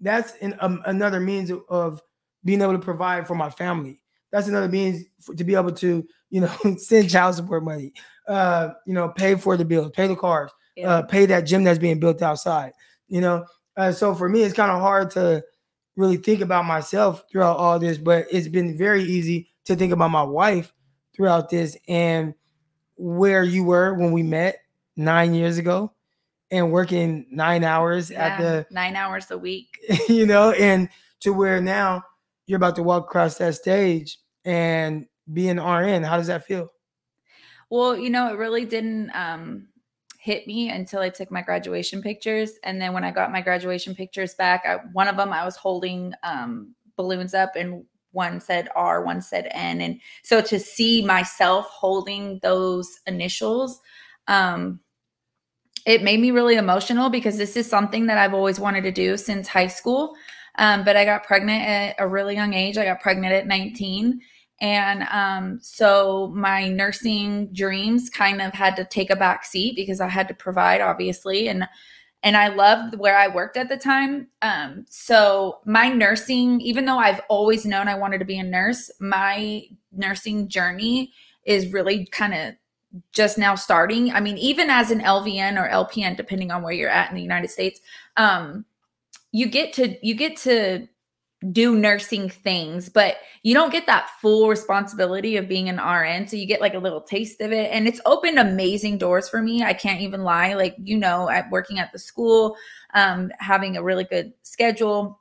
that's 0.00 0.34
in, 0.36 0.56
um, 0.60 0.80
another 0.86 1.20
means 1.20 1.50
of, 1.50 1.60
of 1.68 2.00
being 2.42 2.62
able 2.62 2.72
to 2.72 2.78
provide 2.78 3.26
for 3.26 3.34
my 3.34 3.50
family. 3.50 4.00
That's 4.32 4.48
another 4.48 4.68
means 4.68 5.04
for, 5.20 5.34
to 5.34 5.44
be 5.44 5.54
able 5.54 5.72
to, 5.72 6.06
you 6.30 6.40
know, 6.40 6.50
send 6.78 7.10
child 7.10 7.34
support 7.34 7.64
money, 7.64 7.92
uh, 8.28 8.70
you 8.86 8.94
know, 8.94 9.10
pay 9.10 9.34
for 9.34 9.58
the 9.58 9.64
bills, 9.66 9.90
pay 9.94 10.06
the 10.06 10.16
cars, 10.16 10.50
Yeah. 10.74 10.88
uh, 10.88 11.02
pay 11.02 11.26
that 11.26 11.42
gym 11.42 11.64
that's 11.64 11.78
being 11.78 12.00
built 12.00 12.22
outside. 12.22 12.72
You 13.08 13.20
know, 13.20 13.44
uh, 13.76 13.92
so 13.92 14.14
for 14.14 14.26
me, 14.30 14.40
it's 14.44 14.54
kind 14.54 14.70
of 14.72 14.80
hard 14.80 15.10
to 15.10 15.44
really 15.96 16.16
think 16.16 16.40
about 16.40 16.64
myself 16.64 17.24
throughout 17.30 17.58
all 17.58 17.78
this, 17.78 17.98
but 17.98 18.24
it's 18.32 18.48
been 18.48 18.78
very 18.78 19.02
easy 19.02 19.50
to 19.66 19.76
think 19.76 19.92
about 19.92 20.10
my 20.10 20.22
wife 20.22 20.72
throughout 21.14 21.50
this 21.50 21.76
and 21.88 22.32
where 22.96 23.44
you 23.44 23.64
were 23.64 23.92
when 23.92 24.12
we 24.12 24.22
met 24.22 24.60
nine 24.98 25.32
years 25.32 25.56
ago 25.56 25.92
and 26.50 26.72
working 26.72 27.26
nine 27.30 27.64
hours 27.64 28.10
at 28.10 28.38
the 28.38 28.66
nine 28.70 28.96
hours 28.96 29.30
a 29.30 29.38
week. 29.38 29.78
you 30.08 30.26
know, 30.26 30.50
and 30.50 30.88
to 31.20 31.32
where 31.32 31.60
now 31.60 32.02
you're 32.46 32.56
about 32.56 32.76
to 32.76 32.82
walk 32.82 33.04
across 33.04 33.38
that 33.38 33.54
stage 33.54 34.18
and 34.44 35.06
be 35.32 35.48
an 35.48 35.58
RN. 35.58 36.02
How 36.02 36.16
does 36.16 36.26
that 36.26 36.44
feel? 36.44 36.70
Well, 37.70 37.96
you 37.96 38.10
know, 38.10 38.32
it 38.32 38.38
really 38.38 38.64
didn't 38.64 39.10
um, 39.14 39.68
hit 40.18 40.46
me 40.46 40.70
until 40.70 41.00
I 41.00 41.10
took 41.10 41.30
my 41.30 41.42
graduation 41.42 42.02
pictures. 42.02 42.52
And 42.64 42.80
then 42.80 42.94
when 42.94 43.04
I 43.04 43.10
got 43.10 43.30
my 43.30 43.42
graduation 43.42 43.94
pictures 43.94 44.34
back, 44.34 44.64
I, 44.66 44.76
one 44.92 45.06
of 45.06 45.16
them 45.16 45.32
I 45.32 45.44
was 45.44 45.56
holding 45.56 46.14
um, 46.22 46.74
balloons 46.96 47.34
up, 47.34 47.56
and 47.56 47.84
one 48.12 48.40
said 48.40 48.68
R, 48.74 49.04
one 49.04 49.20
said 49.20 49.48
N. 49.50 49.82
And 49.82 50.00
so 50.22 50.40
to 50.40 50.58
see 50.58 51.04
myself 51.04 51.66
holding 51.66 52.40
those 52.42 53.00
initials, 53.06 53.80
um, 54.28 54.80
it 55.88 56.02
made 56.02 56.20
me 56.20 56.30
really 56.30 56.56
emotional 56.56 57.08
because 57.08 57.38
this 57.38 57.56
is 57.56 57.66
something 57.66 58.04
that 58.06 58.18
I've 58.18 58.34
always 58.34 58.60
wanted 58.60 58.82
to 58.82 58.92
do 58.92 59.16
since 59.16 59.48
high 59.48 59.68
school. 59.68 60.14
Um, 60.56 60.84
but 60.84 60.96
I 60.96 61.06
got 61.06 61.24
pregnant 61.24 61.62
at 61.66 61.96
a 61.98 62.06
really 62.06 62.34
young 62.34 62.52
age. 62.52 62.76
I 62.76 62.84
got 62.84 63.00
pregnant 63.00 63.32
at 63.32 63.46
19. 63.46 64.20
And 64.60 65.04
um, 65.04 65.58
so 65.62 66.30
my 66.36 66.68
nursing 66.68 67.50
dreams 67.54 68.10
kind 68.10 68.42
of 68.42 68.52
had 68.52 68.76
to 68.76 68.84
take 68.84 69.08
a 69.08 69.16
back 69.16 69.46
seat 69.46 69.76
because 69.76 70.02
I 70.02 70.08
had 70.08 70.28
to 70.28 70.34
provide, 70.34 70.82
obviously. 70.82 71.48
And 71.48 71.66
and 72.22 72.36
I 72.36 72.48
loved 72.48 72.98
where 72.98 73.16
I 73.16 73.28
worked 73.28 73.56
at 73.56 73.68
the 73.68 73.76
time. 73.76 74.26
Um, 74.42 74.84
so 74.90 75.60
my 75.64 75.88
nursing, 75.88 76.60
even 76.60 76.84
though 76.84 76.98
I've 76.98 77.20
always 77.28 77.64
known 77.64 77.86
I 77.86 77.94
wanted 77.94 78.18
to 78.18 78.24
be 78.24 78.40
a 78.40 78.42
nurse, 78.42 78.90
my 79.00 79.62
nursing 79.92 80.48
journey 80.48 81.12
is 81.46 81.72
really 81.72 82.06
kind 82.06 82.34
of 82.34 82.54
just 83.12 83.38
now 83.38 83.54
starting. 83.54 84.12
I 84.12 84.20
mean, 84.20 84.38
even 84.38 84.70
as 84.70 84.90
an 84.90 85.00
LVN 85.00 85.62
or 85.62 85.68
LPN, 85.68 86.16
depending 86.16 86.50
on 86.50 86.62
where 86.62 86.72
you're 86.72 86.90
at 86.90 87.10
in 87.10 87.16
the 87.16 87.22
United 87.22 87.50
States, 87.50 87.80
um, 88.16 88.64
you 89.32 89.46
get 89.46 89.72
to 89.74 89.94
you 90.06 90.14
get 90.14 90.36
to 90.38 90.88
do 91.52 91.76
nursing 91.76 92.28
things, 92.28 92.88
but 92.88 93.18
you 93.42 93.54
don't 93.54 93.70
get 93.70 93.86
that 93.86 94.10
full 94.20 94.48
responsibility 94.48 95.36
of 95.36 95.48
being 95.48 95.68
an 95.68 95.76
RN. 95.76 96.26
So 96.26 96.36
you 96.36 96.46
get 96.46 96.60
like 96.60 96.74
a 96.74 96.80
little 96.80 97.00
taste 97.00 97.40
of 97.40 97.52
it. 97.52 97.70
And 97.72 97.86
it's 97.86 98.00
opened 98.06 98.38
amazing 98.38 98.98
doors 98.98 99.28
for 99.28 99.40
me. 99.40 99.62
I 99.62 99.72
can't 99.72 100.00
even 100.00 100.24
lie. 100.24 100.54
Like, 100.54 100.74
you 100.82 100.96
know, 100.96 101.30
at 101.30 101.48
working 101.50 101.78
at 101.78 101.92
the 101.92 101.98
school, 101.98 102.56
um, 102.94 103.30
having 103.38 103.76
a 103.76 103.82
really 103.82 104.04
good 104.04 104.32
schedule. 104.42 105.20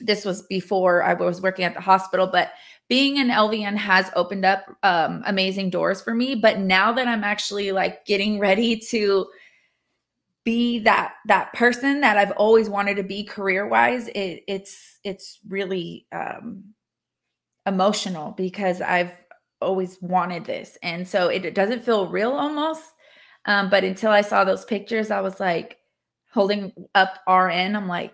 This 0.00 0.24
was 0.24 0.42
before 0.42 1.02
I 1.02 1.12
was 1.12 1.42
working 1.42 1.66
at 1.66 1.74
the 1.74 1.80
hospital, 1.80 2.26
but 2.26 2.52
being 2.92 3.18
an 3.18 3.28
LVN 3.28 3.74
has 3.74 4.10
opened 4.14 4.44
up 4.44 4.66
um, 4.82 5.22
amazing 5.24 5.70
doors 5.70 6.02
for 6.02 6.14
me. 6.14 6.34
But 6.34 6.58
now 6.58 6.92
that 6.92 7.08
I'm 7.08 7.24
actually 7.24 7.72
like 7.72 8.04
getting 8.04 8.38
ready 8.38 8.76
to 8.90 9.28
be 10.44 10.80
that 10.80 11.14
that 11.26 11.54
person 11.54 12.02
that 12.02 12.18
I've 12.18 12.32
always 12.32 12.68
wanted 12.68 12.96
to 12.96 13.02
be 13.02 13.24
career 13.24 13.66
wise, 13.66 14.08
it, 14.08 14.44
it's 14.46 14.98
it's 15.04 15.40
really 15.48 16.06
um, 16.12 16.64
emotional 17.64 18.32
because 18.32 18.82
I've 18.82 19.14
always 19.62 19.96
wanted 20.02 20.44
this, 20.44 20.76
and 20.82 21.08
so 21.08 21.28
it, 21.28 21.46
it 21.46 21.54
doesn't 21.54 21.84
feel 21.84 22.08
real 22.08 22.32
almost. 22.32 22.84
Um, 23.46 23.70
but 23.70 23.84
until 23.84 24.10
I 24.10 24.20
saw 24.20 24.44
those 24.44 24.66
pictures, 24.66 25.10
I 25.10 25.22
was 25.22 25.40
like 25.40 25.78
holding 26.30 26.74
up 26.94 27.20
RN. 27.26 27.74
I'm 27.74 27.88
like, 27.88 28.12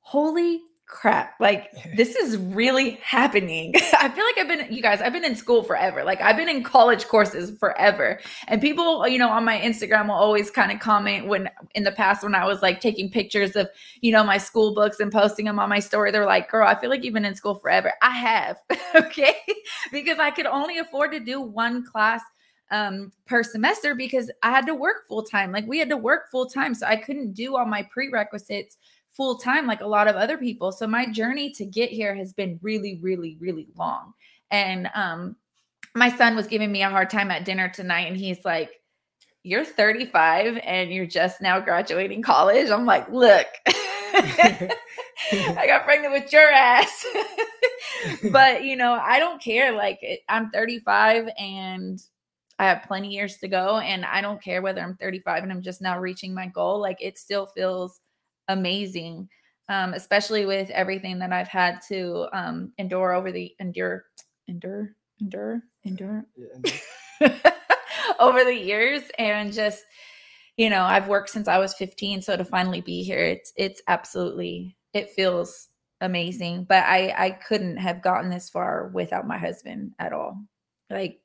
holy 0.00 0.60
crap 0.86 1.34
like 1.40 1.72
this 1.96 2.14
is 2.14 2.36
really 2.36 2.92
happening. 3.02 3.74
I 3.98 4.08
feel 4.08 4.24
like 4.24 4.38
i've 4.38 4.48
been 4.48 4.72
you 4.72 4.82
guys 4.82 5.00
i've 5.00 5.12
been 5.12 5.24
in 5.24 5.36
school 5.36 5.62
forever. 5.62 6.04
Like 6.04 6.20
i've 6.20 6.36
been 6.36 6.48
in 6.48 6.62
college 6.62 7.06
courses 7.06 7.56
forever. 7.58 8.20
And 8.48 8.60
people 8.60 9.06
you 9.08 9.18
know 9.18 9.28
on 9.28 9.44
my 9.44 9.58
instagram 9.58 10.06
will 10.06 10.14
always 10.14 10.50
kind 10.50 10.70
of 10.70 10.78
comment 10.78 11.26
when 11.26 11.50
in 11.74 11.84
the 11.84 11.92
past 11.92 12.22
when 12.22 12.34
i 12.34 12.46
was 12.46 12.62
like 12.62 12.80
taking 12.80 13.10
pictures 13.10 13.56
of 13.56 13.68
you 14.00 14.12
know 14.12 14.22
my 14.22 14.38
school 14.38 14.74
books 14.74 15.00
and 15.00 15.12
posting 15.12 15.46
them 15.46 15.58
on 15.58 15.68
my 15.68 15.80
story 15.80 16.10
they're 16.10 16.26
like 16.26 16.50
girl 16.50 16.66
i 16.66 16.78
feel 16.78 16.90
like 16.90 17.04
you've 17.04 17.14
been 17.14 17.24
in 17.24 17.34
school 17.34 17.56
forever. 17.56 17.92
I 18.02 18.10
have 18.10 18.58
okay? 18.94 19.36
Because 19.90 20.18
i 20.18 20.30
could 20.30 20.46
only 20.46 20.78
afford 20.78 21.12
to 21.12 21.20
do 21.20 21.40
one 21.40 21.84
class 21.84 22.22
um 22.70 23.12
per 23.26 23.42
semester 23.42 23.94
because 23.94 24.30
i 24.42 24.50
had 24.50 24.66
to 24.66 24.74
work 24.74 25.06
full 25.08 25.22
time. 25.22 25.50
Like 25.52 25.66
we 25.66 25.78
had 25.78 25.88
to 25.88 25.96
work 25.96 26.30
full 26.30 26.46
time 26.46 26.74
so 26.74 26.86
i 26.86 26.96
couldn't 26.96 27.32
do 27.32 27.56
all 27.56 27.66
my 27.66 27.82
prerequisites 27.92 28.76
full 29.16 29.38
time 29.38 29.66
like 29.66 29.80
a 29.80 29.86
lot 29.86 30.08
of 30.08 30.16
other 30.16 30.36
people. 30.36 30.72
So 30.72 30.86
my 30.86 31.10
journey 31.10 31.50
to 31.52 31.64
get 31.64 31.90
here 31.90 32.14
has 32.14 32.32
been 32.32 32.58
really, 32.62 32.98
really, 33.02 33.36
really 33.40 33.68
long. 33.76 34.12
And 34.50 34.88
um, 34.94 35.36
my 35.94 36.14
son 36.14 36.36
was 36.36 36.46
giving 36.46 36.70
me 36.70 36.82
a 36.82 36.90
hard 36.90 37.10
time 37.10 37.30
at 37.30 37.44
dinner 37.44 37.68
tonight, 37.68 38.06
and 38.06 38.16
he's 38.16 38.44
like, 38.44 38.70
"You're 39.42 39.64
35 39.64 40.58
and 40.62 40.92
you're 40.92 41.06
just 41.06 41.40
now 41.40 41.58
graduating 41.58 42.22
college." 42.22 42.70
I'm 42.70 42.86
like, 42.86 43.08
"Look." 43.10 43.46
I 45.32 45.66
got 45.66 45.84
pregnant 45.84 46.12
with 46.12 46.32
your 46.32 46.50
ass. 46.50 47.04
but, 48.30 48.64
you 48.64 48.76
know, 48.76 48.92
I 48.92 49.18
don't 49.18 49.42
care. 49.42 49.72
Like, 49.72 50.00
I'm 50.28 50.50
35 50.50 51.28
and 51.38 52.00
I 52.58 52.66
have 52.66 52.84
plenty 52.86 53.08
years 53.08 53.38
to 53.38 53.48
go. 53.48 53.78
And 53.78 54.04
I 54.04 54.20
don't 54.20 54.42
care 54.42 54.62
whether 54.62 54.80
I'm 54.80 54.96
35 54.96 55.42
and 55.42 55.52
I'm 55.52 55.62
just 55.62 55.82
now 55.82 55.98
reaching 55.98 56.34
my 56.34 56.46
goal. 56.46 56.80
Like, 56.80 56.98
it 57.00 57.18
still 57.18 57.46
feels 57.46 58.00
amazing, 58.48 59.28
um, 59.68 59.94
especially 59.94 60.46
with 60.46 60.70
everything 60.70 61.18
that 61.20 61.32
I've 61.32 61.48
had 61.48 61.80
to 61.88 62.26
um, 62.32 62.72
endure 62.78 63.12
over 63.12 63.32
the 63.32 63.54
endure, 63.60 64.04
endure, 64.48 64.92
endure, 65.20 65.62
endure 65.84 66.24
over 68.20 68.44
the 68.44 68.54
years 68.54 69.02
and 69.18 69.52
just 69.52 69.84
you 70.56 70.70
know, 70.70 70.84
I've 70.84 71.08
worked 71.08 71.30
since 71.30 71.48
I 71.48 71.58
was 71.58 71.74
15, 71.74 72.22
so 72.22 72.36
to 72.36 72.44
finally 72.44 72.80
be 72.80 73.02
here, 73.02 73.18
it's 73.18 73.52
it's 73.56 73.82
absolutely 73.88 74.76
it 74.94 75.10
feels 75.10 75.68
amazing. 76.00 76.64
But 76.64 76.84
I 76.84 77.14
I 77.16 77.30
couldn't 77.30 77.76
have 77.76 78.02
gotten 78.02 78.30
this 78.30 78.48
far 78.48 78.90
without 78.94 79.26
my 79.26 79.38
husband 79.38 79.92
at 79.98 80.12
all. 80.12 80.38
Like 80.88 81.20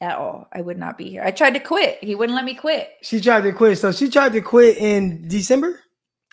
at 0.00 0.16
all. 0.16 0.48
I 0.52 0.60
would 0.60 0.78
not 0.78 0.98
be 0.98 1.08
here. 1.10 1.22
I 1.24 1.30
tried 1.30 1.54
to 1.54 1.60
quit. 1.60 2.02
He 2.02 2.14
wouldn't 2.14 2.34
let 2.34 2.44
me 2.44 2.54
quit. 2.54 2.90
She 3.02 3.20
tried 3.20 3.42
to 3.42 3.52
quit. 3.52 3.78
So 3.78 3.92
she 3.92 4.10
tried 4.10 4.32
to 4.32 4.40
quit 4.40 4.76
in 4.78 5.28
December. 5.28 5.80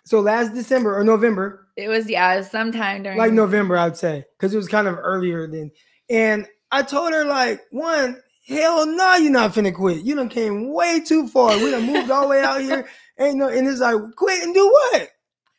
So 0.09 0.21
last 0.21 0.55
December 0.55 0.97
or 0.97 1.03
November. 1.03 1.67
It 1.77 1.87
was 1.87 2.09
yeah, 2.09 2.33
it 2.33 2.37
was 2.37 2.49
sometime 2.49 3.03
during 3.03 3.19
like 3.19 3.31
November, 3.31 3.77
I'd 3.77 3.95
say, 3.95 4.25
because 4.35 4.51
it 4.55 4.57
was 4.57 4.67
kind 4.67 4.87
of 4.87 4.97
earlier 4.97 5.45
than. 5.45 5.69
And 6.09 6.47
I 6.71 6.81
told 6.81 7.13
her 7.13 7.25
like 7.25 7.61
one, 7.69 8.19
hell 8.47 8.87
no, 8.87 8.95
nah, 8.95 9.15
you're 9.17 9.31
not 9.31 9.53
finna 9.53 9.71
quit. 9.71 10.03
You 10.03 10.15
done 10.15 10.27
came 10.27 10.73
way 10.73 10.99
too 10.99 11.27
far. 11.27 11.55
We 11.59 11.69
done 11.69 11.85
moved 11.85 12.09
all 12.09 12.23
the 12.23 12.29
way 12.29 12.41
out 12.41 12.59
here. 12.59 12.89
Ain't 13.19 13.37
no, 13.37 13.49
and 13.49 13.67
it's 13.67 13.81
like 13.81 13.97
quit 14.15 14.41
and 14.41 14.51
do 14.51 14.67
what? 14.67 15.09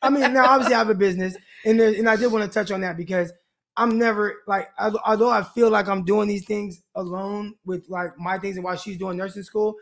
I 0.03 0.11
mean, 0.11 0.33
now 0.35 0.47
obviously 0.47 0.75
I 0.75 0.79
have 0.79 0.91
a 0.91 0.97
business, 0.97 1.37
and 1.65 1.79
there, 1.79 1.95
and 1.95 2.09
I 2.09 2.17
did 2.17 2.33
want 2.33 2.45
to 2.45 2.51
touch 2.53 2.73
on 2.73 2.81
that 2.81 2.97
because 2.97 3.33
I'm 3.77 3.99
never 3.99 4.39
like, 4.49 4.69
although 5.07 5.31
I 5.31 5.45
feel 5.45 5.71
like 5.71 5.87
I'm 5.87 6.05
doing 6.05 6.27
these 6.27 6.45
things 6.45 6.83
alone 6.97 7.55
with 7.65 7.85
like 7.89 8.19
my 8.19 8.37
things 8.37 8.57
and 8.57 8.65
while 8.65 8.77
she's 8.77 8.99
doing 8.99 9.17
nursing 9.17 9.45
school, 9.45 9.77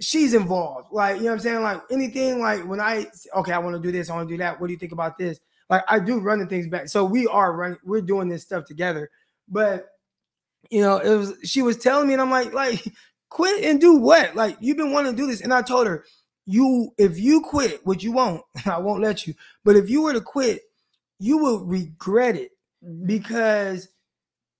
she's 0.00 0.34
involved. 0.34 0.88
Like, 0.92 1.16
you 1.16 1.22
know 1.22 1.30
what 1.30 1.34
I'm 1.34 1.40
saying? 1.40 1.62
Like 1.62 1.82
anything, 1.90 2.40
like 2.40 2.66
when 2.66 2.80
I 2.80 3.06
okay, 3.36 3.52
I 3.52 3.58
want 3.58 3.76
to 3.76 3.82
do 3.82 3.92
this, 3.92 4.10
I 4.10 4.14
want 4.14 4.28
to 4.28 4.34
do 4.34 4.38
that. 4.38 4.60
What 4.60 4.68
do 4.68 4.72
you 4.72 4.78
think 4.78 4.92
about 4.92 5.18
this? 5.18 5.40
Like 5.68 5.84
I 5.88 5.98
do 5.98 6.20
running 6.20 6.48
things 6.48 6.66
back. 6.66 6.88
So 6.88 7.04
we 7.04 7.26
are 7.26 7.52
running, 7.52 7.78
we're 7.84 8.00
doing 8.00 8.28
this 8.28 8.42
stuff 8.42 8.64
together. 8.64 9.10
But 9.48 9.86
you 10.70 10.82
know, 10.82 10.98
it 10.98 11.16
was 11.16 11.34
she 11.44 11.62
was 11.62 11.76
telling 11.76 12.06
me, 12.06 12.14
and 12.14 12.22
I'm 12.22 12.30
like, 12.30 12.52
like, 12.52 12.84
quit 13.30 13.64
and 13.64 13.80
do 13.80 13.96
what? 13.96 14.34
Like, 14.34 14.56
you've 14.60 14.76
been 14.76 14.92
wanting 14.92 15.12
to 15.12 15.16
do 15.16 15.26
this. 15.26 15.40
And 15.40 15.52
I 15.52 15.62
told 15.62 15.86
her, 15.86 16.04
you 16.46 16.92
if 16.96 17.18
you 17.18 17.42
quit, 17.42 17.84
which 17.86 18.02
you 18.02 18.12
won't, 18.12 18.42
I 18.66 18.78
won't 18.78 19.02
let 19.02 19.26
you, 19.26 19.34
but 19.64 19.76
if 19.76 19.90
you 19.90 20.02
were 20.02 20.12
to 20.12 20.20
quit, 20.20 20.62
you 21.18 21.38
will 21.38 21.64
regret 21.64 22.36
it 22.36 22.52
mm-hmm. 22.84 23.06
because 23.06 23.88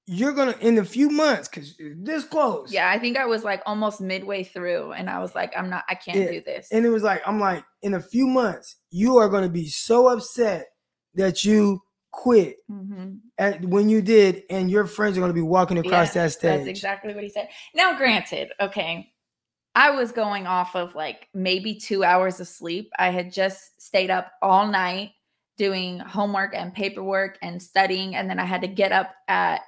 you're 0.08 0.32
gonna 0.32 0.56
in 0.60 0.78
a 0.78 0.84
few 0.84 1.10
months 1.10 1.48
because 1.48 1.76
this 1.96 2.24
close. 2.24 2.72
Yeah, 2.72 2.90
I 2.90 2.98
think 2.98 3.18
I 3.18 3.26
was 3.26 3.44
like 3.44 3.62
almost 3.66 4.00
midway 4.00 4.42
through, 4.42 4.92
and 4.92 5.10
I 5.10 5.18
was 5.18 5.34
like, 5.34 5.52
I'm 5.56 5.68
not, 5.68 5.84
I 5.88 5.94
can't 5.94 6.18
yeah. 6.18 6.30
do 6.30 6.40
this. 6.40 6.68
And 6.72 6.86
it 6.86 6.88
was 6.88 7.02
like, 7.02 7.22
I'm 7.26 7.38
like, 7.38 7.62
in 7.82 7.94
a 7.94 8.00
few 8.00 8.26
months, 8.26 8.76
you 8.90 9.18
are 9.18 9.28
gonna 9.28 9.48
be 9.50 9.68
so 9.68 10.08
upset 10.08 10.68
that 11.14 11.44
you 11.44 11.82
quit 12.10 12.56
mm-hmm. 12.70 13.16
at, 13.36 13.62
when 13.66 13.90
you 13.90 14.00
did, 14.00 14.44
and 14.48 14.70
your 14.70 14.86
friends 14.86 15.18
are 15.18 15.26
to 15.26 15.32
be 15.32 15.42
walking 15.42 15.78
across 15.78 16.16
yeah, 16.16 16.24
that 16.24 16.32
stage. 16.32 16.56
That's 16.58 16.68
exactly 16.68 17.14
what 17.14 17.22
he 17.22 17.28
said. 17.28 17.48
Now, 17.74 17.96
granted, 17.96 18.50
okay, 18.60 19.12
I 19.74 19.90
was 19.90 20.10
going 20.10 20.46
off 20.46 20.74
of 20.74 20.94
like 20.94 21.28
maybe 21.34 21.74
two 21.74 22.02
hours 22.02 22.40
of 22.40 22.48
sleep. 22.48 22.90
I 22.98 23.10
had 23.10 23.30
just 23.30 23.80
stayed 23.80 24.10
up 24.10 24.32
all 24.40 24.66
night 24.66 25.10
doing 25.58 25.98
homework 25.98 26.54
and 26.54 26.72
paperwork 26.72 27.36
and 27.42 27.62
studying, 27.62 28.16
and 28.16 28.30
then 28.30 28.38
I 28.38 28.44
had 28.44 28.62
to 28.62 28.68
get 28.68 28.90
up 28.90 29.12
at 29.28 29.60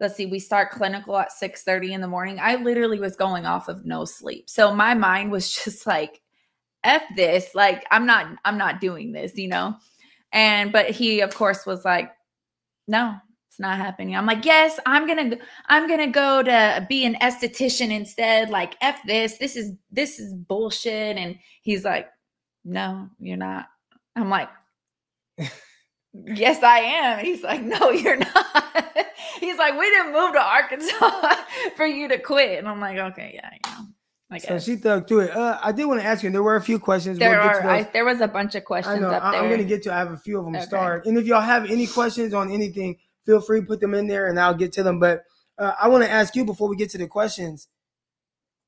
let's 0.00 0.14
see 0.16 0.26
we 0.26 0.38
start 0.38 0.70
clinical 0.70 1.16
at 1.16 1.32
6 1.32 1.62
30 1.62 1.94
in 1.94 2.00
the 2.00 2.08
morning 2.08 2.38
i 2.40 2.56
literally 2.56 3.00
was 3.00 3.16
going 3.16 3.46
off 3.46 3.68
of 3.68 3.84
no 3.84 4.04
sleep 4.04 4.48
so 4.48 4.74
my 4.74 4.94
mind 4.94 5.30
was 5.30 5.50
just 5.64 5.86
like 5.86 6.20
f 6.84 7.02
this 7.16 7.54
like 7.54 7.84
i'm 7.90 8.06
not 8.06 8.26
i'm 8.44 8.58
not 8.58 8.80
doing 8.80 9.12
this 9.12 9.36
you 9.36 9.48
know 9.48 9.76
and 10.32 10.72
but 10.72 10.90
he 10.90 11.20
of 11.20 11.34
course 11.34 11.66
was 11.66 11.84
like, 11.84 12.12
no, 12.88 13.16
it's 13.48 13.58
not 13.58 13.78
happening. 13.78 14.14
I'm 14.14 14.26
like, 14.26 14.44
yes, 14.44 14.78
I'm 14.86 15.06
gonna 15.06 15.36
I'm 15.66 15.88
gonna 15.88 16.10
go 16.10 16.42
to 16.42 16.86
be 16.88 17.04
an 17.06 17.16
esthetician 17.22 17.90
instead. 17.90 18.50
Like, 18.50 18.76
F 18.80 19.00
this, 19.06 19.38
this 19.38 19.56
is 19.56 19.72
this 19.90 20.18
is 20.18 20.34
bullshit. 20.34 21.16
And 21.16 21.38
he's 21.62 21.84
like, 21.84 22.08
No, 22.64 23.08
you're 23.18 23.36
not. 23.36 23.66
I'm 24.14 24.28
like, 24.30 24.50
Yes, 26.24 26.62
I 26.62 26.78
am. 26.78 27.24
He's 27.24 27.42
like, 27.42 27.62
No, 27.62 27.90
you're 27.90 28.16
not. 28.16 28.96
he's 29.40 29.58
like, 29.58 29.78
We 29.78 29.90
didn't 29.90 30.12
move 30.12 30.32
to 30.32 30.40
Arkansas 30.40 31.36
for 31.76 31.86
you 31.86 32.08
to 32.08 32.18
quit. 32.18 32.58
And 32.58 32.68
I'm 32.68 32.80
like, 32.80 32.98
Okay, 32.98 33.32
yeah, 33.34 33.50
know. 33.66 33.86
I 34.30 34.38
guess. 34.38 34.48
So 34.48 34.58
she 34.58 34.76
thug 34.76 35.06
to 35.08 35.20
it. 35.20 35.30
Uh, 35.30 35.58
I 35.62 35.72
did 35.72 35.84
want 35.84 36.00
to 36.00 36.06
ask 36.06 36.24
you. 36.24 36.30
There 36.30 36.42
were 36.42 36.56
a 36.56 36.60
few 36.60 36.78
questions. 36.78 37.18
There 37.18 37.30
we'll 37.30 37.40
are. 37.40 37.68
I, 37.68 37.82
there 37.84 38.04
was 38.04 38.20
a 38.20 38.28
bunch 38.28 38.54
of 38.56 38.64
questions. 38.64 38.96
I 38.96 39.00
know. 39.00 39.10
I, 39.10 39.36
am 39.36 39.48
going 39.48 39.58
to 39.58 39.64
get 39.64 39.84
to. 39.84 39.92
I 39.92 39.98
have 39.98 40.10
a 40.10 40.16
few 40.16 40.38
of 40.38 40.44
them 40.44 40.56
okay. 40.56 40.64
start. 40.64 41.06
And 41.06 41.16
if 41.16 41.26
y'all 41.26 41.40
have 41.40 41.70
any 41.70 41.86
questions 41.86 42.34
on 42.34 42.50
anything, 42.50 42.96
feel 43.24 43.40
free 43.40 43.60
to 43.60 43.66
put 43.66 43.80
them 43.80 43.94
in 43.94 44.08
there, 44.08 44.26
and 44.26 44.38
I'll 44.40 44.54
get 44.54 44.72
to 44.72 44.82
them. 44.82 44.98
But 44.98 45.22
uh, 45.58 45.72
I 45.80 45.88
want 45.88 46.02
to 46.02 46.10
ask 46.10 46.34
you 46.34 46.44
before 46.44 46.68
we 46.68 46.76
get 46.76 46.90
to 46.90 46.98
the 46.98 47.06
questions. 47.06 47.68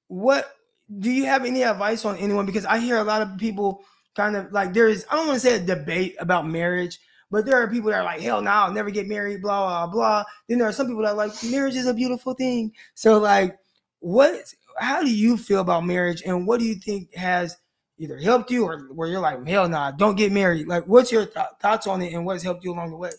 What 0.07 0.49
do 0.97 1.11
you 1.11 1.25
have 1.25 1.45
any 1.45 1.65
advice 1.65 2.05
on 2.05 2.17
anyone? 2.19 2.47
Because 2.47 2.65
I 2.65 2.79
hear 2.79 2.97
a 2.97 3.05
lot 3.05 3.23
of 3.23 3.37
people 3.37 3.85
kind 4.15 4.37
of 4.37 4.53
like 4.53 4.73
there 4.75 4.89
is. 4.89 5.05
I 5.11 5.17
don't 5.17 5.27
want 5.27 5.41
to 5.41 5.47
say 5.47 5.57
a 5.57 5.61
debate 5.61 6.15
about 6.21 6.47
marriage, 6.47 7.01
but 7.31 7.45
there 7.45 7.57
are 7.57 7.69
people 7.69 7.91
that 7.91 7.99
are 7.99 8.05
like, 8.05 8.21
hell 8.21 8.41
no, 8.41 8.51
I'll 8.51 8.73
never 8.73 8.91
get 8.91 9.07
married, 9.07 9.43
blah, 9.43 9.87
blah, 9.87 9.93
blah. 9.93 10.25
Then 10.49 10.59
there 10.59 10.69
are 10.69 10.73
some 10.73 10.87
people 10.87 11.03
that 11.03 11.13
are 11.13 11.15
like, 11.15 11.33
marriage 11.45 11.77
is 11.77 11.87
a 11.87 11.95
beautiful 11.95 12.35
thing. 12.35 12.73
So, 12.95 13.19
like, 13.19 13.59
what 14.01 14.55
how 14.79 15.03
do 15.03 15.13
you 15.13 15.37
feel 15.37 15.61
about 15.61 15.85
marriage 15.85 16.23
and 16.25 16.47
what 16.47 16.61
do 16.61 16.67
you 16.67 16.77
think 16.77 17.15
has 17.15 17.57
either 17.99 18.17
helped 18.17 18.51
you 18.51 18.65
or 18.65 18.89
where 18.95 19.09
you're 19.09 19.21
like, 19.21 19.47
hell 19.47 19.69
nah, 19.69 19.91
don't 19.91 20.17
get 20.17 20.33
married? 20.33 20.69
Like, 20.69 20.85
what's 20.85 21.11
your 21.11 21.27
th- 21.27 21.47
thoughts 21.61 21.87
on 21.87 22.01
it 22.03 22.13
and 22.13 22.25
what's 22.25 22.45
helped 22.45 22.65
you 22.65 22.73
along 22.73 22.91
the 22.91 22.97
way? 22.97 23.11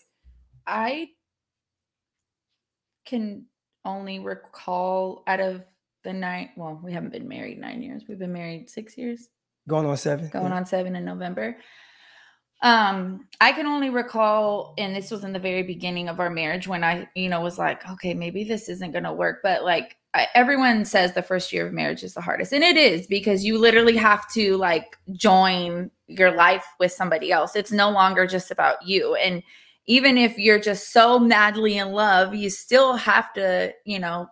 I 0.65 1.09
can 3.05 3.45
only 3.83 4.19
recall 4.19 5.23
out 5.27 5.39
of 5.39 5.63
the 6.03 6.13
nine, 6.13 6.51
well, 6.55 6.79
we 6.81 6.93
haven't 6.93 7.11
been 7.11 7.27
married 7.27 7.59
nine 7.59 7.81
years. 7.81 8.03
We've 8.07 8.19
been 8.19 8.31
married 8.31 8.69
six 8.69 8.97
years. 8.97 9.29
Going 9.67 9.85
on 9.85 9.97
seven. 9.97 10.29
Going 10.29 10.47
yeah. 10.47 10.55
on 10.55 10.65
seven 10.65 10.95
in 10.95 11.03
November. 11.03 11.57
Um, 12.61 13.27
I 13.39 13.53
can 13.53 13.65
only 13.65 13.89
recall, 13.89 14.73
and 14.77 14.95
this 14.95 15.11
was 15.11 15.23
in 15.23 15.31
the 15.31 15.39
very 15.39 15.63
beginning 15.63 16.09
of 16.09 16.19
our 16.19 16.29
marriage 16.29 16.67
when 16.67 16.83
I, 16.83 17.07
you 17.15 17.29
know, 17.29 17.41
was 17.41 17.57
like, 17.57 17.89
okay, 17.89 18.13
maybe 18.13 18.43
this 18.43 18.67
isn't 18.67 18.91
going 18.91 19.05
to 19.05 19.13
work. 19.13 19.39
But 19.43 19.63
like, 19.63 19.95
I, 20.13 20.27
everyone 20.33 20.85
says 20.85 21.13
the 21.13 21.21
first 21.21 21.53
year 21.53 21.67
of 21.67 21.73
marriage 21.73 22.03
is 22.03 22.15
the 22.15 22.21
hardest, 22.21 22.51
and 22.51 22.63
it 22.63 22.75
is 22.75 23.07
because 23.07 23.45
you 23.45 23.57
literally 23.57 23.95
have 23.95 24.29
to 24.33 24.57
like 24.57 24.97
join 25.13 25.91
your 26.07 26.31
life 26.31 26.65
with 26.79 26.91
somebody 26.91 27.31
else. 27.31 27.55
It's 27.55 27.71
no 27.71 27.91
longer 27.91 28.25
just 28.27 28.51
about 28.51 28.85
you. 28.85 29.15
And 29.15 29.43
even 29.85 30.17
if 30.17 30.37
you're 30.37 30.59
just 30.59 30.91
so 30.91 31.17
madly 31.17 31.77
in 31.77 31.91
love, 31.91 32.35
you 32.35 32.49
still 32.49 32.95
have 32.95 33.31
to, 33.33 33.73
you 33.85 33.99
know, 33.99 34.27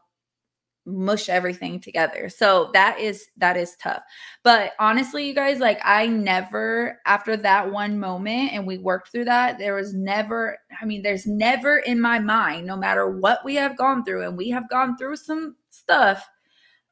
mush 0.88 1.28
everything 1.28 1.80
together. 1.80 2.30
So 2.30 2.72
that 2.74 3.00
is 3.00 3.28
that 3.38 3.58
is 3.58 3.76
tough. 3.76 4.02
But 4.44 4.72
honestly, 4.80 5.28
you 5.28 5.36
guys, 5.36 5.60
like 5.60 5.80
I 5.84 6.08
never 6.08 7.00
after 7.06 7.36
that 7.38 7.72
one 7.72 8.00
moment 8.00 8.54
and 8.54 8.66
we 8.66 8.78
worked 8.78 9.12
through 9.12 9.26
that, 9.26 9.60
there 9.60 9.76
was 9.76 9.94
never 9.94 10.58
I 10.82 10.86
mean, 10.86 11.04
there's 11.04 11.28
never 11.28 11.80
in 11.80 12.00
my 12.00 12.20
mind 12.20 12.66
no 12.66 12.78
matter 12.78 13.10
what 13.10 13.44
we 13.44 13.56
have 13.56 13.78
gone 13.78 14.06
through 14.06 14.26
and 14.26 14.38
we 14.38 14.50
have 14.50 14.70
gone 14.70 14.98
through 14.98 15.18
some 15.18 15.56
stuff 15.70 16.28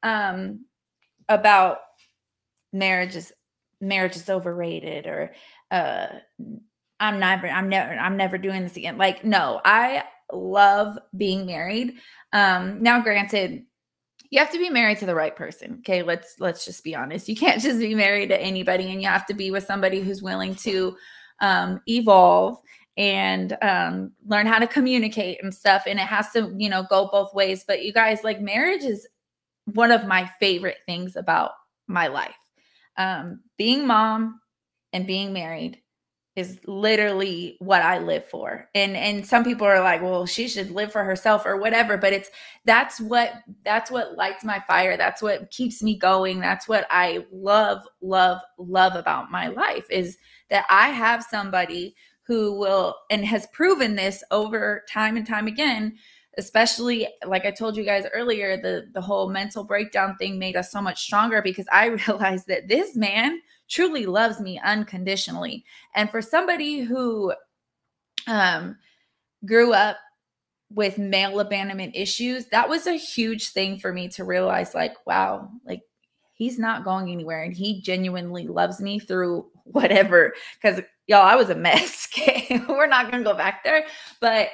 um 0.04 0.66
about 1.30 1.78
marriage 2.74 3.16
is 3.16 3.32
marriage 3.80 4.16
is 4.16 4.30
overrated 4.30 5.08
or 5.08 5.32
uh 5.72 6.08
I'm 7.00 7.20
never 7.20 7.48
I'm 7.48 7.70
never 7.70 7.94
I'm 7.94 8.18
never 8.18 8.38
doing 8.38 8.64
this 8.64 8.76
again. 8.78 8.98
Like 8.98 9.24
no, 9.24 9.62
I 9.64 10.04
love 10.34 10.98
being 11.16 11.46
married. 11.46 11.94
Um 12.34 12.84
now 12.84 13.00
granted 13.00 13.64
you 14.36 14.42
have 14.42 14.52
to 14.52 14.60
be 14.60 14.70
married 14.70 14.98
to 15.00 15.06
the 15.06 15.16
right 15.16 15.36
person 15.36 15.78
okay? 15.80 16.04
Let's 16.04 16.36
let's 16.40 16.66
just 16.66 16.84
be 16.84 16.94
honest. 16.96 17.30
You 17.30 17.36
can't 17.36 17.62
just 17.62 17.80
be 17.80 17.96
married 17.96 18.30
to 18.30 18.42
anybody 18.42 18.92
and 18.92 19.02
you 19.02 19.08
have 19.08 19.26
to 19.28 19.34
be 19.34 19.50
with 19.50 19.66
somebody 19.66 20.02
who's 20.02 20.22
willing 20.22 20.56
to 20.56 20.96
um, 21.42 21.82
evolve 21.88 22.58
and 22.98 23.58
um, 23.62 24.12
learn 24.28 24.46
how 24.46 24.60
to 24.60 24.68
communicate 24.68 25.42
and 25.44 25.54
stuff 25.54 25.84
and 25.86 26.00
it 26.00 26.06
has 26.06 26.32
to 26.32 26.54
you 26.58 26.70
know 26.70 26.86
go 26.90 27.10
both 27.12 27.34
ways. 27.34 27.64
But 27.66 27.84
you 27.84 27.94
guys 27.94 28.24
like 28.24 28.42
marriage 28.42 28.84
is 28.84 29.08
one 29.66 29.92
of 29.92 30.06
my 30.06 30.30
favorite 30.40 30.78
things 30.86 31.16
about 31.16 31.52
my 31.88 32.08
life. 32.08 32.36
Um, 32.98 33.42
being 33.58 33.88
mom 33.88 34.40
and 34.94 35.08
being 35.08 35.34
married 35.34 35.82
is 36.36 36.60
literally 36.66 37.56
what 37.60 37.82
I 37.82 38.00
live 38.00 38.26
for. 38.26 38.70
And 38.76 38.98
and 38.98 39.26
some 39.26 39.44
people 39.44 39.66
are 39.66 39.80
like, 39.80 40.02
well, 40.02 40.26
she 40.26 40.48
should 40.48 40.72
live 40.72 40.92
for 40.92 41.04
herself 41.04 41.46
or 41.46 41.58
whatever, 41.58 41.98
but 41.98 42.12
it's 42.12 42.30
that's 42.66 43.00
what 43.00 43.34
that's 43.64 43.90
what 43.90 44.18
lights 44.18 44.44
my 44.44 44.60
fire. 44.68 44.98
That's 44.98 45.22
what 45.22 45.50
keeps 45.52 45.82
me 45.82 45.98
going. 45.98 46.40
That's 46.42 46.68
what 46.68 46.88
I 46.90 47.26
love 47.32 47.88
love 48.02 48.40
love 48.58 48.96
about 48.96 49.32
my 49.32 49.48
life 49.48 49.86
is 49.90 50.18
that 50.50 50.66
I 50.70 50.90
have 50.90 51.24
somebody 51.24 51.96
who 52.24 52.58
will 52.60 52.96
and 53.10 53.24
has 53.26 53.48
proven 53.54 53.96
this 53.96 54.24
over 54.32 54.84
time 54.90 55.16
and 55.16 55.26
time 55.28 55.48
again 55.48 55.96
especially 56.38 57.08
like 57.26 57.46
i 57.46 57.52
told 57.52 57.78
you 57.78 57.84
guys 57.84 58.06
earlier 58.14 58.58
the 58.58 58.88
the 58.94 59.02
whole 59.02 59.30
mental 59.30 59.64
breakdown 59.64 60.16
thing 60.18 60.38
made 60.38 60.56
us 60.56 60.72
so 60.72 60.82
much 60.82 61.02
stronger 61.02 61.42
because 61.42 61.66
i 61.72 61.86
realized 62.08 62.48
that 62.48 62.68
this 62.68 62.96
man 62.96 63.40
truly 63.68 64.06
loves 64.06 64.40
me 64.40 64.60
unconditionally. 64.64 65.66
And 65.96 66.10
for 66.10 66.22
somebody 66.22 66.82
who 66.82 67.34
um, 68.28 68.78
grew 69.46 69.74
up 69.74 69.98
with 70.70 70.98
male 70.98 71.40
abandonment 71.40 71.96
issues, 71.96 72.48
that 72.48 72.70
was 72.70 72.88
a 72.88 72.94
huge 72.94 73.50
thing 73.50 73.78
for 73.80 73.94
me 73.94 74.08
to 74.10 74.24
realize 74.24 74.74
like, 74.74 74.94
wow, 75.06 75.50
like 75.66 75.82
he's 76.34 76.60
not 76.60 76.84
going 76.84 77.10
anywhere 77.10 77.44
and 77.44 77.56
he 77.56 77.82
genuinely 77.82 78.48
loves 78.48 78.82
me 78.82 79.00
through 79.00 79.48
whatever 79.64 80.34
because 80.62 80.80
y'all 81.08 81.22
i 81.22 81.36
was 81.36 81.50
a 81.50 81.56
mess 81.56 82.06
okay? 82.18 82.62
We're 82.68 82.88
not 82.88 83.12
gonna 83.12 83.24
go 83.24 83.36
back 83.36 83.64
there. 83.64 83.86
But 84.20 84.50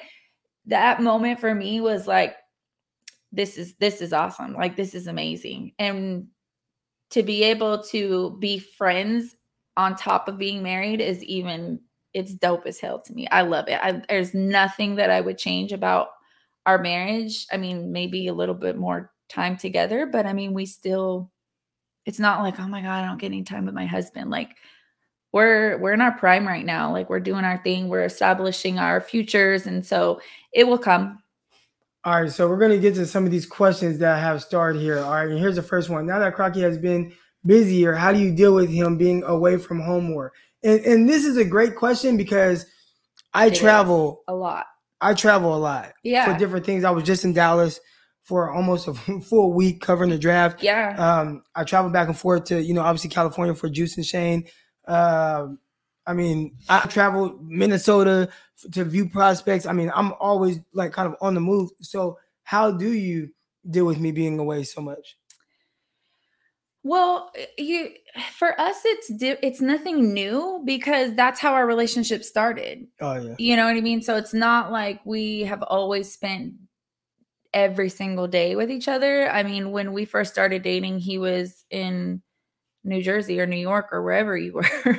that 0.65 1.01
moment 1.01 1.39
for 1.39 1.53
me 1.53 1.81
was 1.81 2.07
like 2.07 2.35
this 3.31 3.57
is 3.57 3.75
this 3.75 4.01
is 4.01 4.13
awesome. 4.13 4.53
Like 4.53 4.75
this 4.75 4.93
is 4.93 5.07
amazing. 5.07 5.73
And 5.79 6.27
to 7.11 7.23
be 7.23 7.43
able 7.43 7.83
to 7.83 8.37
be 8.39 8.59
friends 8.59 9.35
on 9.77 9.95
top 9.95 10.27
of 10.27 10.37
being 10.37 10.63
married 10.63 11.01
is 11.01 11.23
even 11.23 11.79
it's 12.13 12.33
dope 12.33 12.65
as 12.65 12.79
hell 12.79 12.99
to 12.99 13.13
me. 13.13 13.27
I 13.29 13.41
love 13.41 13.69
it. 13.69 13.79
I, 13.81 14.01
there's 14.09 14.33
nothing 14.33 14.95
that 14.95 15.09
i 15.09 15.21
would 15.21 15.37
change 15.37 15.71
about 15.71 16.09
our 16.65 16.77
marriage. 16.77 17.45
I 17.51 17.57
mean 17.57 17.91
maybe 17.91 18.27
a 18.27 18.33
little 18.33 18.55
bit 18.55 18.77
more 18.77 19.11
time 19.29 19.55
together 19.55 20.05
but 20.05 20.25
i 20.25 20.33
mean 20.33 20.53
we 20.53 20.65
still 20.65 21.31
it's 22.05 22.19
not 22.19 22.41
like 22.41 22.59
oh 22.59 22.67
my 22.67 22.81
god 22.81 23.01
i 23.01 23.05
don't 23.05 23.17
get 23.17 23.27
any 23.27 23.43
time 23.43 23.65
with 23.65 23.75
my 23.75 23.85
husband. 23.85 24.29
Like 24.29 24.57
we're 25.33 25.77
we're 25.77 25.93
in 25.93 26.01
our 26.01 26.11
prime 26.17 26.47
right 26.47 26.65
now. 26.65 26.91
Like 26.91 27.09
we're 27.09 27.19
doing 27.19 27.45
our 27.45 27.61
thing. 27.63 27.87
We're 27.87 28.03
establishing 28.03 28.79
our 28.79 28.99
futures. 28.99 29.65
And 29.65 29.85
so 29.85 30.21
it 30.53 30.67
will 30.67 30.77
come 30.77 31.19
all 32.03 32.21
right 32.21 32.31
so 32.31 32.47
we're 32.49 32.57
going 32.57 32.71
to 32.71 32.79
get 32.79 32.95
to 32.95 33.05
some 33.05 33.25
of 33.25 33.31
these 33.31 33.45
questions 33.45 33.99
that 33.99 34.19
have 34.19 34.41
started 34.41 34.79
here. 34.81 34.99
All 34.99 35.11
right 35.11 35.29
and 35.29 35.39
here's 35.39 35.55
the 35.55 35.61
first 35.63 35.89
one. 35.89 36.05
Now 36.05 36.19
that 36.19 36.35
crocky 36.35 36.61
has 36.61 36.77
been 36.77 37.13
busier 37.45 37.93
how 37.93 38.11
do 38.13 38.19
you 38.19 38.31
deal 38.35 38.53
with 38.53 38.69
him 38.69 38.97
being 38.97 39.23
away 39.23 39.57
from 39.57 39.79
home 39.79 40.05
more? 40.05 40.31
And, 40.63 40.79
and 40.81 41.09
this 41.09 41.25
is 41.25 41.37
a 41.37 41.45
great 41.45 41.75
question 41.75 42.17
because 42.17 42.65
i 43.33 43.47
It 43.47 43.55
travel 43.55 44.23
a 44.27 44.35
lot. 44.35 44.65
I 44.99 45.13
travel 45.13 45.55
a 45.55 45.57
lot 45.57 45.93
Yeah. 46.03 46.31
for 46.31 46.37
different 46.37 46.65
things. 46.65 46.83
I 46.83 46.91
was 46.91 47.03
just 47.03 47.23
in 47.23 47.33
dallas 47.33 47.79
for 48.23 48.51
almost 48.51 48.87
a 48.87 48.93
full 49.29 49.53
week 49.53 49.81
covering 49.81 50.09
the 50.11 50.17
draft. 50.19 50.61
Yeah. 50.61 50.95
Um, 50.97 51.41
I 51.55 51.63
traveled 51.63 51.93
back 51.93 52.07
and 52.07 52.17
forth 52.17 52.45
to, 52.45 52.61
you 52.61 52.73
know, 52.73 52.81
obviously 52.81 53.09
California 53.09 53.55
for 53.55 53.69
Juice 53.69 53.97
and 53.97 54.05
Shane. 54.05 54.45
Um, 54.87 55.57
I 56.07 56.13
mean, 56.13 56.57
I 56.67 56.87
traveled 56.87 57.47
Minnesota 57.47 58.29
to 58.71 58.83
view 58.83 59.07
prospects. 59.07 59.65
I 59.65 59.73
mean, 59.73 59.91
I'm 59.95 60.13
always 60.19 60.59
like 60.73 60.91
kind 60.93 61.07
of 61.07 61.15
on 61.21 61.35
the 61.35 61.41
move. 61.41 61.69
So, 61.81 62.17
how 62.43 62.71
do 62.71 62.91
you 62.91 63.29
deal 63.69 63.85
with 63.85 63.99
me 63.99 64.11
being 64.11 64.39
away 64.39 64.63
so 64.63 64.81
much? 64.81 65.17
Well, 66.83 67.31
you 67.59 67.89
for 68.33 68.59
us 68.59 68.81
it's 68.85 69.13
di- 69.13 69.37
it's 69.43 69.61
nothing 69.61 70.13
new 70.13 70.63
because 70.65 71.13
that's 71.13 71.39
how 71.39 71.53
our 71.53 71.67
relationship 71.67 72.23
started. 72.23 72.87
Oh 72.99 73.13
yeah, 73.13 73.35
You 73.37 73.55
know 73.55 73.65
what 73.65 73.77
I 73.77 73.81
mean? 73.81 74.01
So 74.01 74.17
it's 74.17 74.33
not 74.33 74.71
like 74.71 74.99
we 75.05 75.41
have 75.41 75.61
always 75.61 76.11
spent 76.11 76.53
every 77.53 77.89
single 77.89 78.27
day 78.27 78.55
with 78.55 78.71
each 78.71 78.87
other. 78.87 79.29
I 79.29 79.43
mean, 79.43 79.71
when 79.71 79.93
we 79.93 80.05
first 80.05 80.33
started 80.33 80.63
dating, 80.63 80.99
he 80.99 81.19
was 81.19 81.65
in 81.69 82.23
New 82.83 83.03
Jersey 83.03 83.39
or 83.39 83.45
New 83.45 83.57
York 83.57 83.89
or 83.91 84.01
wherever 84.01 84.35
you 84.35 84.53
were. 84.85 84.97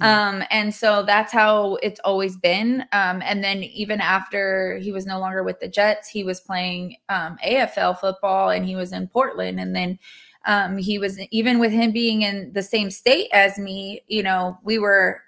Um 0.00 0.42
and 0.50 0.74
so 0.74 1.04
that's 1.04 1.32
how 1.32 1.76
it's 1.82 2.00
always 2.00 2.36
been. 2.36 2.82
Um 2.92 3.22
and 3.24 3.42
then 3.44 3.62
even 3.62 4.00
after 4.00 4.78
he 4.78 4.92
was 4.92 5.06
no 5.06 5.18
longer 5.20 5.42
with 5.44 5.60
the 5.60 5.68
Jets, 5.68 6.08
he 6.08 6.24
was 6.24 6.40
playing 6.40 6.96
um 7.08 7.38
AFL 7.44 7.98
football 7.98 8.50
and 8.50 8.66
he 8.66 8.76
was 8.76 8.92
in 8.92 9.08
Portland. 9.08 9.60
And 9.60 9.74
then 9.74 9.98
um 10.46 10.76
he 10.78 10.98
was 10.98 11.18
even 11.30 11.58
with 11.60 11.72
him 11.72 11.92
being 11.92 12.22
in 12.22 12.52
the 12.52 12.62
same 12.62 12.90
state 12.90 13.28
as 13.32 13.58
me, 13.58 14.02
you 14.08 14.22
know, 14.22 14.58
we 14.64 14.78
were 14.78 15.20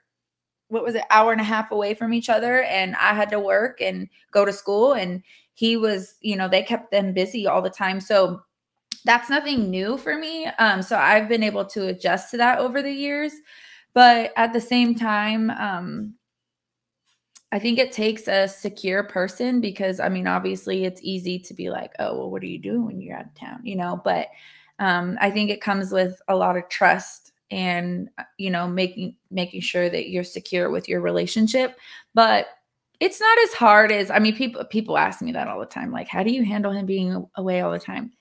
what 0.68 0.84
was 0.84 0.94
it 0.94 1.04
hour 1.10 1.32
and 1.32 1.40
a 1.40 1.44
half 1.44 1.70
away 1.70 1.94
from 1.94 2.12
each 2.12 2.28
other 2.28 2.62
and 2.64 2.96
i 2.96 3.14
had 3.14 3.30
to 3.30 3.38
work 3.40 3.80
and 3.80 4.08
go 4.32 4.44
to 4.44 4.52
school. 4.52 4.94
And 4.94 5.22
he 5.54 5.76
was 5.76 6.16
you 6.20 6.36
know 6.36 6.48
they 6.48 6.62
kept 6.62 6.90
them 6.90 7.12
busy 7.12 7.46
all 7.46 7.62
the 7.62 7.70
time. 7.70 8.00
So 8.00 8.42
that's 9.04 9.30
nothing 9.30 9.70
new 9.70 9.98
for 9.98 10.16
me. 10.18 10.46
Um 10.58 10.82
so 10.82 10.96
i've 10.98 11.28
been 11.28 11.42
able 11.42 11.64
to 11.66 11.88
adjust 11.88 12.30
to 12.32 12.36
that 12.38 12.58
over 12.58 12.82
the 12.82 12.92
years 12.92 13.32
but 13.96 14.30
at 14.36 14.52
the 14.52 14.60
same 14.60 14.94
time 14.94 15.50
um 15.50 16.14
i 17.50 17.58
think 17.58 17.78
it 17.78 17.90
takes 17.90 18.28
a 18.28 18.46
secure 18.46 19.02
person 19.02 19.60
because 19.60 19.98
i 19.98 20.08
mean 20.08 20.28
obviously 20.28 20.84
it's 20.84 21.00
easy 21.02 21.38
to 21.38 21.54
be 21.54 21.70
like 21.70 21.92
oh 21.98 22.16
well 22.16 22.30
what 22.30 22.42
are 22.42 22.46
you 22.46 22.58
doing 22.58 22.84
when 22.84 23.00
you're 23.00 23.16
out 23.16 23.24
of 23.24 23.34
town 23.34 23.58
you 23.64 23.74
know 23.74 24.00
but 24.04 24.28
um 24.78 25.18
i 25.20 25.28
think 25.28 25.50
it 25.50 25.60
comes 25.60 25.90
with 25.90 26.20
a 26.28 26.36
lot 26.36 26.56
of 26.56 26.68
trust 26.68 27.32
and 27.50 28.08
uh, 28.18 28.24
you 28.38 28.50
know 28.50 28.68
making 28.68 29.16
making 29.30 29.60
sure 29.60 29.88
that 29.88 30.10
you're 30.10 30.24
secure 30.24 30.70
with 30.70 30.88
your 30.88 31.00
relationship 31.00 31.76
but 32.14 32.48
it's 33.00 33.20
not 33.20 33.38
as 33.44 33.54
hard 33.54 33.90
as 33.90 34.10
i 34.10 34.18
mean 34.18 34.36
people 34.36 34.62
people 34.64 34.98
ask 34.98 35.22
me 35.22 35.32
that 35.32 35.48
all 35.48 35.60
the 35.60 35.66
time 35.66 35.90
like 35.90 36.08
how 36.08 36.22
do 36.22 36.30
you 36.30 36.44
handle 36.44 36.72
him 36.72 36.84
being 36.84 37.26
away 37.36 37.60
all 37.60 37.70
the 37.70 37.78
time 37.78 38.12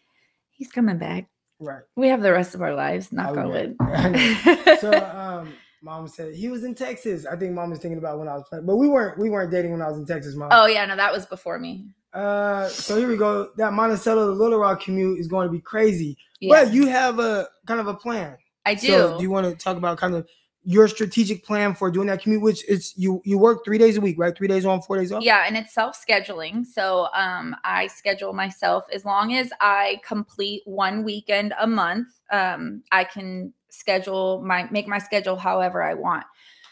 he's 0.51 0.71
coming 0.71 0.97
back 0.97 1.28
right. 1.59 1.82
we 1.95 2.07
have 2.07 2.21
the 2.21 2.32
rest 2.32 2.55
of 2.55 2.61
our 2.61 2.76
lives 2.76 3.11
not 3.11 3.38
on 3.38 3.47
yeah. 3.47 3.53
wood 3.53 3.76
I 3.82 4.09
know. 4.09 4.76
So, 4.78 4.91
um, 4.93 5.53
mom 5.86 6.08
said 6.08 6.34
he 6.34 6.50
was 6.50 6.64
in 6.64 6.74
Texas. 6.76 7.26
I 7.26 7.36
think 7.38 7.54
mom 7.54 7.70
was 7.70 7.80
thinking 7.80 8.00
about 8.00 8.18
when 8.20 8.28
I 8.28 8.34
was 8.34 8.44
playing, 8.50 8.66
but 8.66 8.76
we 8.78 8.88
weren't. 8.90 9.18
We 9.20 9.30
weren't 9.30 9.52
dating 9.52 9.72
when 9.72 9.82
I 9.84 9.88
was 9.88 9.98
in 9.98 10.06
Texas, 10.06 10.36
mom. 10.36 10.50
oh 10.52 10.66
yeah 10.66 10.86
no 10.86 10.96
that 10.98 11.14
was 11.14 11.26
before 11.28 11.60
me 11.60 11.86
Uh, 12.14 12.68
so 12.70 12.98
here 12.98 13.08
we 13.08 13.18
go. 13.18 13.50
That 13.58 13.72
Monticello 13.74 14.26
to 14.28 14.32
Little 14.34 14.60
Rock 14.60 14.82
commute 14.82 15.20
is 15.20 15.28
going 15.28 15.48
to 15.48 15.52
be 15.52 15.62
crazy. 15.62 16.18
yeah 16.40 16.64
But 16.66 16.74
you 16.74 16.88
have 16.88 17.20
a 17.20 17.48
kind 17.68 17.80
of 17.80 17.88
a 17.88 17.94
plan. 17.94 18.36
i 18.66 18.74
do 18.74 18.88
So 18.88 19.18
do 19.18 19.24
you 19.24 19.30
want 19.30 19.46
to 19.48 19.56
talk 19.56 19.78
about 19.78 19.98
kind 19.98 20.16
of 20.16 20.28
your 20.68 20.88
strategic 20.88 21.46
plan 21.46 21.76
for 21.76 21.92
doing 21.92 22.08
that 22.08 22.22
commute? 22.24 22.42
Which 22.42 22.62
is 22.68 22.94
you 22.98 23.22
you 23.24 23.38
work 23.38 23.64
three 23.64 23.78
days 23.78 23.98
a 23.98 24.02
week, 24.02 24.18
right? 24.18 24.36
Three 24.36 24.48
days 24.48 24.66
on, 24.66 24.82
four 24.82 24.98
days 24.98 25.12
off. 25.12 25.24
Yeah, 25.24 25.44
and 25.48 25.56
it's 25.56 25.74
self-scheduling. 25.74 26.66
So 26.66 27.08
um 27.14 27.56
I 27.64 27.86
schedule 27.88 28.34
myself 28.34 28.86
as 28.92 29.06
long 29.06 29.36
as 29.36 29.52
I 29.62 30.02
complete 30.14 30.64
one 30.66 31.04
weekend 31.04 31.54
a 31.60 31.68
month, 31.68 32.08
um 32.32 32.82
I 32.92 33.04
can 33.04 33.54
schedule 33.78 34.41
my 34.41 34.67
make 34.71 34.88
my 34.88 34.99
schedule 34.99 35.36
however 35.36 35.84
I 35.84 35.93
want. 35.93 36.26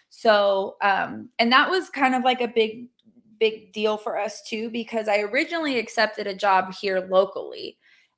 So 0.09 0.75
um 0.81 1.29
and 1.39 1.51
that 1.51 1.69
was 1.69 1.89
kind 1.89 2.15
of 2.15 2.23
like 2.23 2.41
a 2.41 2.47
big 2.47 2.87
big 3.39 3.73
deal 3.73 3.97
for 3.97 4.17
us 4.17 4.41
too 4.43 4.69
because 4.69 5.07
I 5.07 5.19
originally 5.19 5.77
accepted 5.79 6.27
a 6.27 6.35
job 6.35 6.73
here 6.73 7.07
locally. 7.09 7.77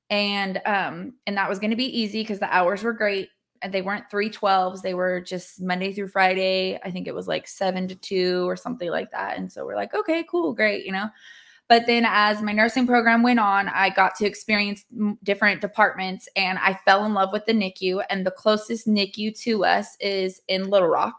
And 0.10 0.62
um 0.66 1.14
and 1.26 1.38
that 1.38 1.50
was 1.50 1.60
going 1.60 1.72
to 1.72 1.78
be 1.78 2.00
easy 2.00 2.22
because 2.22 2.40
the 2.40 2.54
hours 2.54 2.84
were 2.84 2.94
great 2.94 3.30
and 3.62 3.74
they 3.74 3.82
weren't 3.82 4.10
312s 4.12 4.82
they 4.82 4.94
were 4.94 5.20
just 5.22 5.62
monday 5.62 5.92
through 5.92 6.08
friday 6.08 6.80
i 6.84 6.92
think 6.92 7.08
it 7.08 7.16
was 7.16 7.28
like 7.28 7.48
7 7.48 7.88
to 7.88 7.96
2 7.96 8.48
or 8.48 8.56
something 8.56 8.90
like 8.90 9.10
that 9.12 9.38
and 9.38 9.52
so 9.52 9.66
we're 9.66 9.76
like 9.76 9.94
okay 9.94 10.24
cool 10.30 10.54
great 10.54 10.86
you 10.86 10.92
know 10.92 11.10
but 11.68 11.86
then 11.88 12.06
as 12.08 12.42
my 12.42 12.52
nursing 12.52 12.88
program 12.88 13.24
went 13.24 13.40
on 13.40 13.68
i 13.70 13.90
got 13.90 14.16
to 14.16 14.26
experience 14.26 14.86
different 15.24 15.62
departments 15.62 16.28
and 16.36 16.58
i 16.60 16.74
fell 16.86 17.06
in 17.06 17.14
love 17.14 17.32
with 17.32 17.46
the 17.46 17.54
nicu 17.54 18.02
and 18.10 18.26
the 18.26 18.32
closest 18.32 18.88
nicu 18.88 19.32
to 19.32 19.64
us 19.64 19.96
is 20.00 20.42
in 20.48 20.70
little 20.70 20.88
rock 20.88 21.16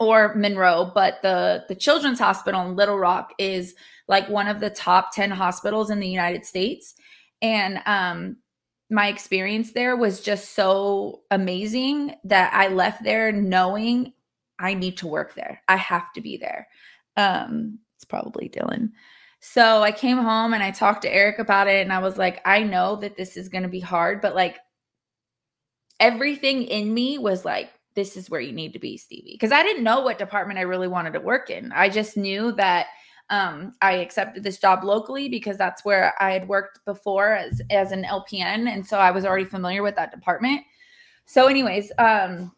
or 0.00 0.34
monroe 0.34 0.90
but 0.94 1.20
the 1.22 1.64
the 1.68 1.74
children's 1.74 2.18
hospital 2.18 2.62
in 2.62 2.76
little 2.76 2.98
rock 2.98 3.32
is 3.38 3.74
like 4.06 4.28
one 4.28 4.48
of 4.48 4.60
the 4.60 4.70
top 4.70 5.14
10 5.14 5.30
hospitals 5.30 5.90
in 5.90 6.00
the 6.00 6.08
united 6.08 6.44
states 6.44 6.94
and 7.42 7.80
um 7.86 8.36
my 8.90 9.08
experience 9.08 9.72
there 9.72 9.96
was 9.96 10.20
just 10.20 10.54
so 10.54 11.20
amazing 11.30 12.14
that 12.24 12.52
I 12.54 12.68
left 12.68 13.02
there 13.02 13.32
knowing 13.32 14.12
I 14.58 14.74
need 14.74 14.96
to 14.98 15.06
work 15.06 15.34
there. 15.34 15.62
I 15.68 15.76
have 15.76 16.12
to 16.14 16.20
be 16.20 16.36
there. 16.36 16.68
Um, 17.16 17.78
it's 17.96 18.04
probably 18.04 18.48
Dylan. 18.48 18.90
So 19.40 19.82
I 19.82 19.92
came 19.92 20.18
home 20.18 20.52
and 20.52 20.62
I 20.62 20.70
talked 20.70 21.02
to 21.02 21.14
Eric 21.14 21.38
about 21.38 21.68
it, 21.68 21.82
and 21.82 21.92
I 21.92 22.00
was 22.00 22.16
like, 22.16 22.40
I 22.44 22.62
know 22.62 22.96
that 22.96 23.16
this 23.16 23.36
is 23.36 23.48
going 23.48 23.62
to 23.62 23.68
be 23.68 23.80
hard, 23.80 24.20
but 24.20 24.34
like 24.34 24.58
everything 26.00 26.64
in 26.64 26.92
me 26.92 27.18
was 27.18 27.44
like, 27.44 27.70
this 27.94 28.16
is 28.16 28.30
where 28.30 28.40
you 28.40 28.52
need 28.52 28.72
to 28.72 28.78
be, 28.78 28.98
Styvie. 28.98 29.32
Because 29.32 29.52
I 29.52 29.62
didn't 29.62 29.84
know 29.84 30.00
what 30.00 30.18
department 30.18 30.58
I 30.58 30.62
really 30.62 30.88
wanted 30.88 31.12
to 31.14 31.20
work 31.20 31.50
in. 31.50 31.72
I 31.72 31.88
just 31.88 32.16
knew 32.16 32.52
that 32.52 32.86
um, 33.30 33.74
I 33.82 33.94
accepted 33.94 34.42
this 34.42 34.58
job 34.58 34.84
locally 34.84 35.28
because 35.28 35.56
that's 35.56 35.84
where 35.84 36.14
I 36.20 36.32
had 36.32 36.48
worked 36.48 36.84
before 36.84 37.34
as 37.34 37.60
as 37.70 37.92
an 37.92 38.04
LPN, 38.04 38.68
and 38.72 38.86
so 38.86 38.98
I 38.98 39.10
was 39.10 39.24
already 39.24 39.44
familiar 39.44 39.82
with 39.82 39.96
that 39.96 40.12
department. 40.12 40.62
So, 41.26 41.46
anyways, 41.46 41.92
um, 41.98 42.52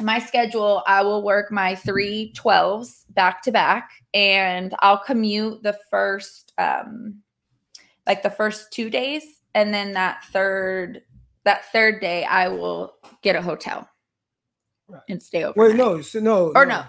my 0.00 0.18
schedule, 0.18 0.82
I 0.86 1.02
will 1.02 1.22
work 1.22 1.50
my 1.52 1.74
three 1.74 2.32
12s 2.36 3.04
back 3.10 3.42
to 3.42 3.52
back, 3.52 3.90
and 4.14 4.74
I'll 4.80 4.98
commute 4.98 5.62
the 5.62 5.78
first, 5.90 6.52
um, 6.58 7.22
like 8.06 8.22
the 8.22 8.30
first 8.30 8.72
two 8.72 8.90
days, 8.90 9.22
and 9.54 9.72
then 9.74 9.92
that 9.94 10.24
third 10.32 11.02
that 11.44 11.64
third 11.72 12.00
day, 12.02 12.24
I 12.24 12.48
will 12.48 12.94
get 13.22 13.34
a 13.34 13.40
hotel 13.40 13.88
Right. 14.88 15.00
and 15.08 15.22
stay 15.22 15.42
over. 15.44 15.54
Wait, 15.58 15.74
no, 15.74 16.02
so 16.02 16.20
no, 16.20 16.52
or 16.54 16.66
no, 16.66 16.84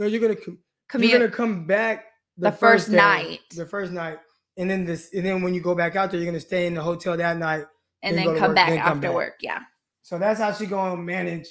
no. 0.00 0.06
You're 0.06 0.20
gonna 0.20 0.34
com- 0.34 0.58
commute. 0.88 1.10
you're 1.12 1.20
gonna 1.20 1.30
come 1.30 1.66
back 1.66 2.06
The 2.36 2.50
first 2.50 2.90
day, 2.90 2.96
night. 2.96 3.40
the 3.54 3.64
first 3.64 3.92
night, 3.92 4.18
and 4.56 4.68
then 4.68 4.84
this, 4.84 5.14
and 5.14 5.24
then 5.24 5.40
when 5.42 5.54
you 5.54 5.60
go 5.60 5.74
back 5.76 5.94
out 5.94 6.10
there, 6.10 6.18
you're 6.18 6.26
gonna 6.26 6.40
stay 6.40 6.66
in 6.66 6.74
the 6.74 6.82
hotel 6.82 7.16
that 7.16 7.36
night. 7.36 7.64
and 8.02 8.18
then 8.18 8.26
then 8.26 8.36
come 8.38 8.48
work, 8.48 8.56
back 8.56 8.68
then 8.70 8.78
come 8.80 8.88
after 8.88 9.00
back. 9.00 9.14
work. 9.14 9.34
Yeah. 9.40 9.60
So 10.02 10.18
that's 10.18 10.40
how 10.40 10.52
she 10.52 10.66
gonna 10.66 11.00
manage 11.00 11.46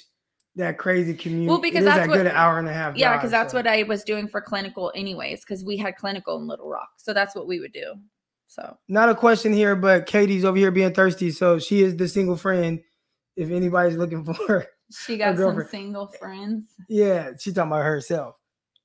that 0.56 0.78
crazy 0.78 1.14
commute. 1.14 1.48
Well, 1.48 1.60
because 1.60 1.84
that's 1.84 1.98
that 1.98 2.08
what- 2.08 2.16
good 2.16 2.26
hour 2.26 2.58
and 2.58 2.68
a 2.68 2.72
half. 2.72 2.96
Yeah, 2.96 3.16
because 3.16 3.30
that's 3.30 3.52
so. 3.52 3.58
what 3.58 3.66
I 3.66 3.84
was 3.84 4.04
doing 4.04 4.28
for 4.28 4.40
clinical, 4.40 4.92
anyways, 4.94 5.40
because 5.40 5.64
we 5.64 5.76
had 5.76 5.96
clinical 5.96 6.36
in 6.38 6.46
Little 6.46 6.68
Rock. 6.68 6.90
So 6.98 7.12
that's 7.12 7.34
what 7.34 7.46
we 7.46 7.60
would 7.60 7.72
do. 7.72 7.94
So 8.46 8.76
Not 8.86 9.08
a 9.08 9.14
question 9.14 9.52
here, 9.52 9.74
but 9.74 10.04
Katie's 10.04 10.44
over 10.44 10.58
here 10.58 10.70
being 10.70 10.92
thirsty, 10.92 11.30
so 11.30 11.58
she 11.58 11.82
is 11.82 11.96
the 11.96 12.06
single 12.06 12.36
friend 12.36 12.80
if 13.36 13.50
anybody's 13.50 13.96
looking 13.96 14.24
for 14.24 14.34
her, 14.46 14.66
She 14.90 15.16
got 15.16 15.38
some 15.38 15.66
single 15.70 16.06
friends. 16.06 16.66
Yeah, 16.88 17.30
she 17.38 17.52
talking 17.52 17.72
about 17.72 17.84
herself. 17.84 18.36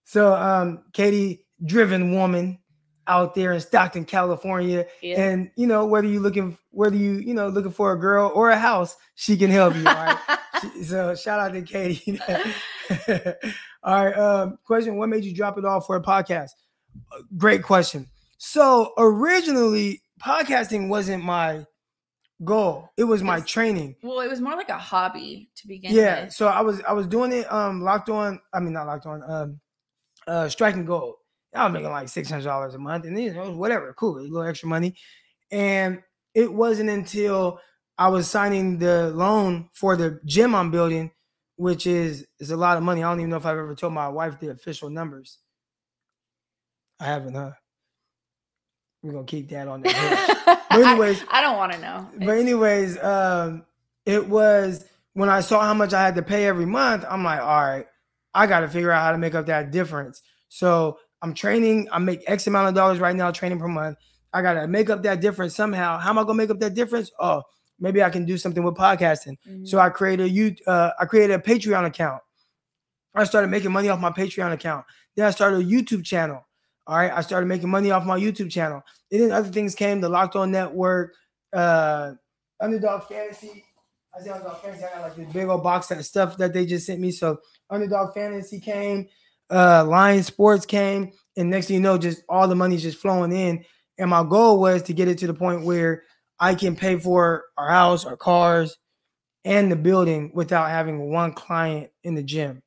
So 0.05 0.33
um 0.33 0.85
Katie, 0.93 1.45
driven 1.65 2.13
woman 2.13 2.59
out 3.07 3.35
there 3.35 3.53
in 3.53 3.59
Stockton, 3.59 4.05
California. 4.05 4.85
Yeah. 5.01 5.19
And 5.19 5.51
you 5.55 5.67
know, 5.67 5.85
whether 5.85 6.07
you 6.07 6.19
looking 6.19 6.57
whether 6.71 6.95
you, 6.95 7.13
you 7.13 7.33
know, 7.33 7.49
looking 7.49 7.71
for 7.71 7.91
a 7.91 7.99
girl 7.99 8.31
or 8.33 8.49
a 8.49 8.57
house, 8.57 8.95
she 9.15 9.35
can 9.35 9.51
help 9.51 9.75
you. 9.75 9.85
All 9.85 9.93
right. 9.93 10.17
So 10.83 11.15
shout 11.15 11.39
out 11.39 11.53
to 11.53 11.61
Katie. 11.61 12.19
all 13.83 14.05
right. 14.05 14.17
Um, 14.17 14.57
question: 14.65 14.97
What 14.97 15.09
made 15.09 15.23
you 15.23 15.33
drop 15.33 15.57
it 15.57 15.65
off 15.65 15.85
for 15.85 15.95
a 15.95 16.01
podcast? 16.01 16.51
Great 17.37 17.63
question. 17.63 18.07
So 18.37 18.93
originally, 18.97 20.01
podcasting 20.23 20.87
wasn't 20.89 21.23
my 21.23 21.65
goal. 22.43 22.89
It 22.97 23.03
was 23.05 23.23
my 23.23 23.37
It's- 23.37 23.49
training. 23.49 23.95
well, 24.03 24.19
it 24.19 24.29
was 24.29 24.41
more 24.41 24.55
like 24.55 24.69
a 24.69 24.77
hobby 24.77 25.49
to 25.55 25.67
begin 25.67 25.93
Yeah. 25.93 26.25
with. 26.25 26.33
So 26.33 26.47
I 26.47 26.61
was 26.61 26.81
I 26.87 26.93
was 26.93 27.07
doing 27.07 27.31
it 27.33 27.51
um 27.51 27.81
locked 27.81 28.09
on. 28.09 28.39
I 28.53 28.59
mean 28.59 28.73
not 28.73 28.87
locked 28.87 29.05
on. 29.05 29.23
Um, 29.29 29.59
uh, 30.27 30.49
striking 30.49 30.85
gold. 30.85 31.15
I 31.55 31.63
was 31.65 31.73
making 31.73 31.89
like 31.89 32.09
six 32.09 32.29
hundred 32.29 32.43
dollars 32.45 32.75
a 32.75 32.79
month, 32.79 33.05
and 33.05 33.19
you 33.19 33.33
know 33.33 33.51
whatever, 33.51 33.93
cool, 33.93 34.17
a 34.17 34.21
little 34.21 34.43
extra 34.43 34.67
money. 34.69 34.95
And 35.51 36.03
it 36.33 36.51
wasn't 36.53 36.89
until 36.89 37.59
I 37.97 38.09
was 38.09 38.29
signing 38.29 38.77
the 38.77 39.11
loan 39.11 39.69
for 39.73 39.95
the 39.95 40.19
gym 40.25 40.53
I'm 40.53 40.69
building, 40.71 41.11
which 41.55 41.87
is 41.87 42.27
is 42.39 42.51
a 42.51 42.57
lot 42.57 42.77
of 42.77 42.83
money. 42.83 43.03
I 43.03 43.09
don't 43.09 43.19
even 43.19 43.31
know 43.31 43.37
if 43.37 43.45
I've 43.45 43.57
ever 43.57 43.75
told 43.75 43.93
my 43.93 44.07
wife 44.07 44.39
the 44.39 44.49
official 44.49 44.89
numbers. 44.89 45.39
I 46.99 47.05
haven't, 47.05 47.33
huh? 47.35 47.51
We're 49.01 49.13
gonna 49.13 49.25
keep 49.25 49.49
that 49.49 49.67
on 49.67 49.81
the. 49.81 49.89
But 50.69 50.85
anyways- 50.85 51.23
I, 51.29 51.41
don't 51.41 51.57
want 51.57 51.71
to 51.73 51.79
know. 51.79 52.09
But 52.19 52.37
anyways, 52.37 53.01
um, 53.01 53.65
it 54.05 54.27
was 54.27 54.85
when 55.13 55.29
I 55.29 55.39
saw 55.39 55.61
how 55.61 55.73
much 55.73 55.93
I 55.93 56.03
had 56.03 56.13
to 56.15 56.21
pay 56.21 56.45
every 56.45 56.65
month. 56.65 57.03
I'm 57.09 57.23
like, 57.23 57.39
all 57.39 57.63
right, 57.63 57.87
I 58.33 58.45
got 58.45 58.59
to 58.59 58.67
figure 58.67 58.91
out 58.91 59.01
how 59.01 59.11
to 59.11 59.17
make 59.17 59.33
up 59.33 59.47
that 59.47 59.71
difference. 59.71 60.21
So 60.49 60.99
I'm 61.21 61.33
training. 61.33 61.87
I 61.91 61.97
make 61.97 62.21
X 62.27 62.45
amount 62.45 62.69
of 62.69 62.75
dollars 62.75 62.99
right 62.99 63.15
now 63.15 63.31
training 63.31 63.59
per 63.59 63.67
month. 63.67 63.97
I 64.33 64.41
got 64.43 64.53
to 64.53 64.67
make 64.67 64.89
up 64.91 65.01
that 65.03 65.19
difference 65.19 65.55
somehow. 65.55 65.97
How 65.97 66.11
am 66.11 66.19
I 66.19 66.23
gonna 66.23 66.35
make 66.35 66.51
up 66.51 66.59
that 66.59 66.75
difference? 66.75 67.09
Oh, 67.19 67.41
maybe 67.79 68.03
I 68.03 68.09
can 68.09 68.25
do 68.25 68.37
something 68.37 68.63
with 68.63 68.75
podcasting. 68.75 69.37
Mhm. 69.47 69.67
So 69.67 69.79
I 69.79 69.89
created 69.89 70.25
a 70.25 70.29
you 70.29 70.55
uh, 70.65 70.91
I 70.99 71.05
created 71.05 71.33
a 71.33 71.39
Patreon 71.39 71.85
account. 71.85 72.21
I 73.15 73.23
started 73.23 73.47
making 73.49 73.71
money 73.71 73.89
off 73.89 73.99
my 73.99 74.11
Patreon 74.11 74.53
account. 74.53 74.85
Then 75.15 75.25
I 75.25 75.31
started 75.31 75.61
a 75.61 75.63
YouTube 75.63 76.05
channel. 76.05 76.45
All 76.85 76.97
right, 76.97 77.11
I 77.11 77.21
started 77.21 77.47
making 77.47 77.69
money 77.69 77.91
off 77.91 78.05
my 78.05 78.17
YouTube 78.17 78.49
channel. 78.49 78.81
And 79.11 79.21
then 79.21 79.31
other 79.31 79.49
things 79.49 79.75
came, 79.75 79.99
the 79.99 80.07
Locked 80.07 80.35
On 80.35 80.51
Network, 80.51 81.13
uh, 81.51 82.13
Underdog 82.61 83.03
Fantasy. 83.09 83.65
I 84.17 84.23
say 84.23 84.29
Underdog 84.29 84.61
Fantasy. 84.61 84.85
I 84.85 84.89
got 84.93 85.01
like 85.01 85.15
this 85.15 85.33
big 85.33 85.47
old 85.47 85.63
box 85.63 85.91
of 85.91 86.05
stuff 86.05 86.37
that 86.37 86.53
they 86.53 86.65
just 86.65 86.85
sent 86.85 86.99
me. 86.99 87.11
So 87.11 87.39
Underdog 87.69 88.13
Fantasy 88.13 88.59
came, 88.59 89.07
uh, 89.49 89.85
Lion 89.85 90.23
Sports 90.23 90.65
came, 90.65 91.11
and 91.35 91.49
next 91.49 91.67
thing 91.67 91.75
you 91.75 91.81
know, 91.81 91.97
just 91.97 92.23
all 92.29 92.47
the 92.47 92.55
money's 92.55 92.83
just 92.83 92.99
flowing 92.99 93.31
in. 93.31 93.65
And 93.97 94.09
my 94.09 94.23
goal 94.23 94.59
was 94.59 94.83
to 94.83 94.93
get 94.93 95.07
it 95.07 95.17
to 95.19 95.27
the 95.27 95.33
point 95.33 95.65
where 95.65 96.03
I 96.39 96.55
can 96.55 96.75
pay 96.75 96.97
for 96.99 97.45
our 97.57 97.69
house, 97.69 98.05
our 98.05 98.17
cars, 98.17 98.77
and 99.45 99.71
the 99.71 99.75
building 99.75 100.31
without 100.33 100.69
having 100.69 101.09
one 101.11 101.33
client 101.33 101.89
in 102.03 102.15
the 102.15 102.23
gym. 102.23 102.61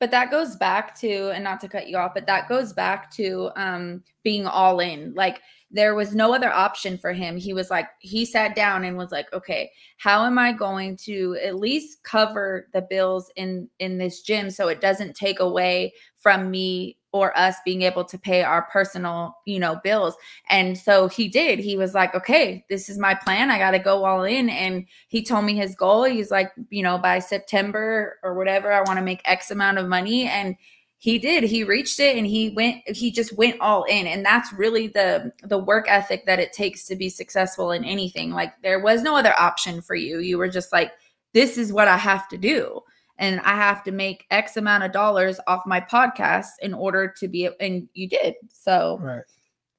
but 0.00 0.10
that 0.10 0.30
goes 0.30 0.56
back 0.56 0.98
to 0.98 1.30
and 1.30 1.44
not 1.44 1.60
to 1.60 1.68
cut 1.68 1.86
you 1.88 1.96
off 1.96 2.12
but 2.14 2.26
that 2.26 2.48
goes 2.48 2.72
back 2.72 3.10
to 3.12 3.50
um 3.56 4.02
being 4.24 4.46
all 4.46 4.80
in 4.80 5.12
like 5.14 5.40
there 5.72 5.94
was 5.94 6.14
no 6.14 6.34
other 6.34 6.52
option 6.52 6.98
for 6.98 7.12
him. 7.12 7.36
He 7.36 7.54
was 7.54 7.70
like 7.70 7.88
he 8.00 8.24
sat 8.24 8.54
down 8.54 8.84
and 8.84 8.96
was 8.96 9.10
like 9.10 9.32
okay 9.32 9.70
how 9.96 10.24
am 10.24 10.38
i 10.38 10.52
going 10.52 10.96
to 10.96 11.36
at 11.42 11.56
least 11.56 12.02
cover 12.02 12.68
the 12.72 12.82
bills 12.82 13.30
in 13.36 13.68
in 13.78 13.98
this 13.98 14.20
gym 14.22 14.50
so 14.50 14.68
it 14.68 14.80
doesn't 14.80 15.14
take 15.14 15.40
away 15.40 15.92
from 16.18 16.50
me 16.50 16.98
or 17.12 17.36
us 17.36 17.56
being 17.64 17.82
able 17.82 18.04
to 18.04 18.18
pay 18.18 18.42
our 18.42 18.62
personal 18.62 19.36
you 19.46 19.58
know 19.58 19.80
bills? 19.82 20.14
And 20.48 20.76
so 20.76 21.08
he 21.08 21.28
did. 21.28 21.58
He 21.58 21.76
was 21.76 21.94
like 21.94 22.14
okay 22.14 22.64
this 22.68 22.88
is 22.88 22.98
my 22.98 23.14
plan. 23.14 23.50
I 23.50 23.58
got 23.58 23.72
to 23.72 23.78
go 23.78 24.04
all 24.04 24.24
in. 24.24 24.50
And 24.50 24.86
he 25.08 25.24
told 25.24 25.44
me 25.44 25.54
his 25.54 25.74
goal. 25.74 26.04
He's 26.04 26.30
like 26.30 26.52
you 26.70 26.82
know 26.82 26.98
by 26.98 27.18
september 27.18 28.18
or 28.22 28.34
whatever 28.34 28.72
i 28.72 28.80
want 28.82 28.98
to 28.98 29.04
make 29.04 29.22
x 29.24 29.50
amount 29.50 29.78
of 29.78 29.88
money. 29.88 30.26
And 30.26 30.56
he 31.02 31.18
did 31.18 31.42
he 31.42 31.64
reached 31.64 31.98
it 31.98 32.16
and 32.16 32.28
he 32.28 32.50
went 32.50 32.76
he 32.86 33.10
just 33.10 33.36
went 33.36 33.60
all 33.60 33.82
in 33.84 34.06
and 34.06 34.24
that's 34.24 34.52
really 34.52 34.86
the 34.86 35.32
the 35.42 35.58
work 35.58 35.86
ethic 35.88 36.24
that 36.26 36.38
it 36.38 36.52
takes 36.52 36.86
to 36.86 36.94
be 36.94 37.08
successful 37.08 37.72
in 37.72 37.82
anything 37.84 38.30
like 38.30 38.52
there 38.62 38.78
was 38.78 39.02
no 39.02 39.16
other 39.16 39.34
option 39.36 39.82
for 39.82 39.96
you 39.96 40.20
you 40.20 40.38
were 40.38 40.48
just 40.48 40.72
like 40.72 40.92
this 41.34 41.58
is 41.58 41.72
what 41.72 41.88
i 41.88 41.96
have 41.96 42.28
to 42.28 42.38
do 42.38 42.78
and 43.18 43.40
i 43.40 43.56
have 43.56 43.82
to 43.82 43.90
make 43.90 44.26
x 44.30 44.56
amount 44.56 44.84
of 44.84 44.92
dollars 44.92 45.40
off 45.48 45.62
my 45.66 45.80
podcast 45.80 46.50
in 46.60 46.72
order 46.72 47.12
to 47.18 47.26
be 47.26 47.48
and 47.58 47.88
you 47.94 48.08
did 48.08 48.34
so 48.52 48.96
Right. 49.02 49.24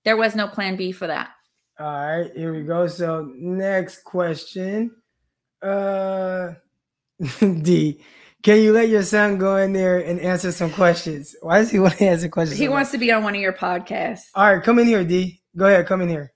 there 0.04 0.18
was 0.18 0.36
no 0.36 0.50
plan 0.50 0.76
b 0.76 0.92
for 0.92 1.08
that 1.08 1.30
All 1.80 1.88
right, 1.88 2.32
here 2.36 2.54
we 2.54 2.64
go. 2.64 2.86
So 2.88 3.32
next 3.34 4.04
question. 4.04 4.92
Uh 5.62 6.54
D. 7.40 8.02
Can 8.44 8.62
you 8.62 8.74
let 8.74 8.90
your 8.90 9.04
son 9.04 9.38
go 9.38 9.58
in 9.58 9.74
there 9.74 10.00
and 10.00 10.20
answer 10.20 10.52
some 10.52 10.70
questions? 10.72 11.36
Why 11.42 11.60
does 11.60 11.72
he 11.72 11.80
want 11.86 11.98
to 11.98 12.06
answer 12.06 12.30
questions? 12.30 12.60
he 12.60 12.70
wants 12.70 12.90
much? 12.90 12.92
to 12.94 12.98
be 13.00 13.12
on 13.12 13.24
one 13.24 13.36
of 13.36 13.42
your 13.42 13.54
podcasts 13.54 14.26
All 14.36 14.54
right, 14.54 14.64
come 14.64 14.80
in 14.80 14.88
here, 14.88 15.04
D. 15.04 15.42
Go 15.56 15.66
ahead, 15.66 15.88
come 15.88 16.02
in 16.02 16.10
here. 16.10 16.34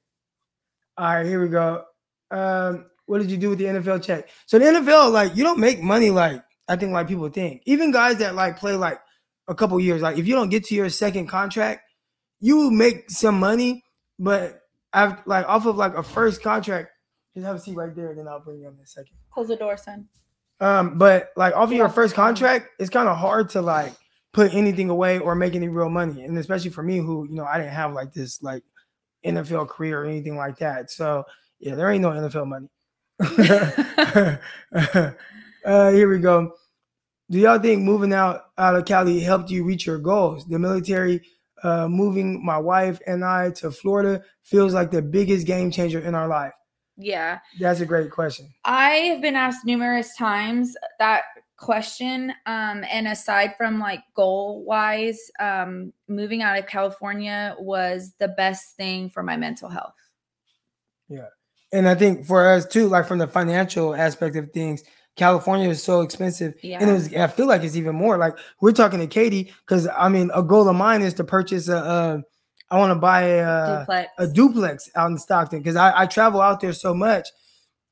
All 0.97 1.15
right, 1.15 1.25
here 1.25 1.41
we 1.41 1.49
go. 1.49 1.83
Um, 2.31 2.85
what 3.05 3.19
did 3.19 3.29
you 3.29 3.37
do 3.37 3.49
with 3.49 3.59
the 3.59 3.65
NFL 3.65 4.03
check? 4.03 4.29
So 4.47 4.57
the 4.57 4.65
NFL, 4.65 5.11
like, 5.11 5.35
you 5.35 5.43
don't 5.43 5.59
make 5.59 5.81
money 5.81 6.09
like 6.09 6.41
I 6.67 6.75
think 6.75 6.91
like 6.91 7.07
people 7.07 7.29
think. 7.29 7.61
Even 7.65 7.91
guys 7.91 8.17
that 8.17 8.35
like 8.35 8.57
play 8.57 8.73
like 8.73 8.99
a 9.47 9.55
couple 9.55 9.79
years, 9.79 10.01
like 10.01 10.17
if 10.17 10.27
you 10.27 10.35
don't 10.35 10.49
get 10.49 10.65
to 10.65 10.75
your 10.75 10.89
second 10.89 11.27
contract, 11.27 11.81
you 12.39 12.69
make 12.69 13.09
some 13.09 13.39
money, 13.39 13.83
but 14.19 14.61
I've 14.93 15.25
like 15.25 15.47
off 15.47 15.65
of 15.65 15.77
like 15.77 15.95
a 15.95 16.03
first 16.03 16.41
contract. 16.41 16.89
Just 17.33 17.45
have 17.45 17.55
a 17.55 17.59
seat 17.59 17.75
right 17.75 17.95
there, 17.95 18.09
and 18.09 18.19
then 18.19 18.27
I'll 18.27 18.39
bring 18.39 18.59
you 18.61 18.67
up 18.67 18.73
in 18.73 18.79
a 18.81 18.87
second. 18.87 19.15
close 19.31 19.47
the 19.47 19.55
door 19.55 19.77
son 19.77 20.07
Um, 20.59 20.97
but 20.97 21.29
like 21.35 21.55
off 21.55 21.65
of 21.65 21.69
Get 21.71 21.77
your 21.77 21.89
first 21.89 22.15
contract, 22.15 22.67
it's 22.79 22.89
kind 22.89 23.07
of 23.07 23.17
hard 23.17 23.49
to 23.51 23.61
like 23.61 23.93
put 24.33 24.53
anything 24.53 24.89
away 24.89 25.19
or 25.19 25.35
make 25.35 25.55
any 25.55 25.67
real 25.67 25.89
money. 25.89 26.23
And 26.23 26.37
especially 26.37 26.71
for 26.71 26.83
me, 26.83 26.97
who 26.97 27.27
you 27.29 27.35
know, 27.35 27.45
I 27.45 27.57
didn't 27.57 27.73
have 27.73 27.93
like 27.93 28.13
this 28.13 28.41
like 28.41 28.63
NFL 29.25 29.69
career 29.69 30.01
or 30.01 30.05
anything 30.05 30.37
like 30.37 30.57
that. 30.59 30.89
So 30.89 31.25
yeah, 31.59 31.75
there 31.75 31.89
ain't 31.89 32.01
no 32.01 32.09
NFL 32.09 32.47
money. 32.47 32.69
uh, 35.65 35.91
here 35.91 36.09
we 36.09 36.19
go. 36.19 36.53
Do 37.29 37.39
y'all 37.39 37.59
think 37.59 37.81
moving 37.83 38.13
out 38.13 38.45
out 38.57 38.75
of 38.75 38.85
Cali 38.85 39.19
helped 39.19 39.49
you 39.49 39.63
reach 39.63 39.85
your 39.85 39.97
goals? 39.97 40.45
The 40.45 40.59
military, 40.59 41.21
uh, 41.63 41.87
moving 41.87 42.45
my 42.45 42.57
wife 42.57 42.99
and 43.05 43.25
I 43.25 43.51
to 43.51 43.71
Florida 43.71 44.23
feels 44.43 44.73
like 44.73 44.91
the 44.91 45.01
biggest 45.01 45.45
game 45.45 45.71
changer 45.71 45.99
in 45.99 46.15
our 46.15 46.27
life. 46.27 46.53
Yeah 46.97 47.39
That's 47.59 47.79
a 47.79 47.85
great 47.85 48.11
question. 48.11 48.49
I 48.65 48.89
have 48.89 49.21
been 49.21 49.35
asked 49.35 49.65
numerous 49.65 50.15
times 50.15 50.75
that 50.99 51.23
question. 51.57 52.31
Um, 52.45 52.85
and 52.89 53.07
aside 53.07 53.55
from 53.57 53.79
like 53.79 54.01
goal 54.15 54.63
wise, 54.63 55.19
um, 55.39 55.91
moving 56.07 56.41
out 56.41 56.57
of 56.57 56.67
California 56.67 57.55
was 57.59 58.13
the 58.19 58.27
best 58.27 58.75
thing 58.77 59.09
for 59.09 59.23
my 59.23 59.35
mental 59.35 59.67
health. 59.67 59.95
Yeah. 61.09 61.27
And 61.73 61.87
I 61.87 61.95
think 61.95 62.25
for 62.25 62.47
us 62.47 62.65
too, 62.65 62.87
like 62.87 63.07
from 63.07 63.17
the 63.17 63.27
financial 63.27 63.93
aspect 63.93 64.35
of 64.35 64.51
things, 64.51 64.83
California 65.15 65.67
is 65.67 65.83
so 65.83 66.01
expensive. 66.01 66.53
Yeah. 66.61 66.77
And 66.79 66.89
it 66.89 66.93
was, 66.93 67.13
I 67.13 67.27
feel 67.27 67.47
like 67.47 67.63
it's 67.63 67.75
even 67.75 67.95
more. 67.95 68.17
Like 68.17 68.37
we're 68.61 68.71
talking 68.71 68.99
to 68.99 69.07
Katie, 69.07 69.51
because 69.65 69.87
I 69.87 70.09
mean, 70.09 70.29
a 70.33 70.43
goal 70.43 70.69
of 70.69 70.75
mine 70.75 71.01
is 71.01 71.15
to 71.15 71.23
purchase 71.23 71.67
a, 71.67 71.77
uh, 71.77 72.21
I 72.69 72.77
want 72.77 72.91
to 72.91 72.99
buy 72.99 73.21
a, 73.23 73.43
uh, 73.43 73.79
Duplex. 73.79 74.11
a 74.17 74.27
duplex 74.27 74.89
out 74.95 75.11
in 75.11 75.17
Stockton 75.17 75.59
because 75.59 75.75
I, 75.75 76.01
I 76.01 76.05
travel 76.05 76.41
out 76.41 76.59
there 76.59 76.73
so 76.73 76.93
much. 76.93 77.29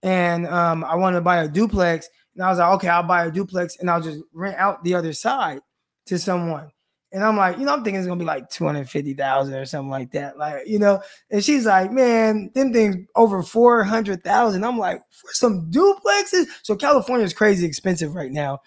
And 0.03 0.45
um, 0.47 0.83
I 0.83 0.95
want 0.95 1.15
to 1.15 1.21
buy 1.21 1.43
a 1.43 1.47
duplex. 1.47 2.09
And 2.35 2.43
I 2.43 2.49
was 2.49 2.59
like, 2.59 2.73
okay, 2.75 2.89
I'll 2.89 3.03
buy 3.03 3.25
a 3.25 3.31
duplex 3.31 3.77
and 3.79 3.89
I'll 3.89 4.01
just 4.01 4.21
rent 4.33 4.57
out 4.57 4.83
the 4.83 4.95
other 4.95 5.13
side 5.13 5.61
to 6.07 6.19
someone. 6.19 6.71
And 7.11 7.23
I'm 7.23 7.37
like, 7.37 7.57
you 7.57 7.65
know, 7.65 7.71
I'm 7.71 7.81
thinking 7.81 7.99
it's 7.99 8.07
gonna 8.07 8.19
be 8.19 8.25
like 8.25 8.49
250,000 8.49 9.53
or 9.53 9.65
something 9.65 9.89
like 9.89 10.11
that. 10.11 10.37
Like, 10.37 10.67
you 10.67 10.79
know, 10.79 11.01
and 11.31 11.41
she's 11.41 11.65
like, 11.65 11.91
man, 11.91 12.51
them 12.53 12.73
things 12.73 13.07
over 13.15 13.41
400,000. 13.41 14.63
I'm 14.65 14.77
like, 14.77 14.99
for 15.11 15.31
some 15.31 15.71
duplexes. 15.71 16.47
So 16.63 16.75
California 16.75 17.25
is 17.25 17.33
crazy 17.33 17.65
expensive 17.65 18.15
right 18.15 18.31
now. 18.31 18.59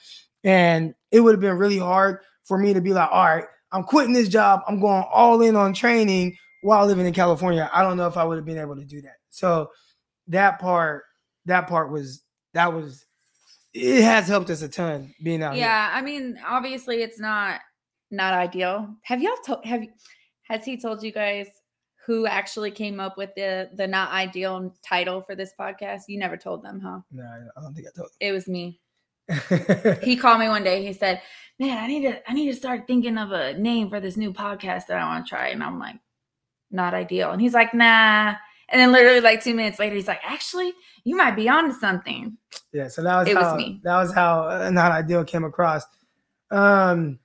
And 0.45 0.95
it 1.11 1.21
would 1.21 1.33
have 1.35 1.43
been 1.43 1.59
really 1.59 1.79
hard 1.79 2.21
for 2.45 2.57
me 2.57 2.73
to 2.73 2.81
be 2.81 2.95
like, 2.95 3.11
all 3.13 3.25
right, 3.25 3.45
I'm 3.73 3.83
quitting 3.85 4.13
this 4.13 4.29
job. 4.29 4.63
I'm 4.67 4.81
going 4.81 5.05
all 5.13 5.43
in 5.43 5.57
on 5.57 5.75
training 5.75 6.37
while 6.63 6.87
living 6.87 7.07
in 7.07 7.13
California. 7.13 7.71
I 7.73 7.83
don't 7.83 7.97
know 7.97 8.07
if 8.07 8.17
I 8.17 8.25
would 8.25 8.37
have 8.37 8.47
been 8.47 8.59
able 8.59 8.77
to 8.77 8.85
do 8.85 9.01
that. 9.03 9.17
So 9.31 9.71
that 10.29 10.59
part, 10.59 11.05
that 11.47 11.69
part 11.69 11.91
was, 11.91 12.23
that 12.55 12.73
was, 12.73 13.05
it 13.75 14.03
has 14.03 14.27
helped 14.27 14.51
us 14.51 14.63
a 14.63 14.69
ton 14.69 15.15
being 15.23 15.43
out 15.43 15.55
here. 15.55 15.65
yeah. 15.65 15.91
I 15.93 16.01
mean, 16.03 16.39
obviously 16.47 17.03
it's 17.03 17.21
not, 17.21 17.61
not 18.11 18.33
ideal. 18.35 18.95
Have 19.03 19.23
y'all 19.23 19.37
told, 19.45 19.65
have, 19.67 19.83
has 20.45 20.65
he 20.65 20.79
told 20.79 21.03
you 21.03 21.13
guys 21.13 21.47
who 22.07 22.27
actually 22.27 22.71
came 22.71 23.01
up 23.01 23.19
with 23.19 23.29
the 23.37 23.69
the 23.75 23.87
not 23.87 24.11
ideal 24.13 24.75
title 24.83 25.21
for 25.21 25.35
this 25.35 25.53
podcast? 25.61 26.05
You 26.09 26.19
never 26.19 26.39
told 26.39 26.63
them, 26.63 26.81
huh? 26.81 27.01
No, 27.13 27.23
I 27.23 27.61
don't 27.61 27.75
think 27.75 27.87
I 27.87 27.91
told. 27.95 28.09
It 28.19 28.33
was 28.33 28.49
me. 28.49 28.81
He 30.03 30.17
called 30.17 30.41
me 30.41 30.49
one 30.49 30.65
day. 30.65 30.83
He 30.83 30.95
said, 30.95 31.21
"Man, 31.59 31.77
I 31.79 31.87
need 31.87 32.03
to 32.03 32.31
I 32.31 32.35
need 32.35 32.51
to 32.51 32.57
start 32.57 32.87
thinking 32.87 33.19
of 33.19 33.33
a 33.33 33.55
name 33.55 33.89
for 33.91 34.01
this 34.01 34.17
new 34.17 34.33
podcast 34.33 34.87
that 34.87 34.99
I 34.99 35.05
want 35.07 35.27
to 35.27 35.29
try." 35.29 35.49
And 35.49 35.63
I'm 35.63 35.79
like, 35.79 35.97
"Not 36.71 36.95
ideal." 36.95 37.31
And 37.33 37.41
he's 37.41 37.55
like, 37.55 37.75
"Nah." 37.75 38.35
And 38.71 38.81
then 38.81 38.93
literally 38.93 39.21
like 39.21 39.43
two 39.43 39.55
minutes 39.55 39.79
later, 39.79 39.95
he's 39.97 40.09
like, 40.09 40.21
"Actually, 40.25 40.73
you 41.05 41.17
might 41.17 41.37
be 41.37 41.49
onto 41.49 41.73
something." 41.75 42.37
yeah, 42.73 42.89
so 42.89 43.03
that 43.03 43.17
was 43.19 43.29
It 43.29 43.35
was 43.35 43.57
me. 43.57 43.81
that 43.85 43.97
was 43.97 44.13
how 44.15 44.49
uh, 44.49 44.71
not 44.71 44.93
ideal 44.93 45.25
came 45.25 45.45
across. 45.45 45.85
Um, 46.51 47.19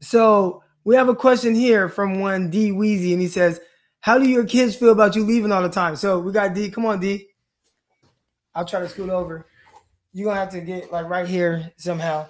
so 0.00 0.62
we 0.84 0.96
have 0.96 1.08
a 1.08 1.14
question 1.14 1.54
here 1.54 1.88
from 1.88 2.20
one 2.20 2.50
D 2.50 2.70
Weezy, 2.70 3.12
and 3.12 3.20
he 3.22 3.28
says, 3.28 3.60
"How 4.00 4.18
do 4.18 4.28
your 4.28 4.44
kids 4.44 4.76
feel 4.76 4.92
about 4.92 5.16
you 5.16 5.24
leaving 5.24 5.52
all 5.52 5.62
the 5.62 5.68
time?" 5.70 5.96
So 5.96 6.18
we 6.18 6.32
got 6.32 6.54
D. 6.54 6.70
Come 6.70 6.86
on, 6.86 7.00
D. 7.00 7.28
I'll 8.54 8.64
try 8.64 8.80
to 8.80 8.88
scoot 8.88 9.10
over. 9.10 9.46
You're 10.12 10.26
gonna 10.26 10.40
have 10.40 10.50
to 10.50 10.60
get 10.60 10.90
like 10.92 11.08
right 11.08 11.26
here 11.26 11.72
somehow. 11.76 12.26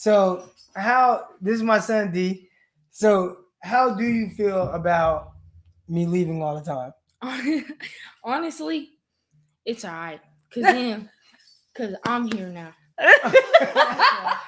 So 0.00 0.48
how 0.76 1.26
this 1.42 1.56
is 1.56 1.62
my 1.62 1.78
son 1.78 2.10
D. 2.10 2.48
So 2.90 3.36
how 3.62 3.94
do 3.94 4.02
you 4.02 4.30
feel 4.30 4.70
about 4.70 5.32
me 5.90 6.06
leaving 6.06 6.42
all 6.42 6.58
the 6.58 6.64
time? 6.64 7.66
Honestly, 8.24 8.92
it's 9.66 9.84
alright. 9.84 10.22
Cause 10.54 10.62
then, 10.62 11.10
cause 11.76 11.94
I'm 12.06 12.32
here 12.32 12.48
now. 12.48 12.72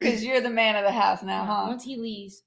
Because 0.00 0.24
you're 0.24 0.40
the 0.40 0.48
man 0.48 0.76
of 0.76 0.84
the 0.84 0.92
house 0.98 1.22
now, 1.22 1.44
huh? 1.44 1.66
Once 1.68 1.84
he 1.84 1.98
leaves, 1.98 2.42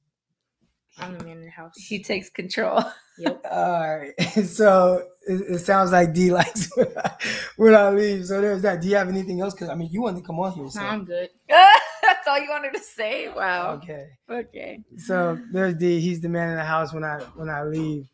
I'm 0.97 1.15
the 1.17 1.23
man 1.23 1.37
of 1.37 1.43
the 1.43 1.51
house. 1.51 1.73
He 1.77 2.01
takes 2.01 2.31
control. 2.31 2.83
Yep. 3.19 3.45
All 3.51 3.97
right. 3.99 4.19
So 4.43 5.07
it, 5.27 5.55
it 5.55 5.59
sounds 5.59 5.91
like 5.91 6.13
D 6.13 6.31
likes 6.31 6.69
when 6.75 6.87
I, 6.97 7.11
when 7.57 7.75
I 7.75 7.89
leave. 7.89 8.25
So 8.25 8.41
there's 8.41 8.61
that. 8.61 8.81
Do 8.81 8.87
you 8.87 8.95
have 8.95 9.09
anything 9.09 9.41
else? 9.41 9.53
Because 9.53 9.69
I 9.69 9.75
mean, 9.75 9.89
you 9.91 10.01
wanted 10.01 10.21
to 10.21 10.27
come 10.27 10.39
on 10.39 10.51
here. 10.53 10.69
So. 10.69 10.79
Nah, 10.79 10.89
I'm 10.89 11.05
good. 11.05 11.29
That's 11.49 12.27
all 12.27 12.39
you 12.39 12.49
wanted 12.49 12.73
to 12.73 12.81
say. 12.81 13.29
Wow. 13.29 13.75
Okay. 13.75 14.07
Okay. 14.29 14.79
So 14.97 15.39
there's 15.51 15.75
D. 15.75 15.99
He's 15.99 16.21
the 16.21 16.29
man 16.29 16.49
in 16.49 16.57
the 16.57 16.63
house 16.63 16.93
when 16.93 17.03
I 17.03 17.19
when 17.35 17.49
I 17.49 17.63
leave. 17.63 18.07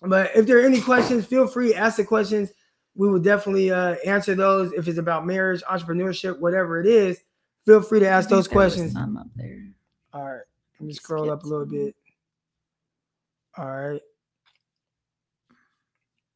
But 0.00 0.30
if 0.34 0.46
there 0.46 0.58
are 0.58 0.64
any 0.64 0.80
questions, 0.80 1.26
feel 1.26 1.46
free 1.46 1.74
ask 1.74 1.96
the 1.96 2.04
questions. 2.04 2.52
We 2.94 3.08
will 3.08 3.20
definitely 3.20 3.70
uh, 3.70 3.96
answer 4.04 4.34
those. 4.34 4.72
If 4.72 4.86
it's 4.88 4.98
about 4.98 5.26
marriage, 5.26 5.62
entrepreneurship, 5.62 6.38
whatever 6.40 6.80
it 6.80 6.86
is, 6.86 7.20
feel 7.64 7.80
free 7.80 8.00
to 8.00 8.08
ask 8.08 8.26
I 8.26 8.28
think 8.28 8.30
those 8.30 8.48
there 8.48 8.58
was 8.58 8.70
questions. 8.70 8.92
Some 8.92 9.16
up 9.16 9.28
there. 9.34 9.68
All 10.12 10.24
right. 10.24 10.42
Let 10.78 10.80
me 10.80 10.86
We 10.88 10.94
scroll 10.94 11.30
up 11.30 11.44
a 11.44 11.46
little 11.46 11.66
bit. 11.66 11.94
All 13.56 13.70
right. 13.70 14.00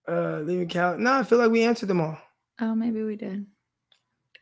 Uh, 0.09 0.41
leaving 0.45 0.69
count. 0.69 1.01
No, 1.01 1.13
I 1.15 1.23
feel 1.25 1.39
like 1.39 1.51
we 1.51 1.65
answered 1.65 1.89
them 1.89 2.01
all. 2.01 2.19
Oh, 2.61 2.75
maybe 2.75 3.03
we 3.03 3.17
did. 3.17 3.47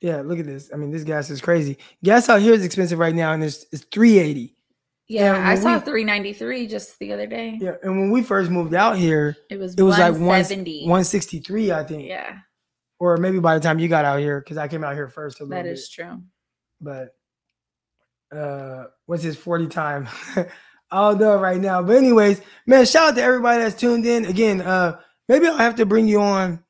Yeah, 0.00 0.20
look 0.20 0.38
at 0.38 0.44
this. 0.46 0.70
I 0.72 0.76
mean, 0.76 0.90
this 0.90 1.04
gas 1.04 1.30
is 1.30 1.40
crazy. 1.40 1.78
Gas 2.02 2.28
out 2.28 2.42
here 2.42 2.52
is 2.52 2.64
expensive 2.64 2.98
right 2.98 3.14
now, 3.14 3.32
and 3.32 3.42
it's 3.42 3.64
it's 3.72 3.84
three 3.84 4.18
eighty. 4.18 4.56
Yeah, 5.06 5.46
I 5.46 5.54
saw 5.54 5.74
we- 5.74 5.80
393 5.80 6.66
just 6.66 6.98
the 6.98 7.12
other 7.12 7.26
day. 7.26 7.58
Yeah, 7.60 7.76
and 7.82 7.98
when 8.00 8.10
we 8.10 8.22
first 8.22 8.50
moved 8.50 8.72
out 8.74 8.96
here, 8.96 9.36
It 9.50 9.58
was 9.58 9.74
it 9.74 9.82
was 9.82 9.98
like 9.98 10.14
one 10.14 10.44
one 10.88 11.04
sixty 11.04 11.40
three, 11.40 11.72
I 11.72 11.84
think. 11.84 12.08
Yeah, 12.08 12.38
Or 12.98 13.16
maybe 13.18 13.38
by 13.38 13.54
the 13.54 13.60
time 13.60 13.78
you 13.78 13.88
got 13.88 14.04
out 14.06 14.18
here, 14.20 14.40
because 14.40 14.56
I 14.56 14.66
came 14.68 14.82
out 14.84 14.94
here 14.94 15.08
first 15.08 15.40
a 15.40 15.44
little 15.44 15.56
that 15.56 15.64
bit. 15.64 15.72
is 15.72 15.88
true. 15.90 16.22
But 16.80 17.08
uh, 18.34 18.84
what's 19.06 19.22
his 19.22 19.36
forty 19.36 19.66
time? 19.68 20.08
I 20.90 21.10
don't 21.10 21.20
know 21.20 21.38
right 21.38 21.60
now. 21.60 21.82
But 21.82 21.96
anyways, 21.96 22.40
man, 22.66 22.84
shout 22.86 23.10
out 23.10 23.14
to 23.16 23.22
everybody 23.22 23.62
that's 23.62 23.74
tuned 23.78 24.06
in. 24.06 24.24
Again, 24.26 24.60
uh, 24.60 25.00
maybe 25.28 25.46
I'll 25.46 25.56
have 25.56 25.76
to 25.76 25.86
bring 25.86 26.08
you 26.08 26.20
on 26.20 26.62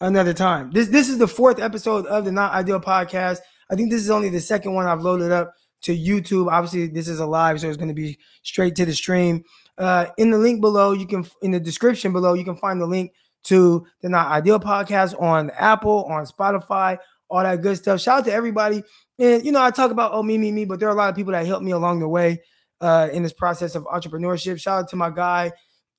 another 0.00 0.32
time. 0.32 0.70
This 0.72 0.88
this 0.88 1.08
is 1.08 1.18
the 1.18 1.28
fourth 1.28 1.60
episode 1.60 2.06
of 2.06 2.24
the 2.24 2.32
Not 2.32 2.52
Ideal 2.52 2.80
podcast. 2.80 3.38
I 3.70 3.76
think 3.76 3.90
this 3.90 4.02
is 4.02 4.10
only 4.10 4.28
the 4.28 4.40
second 4.40 4.74
one 4.74 4.86
I've 4.86 5.02
loaded 5.02 5.32
up 5.32 5.54
to 5.82 5.96
YouTube. 5.96 6.50
Obviously, 6.50 6.88
this 6.88 7.08
is 7.08 7.20
a 7.20 7.26
live, 7.26 7.60
so 7.60 7.68
it's 7.68 7.76
going 7.76 7.88
to 7.88 7.94
be 7.94 8.18
straight 8.42 8.74
to 8.76 8.84
the 8.84 8.94
stream. 8.94 9.44
Uh, 9.78 10.06
in 10.18 10.30
the 10.30 10.38
link 10.38 10.60
below, 10.60 10.92
you 10.92 11.06
can 11.06 11.26
in 11.42 11.50
the 11.52 11.60
description 11.60 12.12
below, 12.12 12.34
you 12.34 12.44
can 12.44 12.56
find 12.56 12.80
the 12.80 12.86
link 12.86 13.12
to 13.44 13.86
the 14.02 14.08
Not 14.08 14.28
Ideal 14.28 14.60
podcast 14.60 15.20
on 15.20 15.50
Apple, 15.50 16.04
on 16.04 16.26
Spotify, 16.26 16.98
all 17.28 17.42
that 17.42 17.62
good 17.62 17.76
stuff. 17.76 18.00
Shout 18.00 18.20
out 18.20 18.24
to 18.26 18.32
everybody. 18.32 18.82
And 19.18 19.44
you 19.44 19.52
know, 19.52 19.62
I 19.62 19.70
talk 19.70 19.90
about 19.90 20.12
oh 20.12 20.22
me, 20.22 20.38
me, 20.38 20.52
me, 20.52 20.64
but 20.64 20.80
there 20.80 20.88
are 20.88 20.92
a 20.92 20.96
lot 20.96 21.10
of 21.10 21.16
people 21.16 21.32
that 21.32 21.46
helped 21.46 21.64
me 21.64 21.72
along 21.72 22.00
the 22.00 22.08
way 22.08 22.42
uh, 22.80 23.08
in 23.12 23.22
this 23.22 23.32
process 23.32 23.74
of 23.74 23.84
entrepreneurship. 23.84 24.60
Shout 24.60 24.80
out 24.80 24.88
to 24.90 24.96
my 24.96 25.10
guy, 25.10 25.52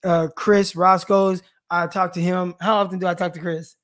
uh, 0.04 0.28
Chris 0.36 0.76
Roscoe's. 0.76 1.42
I 1.74 1.88
talk 1.88 2.14
to 2.14 2.22
him. 2.22 2.56
How 2.62 2.78
often 2.78 3.00
do 3.00 3.08
I 3.08 3.14
talk 3.16 3.34
to 3.34 3.40
Chris? 3.40 3.76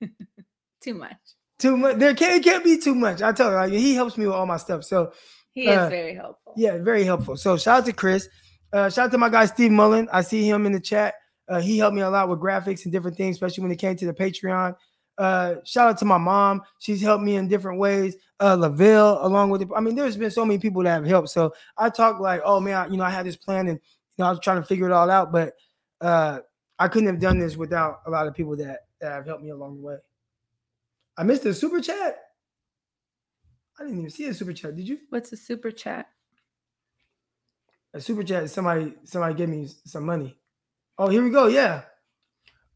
Too 0.82 0.94
much. 0.94 1.16
Too 1.58 1.76
much. 1.76 1.96
There 1.98 2.14
can't, 2.14 2.34
it 2.34 2.44
can't 2.44 2.64
be 2.64 2.78
too 2.78 2.94
much. 2.94 3.22
I 3.22 3.32
tell 3.32 3.50
you, 3.50 3.56
like, 3.56 3.72
he 3.72 3.94
helps 3.94 4.18
me 4.18 4.26
with 4.26 4.34
all 4.34 4.44
my 4.46 4.56
stuff. 4.58 4.84
So 4.84 5.12
He 5.52 5.66
Uh, 5.68 5.84
is 5.84 5.88
very 5.90 6.14
helpful. 6.14 6.52
yeah, 6.56 6.78
very 6.78 7.04
helpful. 7.04 7.36
So 7.36 7.56
shout 7.56 7.78
out 7.78 7.86
to 7.86 7.92
Chris. 7.92 8.28
Uh, 8.72 8.90
shout 8.90 9.06
out 9.06 9.10
to 9.12 9.18
my 9.18 9.28
guy 9.28 9.46
Steve 9.46 9.70
Mullen. 9.70 10.08
I 10.12 10.20
see 10.22 10.48
him 10.48 10.66
in 10.66 10.72
the 10.72 10.80
chat. 10.80 11.14
Uh, 11.48 11.60
he 11.60 11.78
helped 11.78 11.94
me 11.94 12.02
a 12.02 12.10
lot 12.10 12.28
with 12.28 12.40
graphics 12.40 12.84
and 12.84 12.92
different 12.92 13.16
things, 13.16 13.36
especially 13.36 13.62
when 13.62 13.70
it 13.72 13.76
came 13.78 13.94
to 13.96 14.06
the 14.06 14.12
Patreon. 14.14 14.74
Uh, 15.16 15.56
shout 15.64 15.90
out 15.90 15.98
to 15.98 16.04
my 16.04 16.18
mom. 16.18 16.62
She's 16.80 17.00
helped 17.00 17.22
me 17.22 17.36
in 17.36 17.46
different 17.48 17.78
ways. 17.78 18.16
Uh, 18.40 18.56
Laville, 18.56 19.24
along 19.24 19.50
with 19.50 19.62
it. 19.62 19.68
I 19.76 19.80
mean, 19.80 19.94
there's 19.94 20.16
been 20.16 20.30
so 20.32 20.44
many 20.44 20.58
people 20.58 20.82
that 20.82 20.90
have 20.90 21.06
helped. 21.06 21.28
So 21.30 21.54
I 21.78 21.88
talk 21.88 22.18
like, 22.18 22.42
oh 22.44 22.58
man, 22.60 22.74
I- 22.74 22.86
you 22.88 22.96
know, 22.96 23.04
I 23.04 23.10
had 23.10 23.24
this 23.26 23.36
plan 23.36 23.68
and 23.68 23.78
you 23.78 24.22
know, 24.22 24.26
I 24.26 24.30
was 24.30 24.40
trying 24.40 24.60
to 24.60 24.66
figure 24.66 24.86
it 24.86 24.92
all 24.92 25.08
out, 25.10 25.30
but 25.32 25.54
uh, 26.00 26.40
I 26.78 26.88
couldn't 26.88 27.08
have 27.08 27.20
done 27.20 27.38
this 27.38 27.56
without 27.56 28.00
a 28.06 28.10
lot 28.10 28.26
of 28.26 28.34
people 28.34 28.56
that, 28.56 28.80
that 29.00 29.12
have 29.12 29.26
helped 29.26 29.42
me 29.42 29.50
along 29.50 29.76
the 29.76 29.82
way. 29.82 29.96
I 31.16 31.22
missed 31.22 31.44
the 31.44 31.54
super 31.54 31.80
chat. 31.80 32.18
I 33.78 33.84
didn't 33.84 33.98
even 33.98 34.10
see 34.10 34.26
a 34.26 34.34
super 34.34 34.52
chat. 34.52 34.76
Did 34.76 34.88
you? 34.88 34.98
What's 35.10 35.32
a 35.32 35.36
super 35.36 35.70
chat? 35.70 36.06
A 37.92 38.00
super 38.00 38.24
chat. 38.24 38.50
Somebody, 38.50 38.94
somebody 39.04 39.34
give 39.34 39.48
me 39.48 39.68
some 39.84 40.04
money. 40.04 40.36
Oh, 40.98 41.08
here 41.08 41.22
we 41.22 41.30
go. 41.30 41.46
Yeah. 41.46 41.82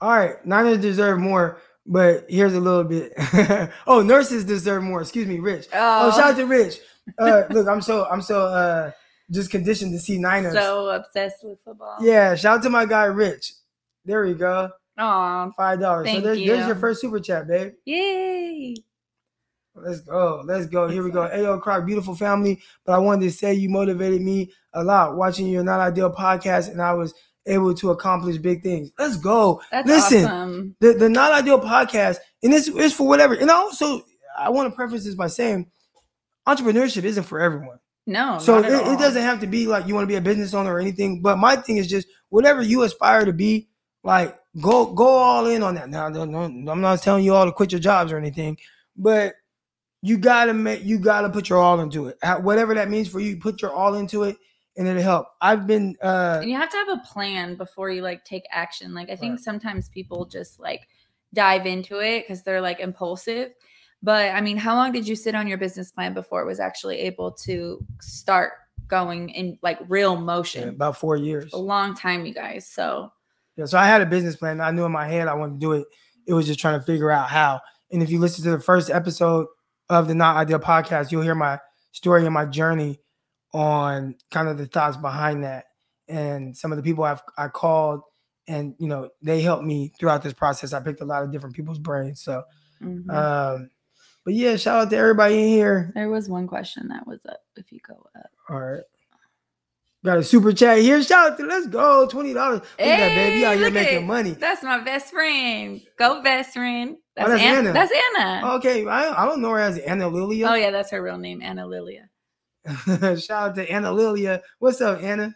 All 0.00 0.10
right. 0.10 0.44
Niners 0.46 0.78
deserve 0.78 1.18
more, 1.18 1.60
but 1.86 2.26
here's 2.28 2.54
a 2.54 2.60
little 2.60 2.84
bit. 2.84 3.12
oh, 3.86 4.02
nurses 4.02 4.44
deserve 4.44 4.82
more. 4.84 5.00
Excuse 5.00 5.26
me, 5.26 5.40
Rich. 5.40 5.66
Oh, 5.72 6.10
shout 6.12 6.32
out 6.32 6.36
to 6.36 6.46
Rich. 6.46 6.78
Uh, 7.18 7.42
look, 7.50 7.66
I'm 7.66 7.80
so, 7.80 8.06
I'm 8.06 8.22
so, 8.22 8.46
uh, 8.46 8.90
just 9.30 9.50
conditioned 9.50 9.92
to 9.92 9.98
see 9.98 10.18
Niners. 10.18 10.52
so 10.52 10.88
obsessed 10.88 11.42
with 11.42 11.58
football. 11.64 11.96
yeah. 12.00 12.34
Shout 12.34 12.58
out 12.58 12.62
to 12.64 12.70
my 12.70 12.86
guy 12.86 13.04
Rich. 13.04 13.54
There 14.04 14.24
we 14.24 14.34
go. 14.34 14.70
Aw, 14.98 15.50
Five 15.56 15.80
dollars. 15.80 16.06
So 16.06 16.12
Thank 16.12 16.24
there's, 16.24 16.38
there's 16.38 16.66
your 16.66 16.76
first 16.76 17.00
super 17.00 17.20
chat, 17.20 17.46
babe. 17.46 17.72
yay. 17.84 18.74
Let's 19.74 20.00
go. 20.00 20.42
Let's 20.44 20.66
go. 20.66 20.88
Here 20.88 21.04
we 21.04 21.10
go. 21.12 21.28
Ayo 21.28 21.60
Crock, 21.60 21.86
beautiful 21.86 22.16
family. 22.16 22.60
But 22.84 22.94
I 22.94 22.98
wanted 22.98 23.26
to 23.26 23.30
say 23.30 23.54
you 23.54 23.68
motivated 23.68 24.20
me 24.20 24.52
a 24.72 24.82
lot 24.82 25.16
watching 25.16 25.46
your 25.46 25.62
Not 25.62 25.78
Ideal 25.80 26.12
podcast, 26.12 26.68
and 26.70 26.82
I 26.82 26.94
was 26.94 27.14
able 27.46 27.72
to 27.74 27.90
accomplish 27.90 28.38
big 28.38 28.62
things. 28.62 28.90
Let's 28.98 29.16
go. 29.16 29.62
That's 29.70 29.86
Listen, 29.88 30.24
awesome. 30.24 30.76
the, 30.80 30.94
the 30.94 31.08
Not 31.08 31.32
Ideal 31.32 31.60
podcast, 31.60 32.18
and 32.42 32.52
this 32.52 32.66
is 32.66 32.92
for 32.92 33.06
whatever. 33.06 33.34
And 33.34 33.50
also, 33.50 34.02
I 34.36 34.50
want 34.50 34.68
to 34.70 34.74
preface 34.74 35.04
this 35.04 35.14
by 35.14 35.28
saying 35.28 35.70
entrepreneurship 36.46 37.04
isn't 37.04 37.24
for 37.24 37.38
everyone. 37.40 37.78
No, 38.06 38.38
So 38.38 38.58
it, 38.58 38.64
it 38.64 38.98
doesn't 38.98 39.20
have 39.20 39.40
to 39.40 39.46
be 39.46 39.66
like 39.66 39.86
you 39.86 39.94
want 39.94 40.04
to 40.04 40.08
be 40.08 40.16
a 40.16 40.20
business 40.22 40.54
owner 40.54 40.72
or 40.72 40.80
anything. 40.80 41.20
But 41.20 41.36
my 41.36 41.56
thing 41.56 41.76
is 41.76 41.86
just 41.86 42.08
whatever 42.30 42.62
you 42.62 42.82
aspire 42.82 43.26
to 43.26 43.34
be, 43.34 43.67
like 44.04 44.38
go 44.60 44.86
go 44.92 45.06
all 45.06 45.46
in 45.46 45.62
on 45.62 45.74
that. 45.74 45.88
Now, 45.88 46.06
I'm 46.06 46.80
not 46.80 47.02
telling 47.02 47.24
you 47.24 47.34
all 47.34 47.46
to 47.46 47.52
quit 47.52 47.72
your 47.72 47.80
jobs 47.80 48.12
or 48.12 48.18
anything, 48.18 48.56
but 48.96 49.34
you 50.02 50.16
gotta 50.18 50.54
make 50.54 50.84
you 50.84 50.98
gotta 50.98 51.28
put 51.28 51.48
your 51.48 51.58
all 51.58 51.80
into 51.80 52.08
it. 52.08 52.18
Whatever 52.42 52.74
that 52.74 52.88
means 52.88 53.08
for 53.08 53.20
you, 53.20 53.36
put 53.36 53.60
your 53.62 53.72
all 53.72 53.94
into 53.94 54.22
it, 54.24 54.36
and 54.76 54.86
it'll 54.86 55.02
help. 55.02 55.26
I've 55.40 55.66
been 55.66 55.96
uh 56.02 56.38
and 56.40 56.50
you 56.50 56.56
have 56.56 56.70
to 56.70 56.76
have 56.76 56.88
a 56.88 57.02
plan 57.04 57.56
before 57.56 57.90
you 57.90 58.00
like 58.02 58.24
take 58.24 58.44
action 58.50 58.94
like 58.94 59.10
i 59.10 59.16
think 59.16 59.32
Right. 59.32 59.40
sometimes 59.40 59.88
people 59.88 60.24
just 60.24 60.60
like 60.60 60.86
dive 61.34 61.66
into 61.66 61.98
it 62.00 62.22
because 62.22 62.42
they're 62.42 62.60
like 62.60 62.78
impulsive 62.80 63.52
but 64.02 64.32
i 64.34 64.40
mean 64.40 64.56
how 64.56 64.74
long 64.76 64.92
did 64.92 65.06
you 65.06 65.16
sit 65.16 65.34
on 65.34 65.46
your 65.48 65.58
business 65.58 65.90
plan 65.90 66.14
before 66.14 66.40
it 66.42 66.46
was 66.46 66.60
actually 66.60 66.98
able 67.00 67.32
to 67.32 67.84
start 68.00 68.52
going 68.86 69.30
in 69.30 69.58
like 69.62 69.78
real 69.88 70.16
motion 70.16 70.68
about 70.70 70.96
four 70.96 71.16
years. 71.16 71.52
a 71.52 71.58
long 71.58 71.94
time 71.94 72.24
you 72.24 72.32
guys 72.32 72.66
so 72.66 73.12
Yeah, 73.58 73.64
so 73.64 73.76
I 73.76 73.86
had 73.86 74.00
a 74.00 74.06
business 74.06 74.36
plan. 74.36 74.60
I 74.60 74.70
knew 74.70 74.84
in 74.84 74.92
my 74.92 75.08
head 75.08 75.26
I 75.26 75.34
wanted 75.34 75.54
to 75.54 75.58
do 75.58 75.72
it. 75.72 75.86
It 76.26 76.32
was 76.32 76.46
just 76.46 76.60
trying 76.60 76.78
to 76.78 76.86
figure 76.86 77.10
out 77.10 77.28
how. 77.28 77.60
And 77.90 78.02
if 78.04 78.08
you 78.08 78.20
listen 78.20 78.44
to 78.44 78.52
the 78.52 78.60
first 78.60 78.88
episode 78.88 79.48
of 79.90 80.06
the 80.06 80.14
Not 80.14 80.36
Ideal 80.36 80.60
podcast, 80.60 81.10
you'll 81.10 81.22
hear 81.22 81.34
my 81.34 81.58
story 81.90 82.24
and 82.24 82.32
my 82.32 82.44
journey 82.44 83.00
on 83.52 84.14
kind 84.30 84.46
of 84.46 84.58
the 84.58 84.66
thoughts 84.66 84.96
behind 84.96 85.42
that. 85.42 85.64
And 86.06 86.56
some 86.56 86.70
of 86.70 86.76
the 86.76 86.84
people 86.84 87.02
I've 87.02 87.20
I 87.36 87.48
called 87.48 88.02
and 88.46 88.74
you 88.78 88.86
know 88.86 89.10
they 89.20 89.42
helped 89.42 89.64
me 89.64 89.92
throughout 89.98 90.22
this 90.22 90.32
process. 90.32 90.72
I 90.72 90.80
picked 90.80 91.00
a 91.00 91.04
lot 91.04 91.24
of 91.24 91.32
different 91.32 91.56
people's 91.56 91.80
brains. 91.80 92.22
So 92.22 92.44
mhm. 92.80 93.10
um 93.10 93.70
but 94.24 94.34
yeah, 94.34 94.56
shout 94.56 94.82
out 94.82 94.90
to 94.90 94.96
everybody 94.96 95.42
in 95.42 95.48
here. 95.48 95.90
there 95.94 96.10
was 96.10 96.28
one 96.28 96.46
question 96.46 96.88
that 96.88 97.06
was 97.06 97.18
up 97.28 97.40
if 97.56 97.72
you 97.72 97.80
go 97.86 97.94
up 98.16 98.30
All 98.48 98.60
right. 98.60 98.82
Got 100.04 100.18
a 100.18 100.22
super 100.22 100.52
chat 100.52 100.78
here. 100.78 101.02
Shout 101.02 101.32
out 101.32 101.38
to 101.38 101.44
let's 101.44 101.66
go. 101.66 102.06
Twenty 102.06 102.32
dollars. 102.32 102.60
Look 102.60 102.68
at 102.80 102.98
that 102.98 103.14
baby 103.16 103.38
Hey, 103.40 103.44
out 103.44 103.56
here 103.56 103.70
making 103.70 103.98
at- 103.98 104.04
money. 104.04 104.30
That's 104.30 104.62
my 104.62 104.78
best 104.80 105.12
friend. 105.12 105.80
Go 105.98 106.22
best 106.22 106.52
friend. 106.52 106.96
That's, 107.16 107.28
Oh, 107.28 107.32
that's 107.32 107.42
Anna. 107.42 107.58
Anna. 107.58 107.72
That's 107.72 107.92
Anna. 108.16 108.54
Okay, 108.56 108.86
I, 108.86 109.22
I 109.22 109.26
don't 109.26 109.40
know 109.42 109.50
her 109.50 109.58
as 109.58 109.76
Anna 109.78 110.08
Lilia. 110.08 110.46
Oh 110.48 110.54
yeah, 110.54 110.70
that's 110.70 110.92
her 110.92 111.02
real 111.02 111.18
name, 111.18 111.42
Anna 111.42 111.66
Lilia. 111.66 112.08
Shout 112.86 113.30
out 113.30 113.54
to 113.56 113.68
Anna 113.68 113.90
Lilia. 113.92 114.40
What's 114.60 114.80
up, 114.80 115.02
Anna? 115.02 115.34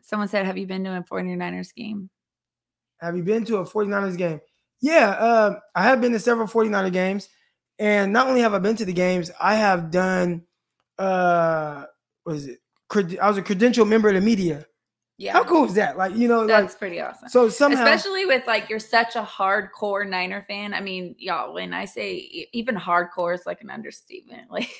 Someone 0.00 0.28
said, 0.28 0.46
"Have 0.46 0.56
you 0.58 0.66
been 0.66 0.84
to 0.84 0.96
a 0.96 1.02
49ers 1.02 1.74
game?" 1.74 2.08
Have 3.00 3.16
you 3.16 3.24
been 3.24 3.44
to 3.46 3.56
a 3.56 3.64
49ers 3.64 4.16
game? 4.16 4.40
Yeah, 4.80 5.08
uh, 5.10 5.58
I 5.74 5.82
have 5.82 6.00
been 6.00 6.12
to 6.12 6.20
several 6.20 6.46
49er 6.46 6.92
games. 6.92 7.28
And 7.80 8.12
not 8.12 8.28
only 8.28 8.42
have 8.42 8.54
I 8.54 8.58
been 8.60 8.76
to 8.76 8.84
the 8.84 8.92
games, 8.92 9.32
I 9.40 9.56
have 9.56 9.90
done 9.90 10.42
uh 10.98 11.86
what 12.22 12.36
is 12.36 12.46
it? 12.46 12.60
I 12.96 13.28
was 13.28 13.38
a 13.38 13.42
credential 13.42 13.84
member 13.84 14.08
of 14.08 14.14
the 14.14 14.20
media. 14.20 14.66
Yeah, 15.18 15.34
How 15.34 15.44
cool 15.44 15.66
is 15.66 15.74
that? 15.74 15.96
Like, 15.96 16.16
you 16.16 16.26
know, 16.26 16.40
like 16.40 16.48
That's 16.48 16.74
pretty 16.74 17.00
awesome. 17.00 17.28
so 17.28 17.48
somehow 17.48 17.84
Especially 17.84 18.26
with 18.26 18.44
like 18.46 18.68
you're 18.68 18.80
such 18.80 19.14
a 19.14 19.22
hardcore 19.22 20.08
Niner 20.08 20.44
fan. 20.48 20.74
I 20.74 20.80
mean, 20.80 21.14
y'all, 21.18 21.54
when 21.54 21.72
I 21.72 21.84
say 21.84 22.48
even 22.52 22.74
hardcore 22.74 23.34
is 23.34 23.46
like 23.46 23.60
an 23.60 23.70
understatement. 23.70 24.48
Like 24.50 24.70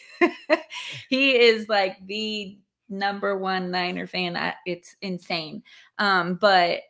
he 1.09 1.39
is 1.39 1.69
like 1.69 2.05
the 2.07 2.59
number 2.89 3.39
one 3.39 3.71
Niner 3.71 4.07
fan. 4.07 4.37
I, 4.37 4.55
it's 4.67 4.97
insane. 5.01 5.63
Um, 5.99 6.35
but 6.35 6.81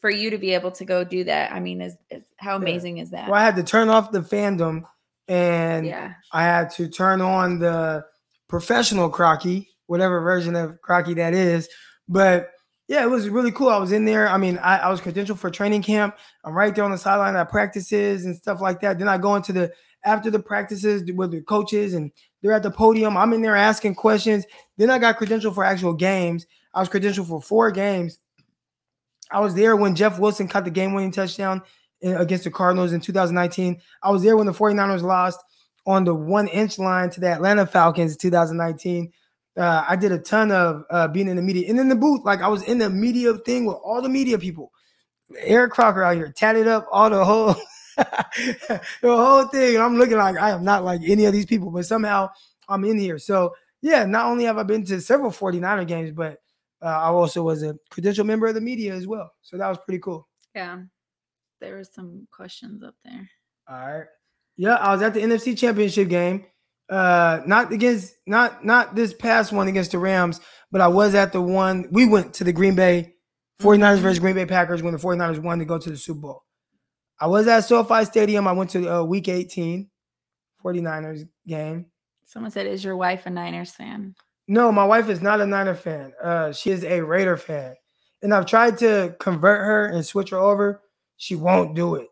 for 0.00 0.10
you 0.10 0.30
to 0.30 0.38
be 0.38 0.52
able 0.52 0.72
to 0.72 0.84
go 0.84 1.04
do 1.04 1.24
that, 1.24 1.52
I 1.52 1.60
mean, 1.60 1.80
is, 1.80 1.96
is 2.10 2.24
how 2.38 2.56
amazing 2.56 2.98
is 2.98 3.10
that? 3.10 3.28
well, 3.28 3.40
I 3.40 3.44
had 3.44 3.56
to 3.56 3.62
turn 3.62 3.88
off 3.90 4.10
the 4.10 4.20
fandom 4.20 4.84
and 5.28 5.86
yeah. 5.86 6.14
I 6.32 6.42
had 6.42 6.70
to 6.70 6.88
turn 6.88 7.20
on 7.20 7.60
the 7.60 8.04
professional 8.48 9.08
crocky, 9.08 9.68
whatever 9.92 10.22
version 10.22 10.56
of 10.56 10.80
crocky 10.80 11.12
that 11.12 11.34
is. 11.34 11.68
But 12.08 12.50
yeah, 12.88 13.04
it 13.04 13.10
was 13.10 13.28
really 13.28 13.52
cool. 13.52 13.68
I 13.68 13.76
was 13.76 13.92
in 13.92 14.06
there. 14.06 14.26
I 14.26 14.38
mean, 14.38 14.56
I, 14.58 14.78
I 14.78 14.90
was 14.90 15.02
credentialed 15.02 15.38
for 15.38 15.50
training 15.50 15.82
camp. 15.82 16.16
I'm 16.44 16.54
right 16.54 16.74
there 16.74 16.84
on 16.84 16.90
the 16.90 16.96
sideline 16.96 17.36
at 17.36 17.50
practices 17.50 18.24
and 18.24 18.34
stuff 18.34 18.62
like 18.62 18.80
that. 18.80 18.98
Then 18.98 19.06
I 19.06 19.18
go 19.18 19.36
into 19.36 19.52
the 19.52 19.70
after 20.04 20.30
the 20.30 20.40
practices 20.40 21.04
with 21.14 21.30
the 21.30 21.42
coaches 21.42 21.92
and 21.92 22.10
they're 22.40 22.52
at 22.52 22.62
the 22.62 22.70
podium. 22.70 23.18
I'm 23.18 23.34
in 23.34 23.42
there 23.42 23.54
asking 23.54 23.96
questions. 23.96 24.46
Then 24.78 24.88
I 24.88 24.98
got 24.98 25.18
credentialed 25.18 25.54
for 25.54 25.62
actual 25.62 25.92
games. 25.92 26.46
I 26.74 26.80
was 26.80 26.88
credentialed 26.88 27.28
for 27.28 27.42
four 27.42 27.70
games. 27.70 28.18
I 29.30 29.40
was 29.40 29.54
there 29.54 29.76
when 29.76 29.94
Jeff 29.94 30.18
Wilson 30.18 30.48
caught 30.48 30.64
the 30.64 30.70
game 30.70 30.94
winning 30.94 31.12
touchdown 31.12 31.60
against 32.02 32.44
the 32.44 32.50
Cardinals 32.50 32.92
in 32.94 33.00
2019. 33.00 33.80
I 34.02 34.10
was 34.10 34.22
there 34.22 34.38
when 34.38 34.46
the 34.46 34.52
49ers 34.52 35.02
lost 35.02 35.38
on 35.86 36.04
the 36.04 36.14
one 36.14 36.48
inch 36.48 36.78
line 36.78 37.10
to 37.10 37.20
the 37.20 37.28
Atlanta 37.28 37.66
Falcons 37.66 38.12
in 38.12 38.18
2019. 38.18 39.12
Uh, 39.56 39.84
I 39.86 39.96
did 39.96 40.12
a 40.12 40.18
ton 40.18 40.50
of 40.50 40.84
uh, 40.90 41.08
being 41.08 41.28
in 41.28 41.36
the 41.36 41.42
media 41.42 41.68
and 41.68 41.78
in 41.78 41.88
the 41.88 41.94
booth. 41.94 42.24
Like 42.24 42.40
I 42.40 42.48
was 42.48 42.62
in 42.62 42.78
the 42.78 42.88
media 42.88 43.34
thing 43.34 43.66
with 43.66 43.76
all 43.84 44.00
the 44.00 44.08
media 44.08 44.38
people. 44.38 44.72
Eric 45.38 45.72
Crocker 45.72 46.02
out 46.02 46.16
here 46.16 46.32
tatted 46.32 46.68
up 46.68 46.86
all 46.90 47.10
the 47.10 47.24
whole 47.24 47.54
the 47.96 48.80
whole 49.02 49.44
thing. 49.46 49.74
And 49.74 49.84
I'm 49.84 49.96
looking 49.96 50.16
like 50.16 50.36
I 50.36 50.50
am 50.50 50.64
not 50.64 50.84
like 50.84 51.00
any 51.06 51.26
of 51.26 51.32
these 51.32 51.46
people, 51.46 51.70
but 51.70 51.84
somehow 51.84 52.30
I'm 52.68 52.84
in 52.84 52.98
here. 52.98 53.18
So 53.18 53.54
yeah, 53.82 54.04
not 54.04 54.26
only 54.26 54.44
have 54.44 54.58
I 54.58 54.62
been 54.62 54.84
to 54.86 55.00
several 55.00 55.30
49er 55.30 55.86
games, 55.86 56.12
but 56.12 56.38
uh, 56.80 56.86
I 56.86 57.06
also 57.08 57.42
was 57.42 57.62
a 57.62 57.76
credential 57.90 58.24
member 58.24 58.46
of 58.46 58.54
the 58.54 58.60
media 58.60 58.94
as 58.94 59.06
well. 59.06 59.32
So 59.42 59.58
that 59.58 59.68
was 59.68 59.78
pretty 59.84 60.00
cool. 60.00 60.28
Yeah. 60.54 60.78
There 61.60 61.76
were 61.76 61.84
some 61.84 62.26
questions 62.30 62.82
up 62.82 62.94
there. 63.04 63.28
All 63.68 63.76
right. 63.76 64.06
Yeah, 64.56 64.74
I 64.74 64.92
was 64.92 65.02
at 65.02 65.14
the 65.14 65.20
NFC 65.20 65.56
Championship 65.56 66.08
game. 66.08 66.44
Uh 66.92 67.40
not 67.46 67.72
against 67.72 68.14
not 68.26 68.64
not 68.64 68.94
this 68.94 69.14
past 69.14 69.50
one 69.52 69.68
against 69.68 69.92
the 69.92 69.98
Rams, 69.98 70.40
but 70.70 70.80
I 70.80 70.88
was 70.88 71.14
at 71.14 71.32
the 71.32 71.40
one 71.40 71.88
we 71.90 72.06
went 72.06 72.34
to 72.34 72.44
the 72.44 72.52
Green 72.52 72.74
Bay 72.74 73.14
49ers 73.60 73.98
Mhm. 73.98 74.02
versus 74.02 74.18
Green 74.18 74.34
Bay 74.34 74.44
Packers 74.46 74.82
when 74.82 74.92
the 74.92 74.98
49ers 75.00 75.38
won 75.42 75.58
to 75.60 75.64
go 75.64 75.78
to 75.78 75.90
the 75.90 75.96
Super 75.96 76.20
Bowl. 76.20 76.42
I 77.20 77.28
was 77.28 77.46
at 77.46 77.60
SoFi 77.64 78.04
Stadium. 78.04 78.46
I 78.48 78.52
went 78.52 78.70
to 78.70 78.88
uh, 78.88 79.02
week 79.04 79.28
18 79.28 79.88
49ers 80.62 81.22
game. 81.46 81.86
Someone 82.26 82.50
said, 82.50 82.66
Is 82.66 82.84
your 82.84 82.96
wife 82.96 83.26
a 83.26 83.30
Niners 83.30 83.70
fan? 83.72 84.14
No, 84.48 84.72
my 84.72 84.84
wife 84.84 85.08
is 85.08 85.22
not 85.22 85.40
a 85.40 85.46
Niner 85.46 85.74
fan. 85.74 86.12
Uh, 86.22 86.52
she 86.52 86.70
is 86.70 86.82
a 86.84 87.00
Raider 87.00 87.36
fan. 87.36 87.74
And 88.22 88.34
I've 88.34 88.46
tried 88.46 88.78
to 88.78 89.14
convert 89.20 89.60
her 89.60 89.86
and 89.86 90.04
switch 90.04 90.30
her 90.30 90.38
over. 90.38 90.82
She 91.16 91.36
won't 91.36 91.74
do 91.76 91.94
it. 91.96 92.08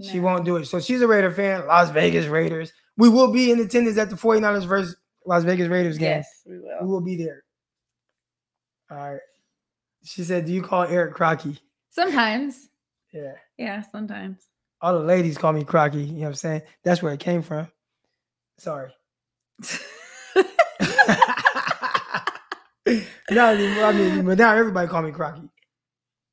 She 0.00 0.20
won't 0.20 0.44
do 0.44 0.56
it. 0.56 0.66
So 0.66 0.80
she's 0.80 1.00
a 1.02 1.08
Raider 1.08 1.30
fan, 1.30 1.66
Las 1.66 1.90
Vegas 1.90 2.26
Raiders. 2.26 2.72
We 2.96 3.08
will 3.08 3.32
be 3.32 3.50
in 3.50 3.60
attendance 3.60 3.98
at 3.98 4.10
the 4.10 4.16
49ers 4.16 4.66
versus 4.66 4.96
Las 5.26 5.44
Vegas 5.44 5.68
Raiders 5.68 5.98
game. 5.98 6.10
Yes, 6.10 6.28
we 6.46 6.58
will. 6.58 6.78
We 6.82 6.86
will 6.86 7.00
be 7.00 7.16
there. 7.16 7.44
All 8.90 8.96
right. 8.96 9.20
She 10.04 10.22
said, 10.22 10.46
Do 10.46 10.52
you 10.52 10.62
call 10.62 10.84
Eric 10.84 11.14
Crocky? 11.14 11.58
Sometimes. 11.90 12.68
Yeah. 13.12 13.32
Yeah, 13.56 13.82
sometimes. 13.90 14.46
All 14.80 14.94
the 14.94 15.04
ladies 15.04 15.36
call 15.36 15.52
me 15.52 15.64
Crocky. 15.64 16.02
You 16.02 16.12
know 16.12 16.20
what 16.20 16.28
I'm 16.28 16.34
saying? 16.34 16.62
That's 16.84 17.02
where 17.02 17.12
it 17.12 17.20
came 17.20 17.42
from. 17.42 17.68
Sorry. 18.58 18.92
no, 23.30 23.46
I 23.46 23.92
mean, 23.92 24.24
but 24.24 24.38
now 24.38 24.54
everybody 24.54 24.88
call 24.88 25.02
me 25.02 25.10
Crocky. 25.10 25.50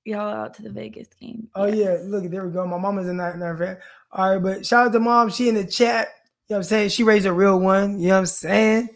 Y'all 0.05 0.29
out 0.29 0.53
to 0.53 0.61
the 0.61 0.69
Vegas 0.69 1.07
game. 1.19 1.49
Oh 1.55 1.65
yeah, 1.65 1.97
look, 2.03 2.29
there 2.29 2.45
we 2.45 2.53
go. 2.53 2.65
My 2.67 2.77
mama's 2.77 3.07
a 3.07 3.13
Niner 3.13 3.57
fan. 3.57 3.77
All 4.11 4.33
right, 4.33 4.41
but 4.41 4.65
shout 4.65 4.87
out 4.87 4.93
to 4.93 4.99
mom. 4.99 5.31
She 5.31 5.49
in 5.49 5.55
the 5.55 5.65
chat. 5.65 6.09
You 6.47 6.53
know 6.53 6.57
what 6.57 6.57
I'm 6.57 6.63
saying? 6.63 6.89
She 6.89 7.03
raised 7.03 7.25
a 7.25 7.33
real 7.33 7.59
one. 7.59 7.99
You 7.99 8.09
know 8.09 8.13
what 8.13 8.19
I'm 8.19 8.25
saying? 8.27 8.89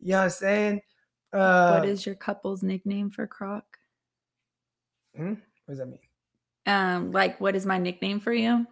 You 0.00 0.12
know 0.12 0.18
what 0.18 0.24
I'm 0.24 0.30
saying? 0.30 0.80
Uh, 1.32 1.78
what 1.78 1.88
is 1.88 2.04
your 2.04 2.16
couple's 2.16 2.64
nickname 2.64 3.08
for 3.08 3.26
Crock? 3.26 3.64
hmm? 5.16 5.34
What 5.34 5.38
does 5.68 5.78
that 5.78 5.86
mean? 5.86 6.00
Um, 6.66 7.12
like 7.12 7.40
what 7.40 7.54
is 7.54 7.64
my 7.64 7.78
nickname 7.78 8.18
for 8.18 8.32
you? 8.32 8.66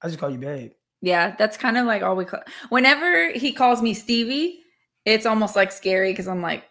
I 0.00 0.06
just 0.08 0.18
call 0.18 0.30
you 0.30 0.38
babe. 0.38 0.72
Yeah, 1.02 1.36
that's 1.38 1.56
kind 1.56 1.76
of 1.76 1.86
like 1.86 2.02
all 2.02 2.16
we 2.16 2.24
call. 2.24 2.40
Whenever 2.70 3.32
he 3.32 3.52
calls 3.52 3.82
me 3.82 3.94
Styvie, 3.94 4.60
it's 5.04 5.26
almost 5.26 5.56
like 5.56 5.72
scary 5.72 6.12
because 6.12 6.26
I'm 6.26 6.42
like, 6.42 6.64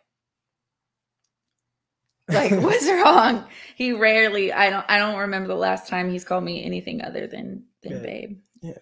like 2.29 2.51
what's 2.61 2.85
wrong? 2.87 3.45
He 3.75 3.93
rarely. 3.93 4.51
I 4.53 4.69
don't. 4.69 4.85
I 4.89 4.97
don't 4.97 5.17
remember 5.17 5.47
the 5.47 5.55
last 5.55 5.87
time 5.87 6.09
he's 6.11 6.23
called 6.23 6.43
me 6.43 6.63
anything 6.63 7.01
other 7.03 7.27
than 7.27 7.63
than 7.83 7.93
Yeah. 7.93 7.99
babe. 7.99 8.37
Yeah. 8.61 8.77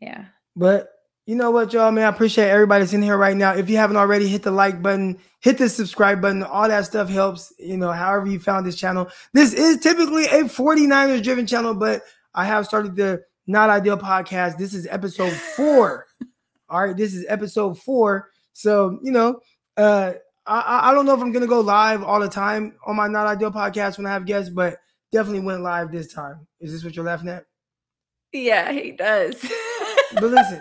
Yeah. 0.00 0.24
But 0.56 0.90
you 1.26 1.34
know 1.36 1.50
what, 1.50 1.72
y'all, 1.72 1.90
man? 1.92 2.04
I 2.06 2.08
appreciate 2.08 2.48
everybody 2.48 2.82
that's 2.84 2.94
in 2.94 3.02
here 3.02 3.16
right 3.16 3.36
now. 3.36 3.52
If 3.52 3.68
you 3.68 3.76
haven't 3.76 3.98
already, 3.98 4.28
hit 4.28 4.42
the 4.42 4.50
like 4.50 4.80
button, 4.82 5.18
hit 5.40 5.58
the 5.58 5.68
subscribe 5.68 6.22
button. 6.22 6.42
All 6.42 6.66
that 6.66 6.86
stuff 6.86 7.10
helps, 7.10 7.52
you 7.58 7.76
know, 7.76 7.92
however 7.92 8.26
you 8.28 8.38
found 8.38 8.64
this 8.66 8.76
channel. 8.76 9.10
This 9.34 9.52
is 9.52 9.76
typically 9.78 10.24
a 10.24 10.44
49ers 10.44 11.22
driven 11.22 11.46
channel, 11.46 11.74
but 11.74 12.02
I 12.34 12.46
have 12.46 12.64
started 12.64 12.96
the 12.96 13.22
Not 13.46 13.68
Ideal 13.68 13.98
podcast. 13.98 14.56
This 14.56 14.72
is 14.72 14.86
episode 14.86 15.32
four. 15.32 16.06
All 16.70 16.86
right, 16.86 16.96
this 16.96 17.14
is 17.14 17.26
episode 17.28 17.78
four. 17.78 18.30
So, 18.54 18.98
you 19.02 19.12
know, 19.12 19.40
uh, 19.76 20.14
I- 20.48 20.60
I, 20.60 20.90
I 20.90 20.94
don't 20.94 21.06
know 21.06 21.14
if 21.14 21.20
I'm 21.20 21.32
gonna 21.32 21.46
go 21.46 21.60
live 21.60 22.02
all 22.02 22.20
the 22.20 22.28
time 22.28 22.74
on 22.86 22.96
my 22.96 23.06
Not 23.08 23.26
Ideal 23.26 23.50
podcast 23.52 23.98
when 23.98 24.06
I 24.06 24.10
have 24.12 24.24
guests, 24.26 24.50
but 24.50 24.78
definitely 25.12 25.40
went 25.40 25.62
live 25.62 25.92
this 25.92 26.12
time. 26.12 26.46
Is 26.60 26.72
this 26.72 26.82
what 26.84 26.96
you're 26.96 27.04
laughing 27.04 27.28
at? 27.28 27.44
Yeah, 28.32 28.72
he 28.72 28.92
does. 28.92 29.34
But 30.14 30.24
listen, 30.24 30.60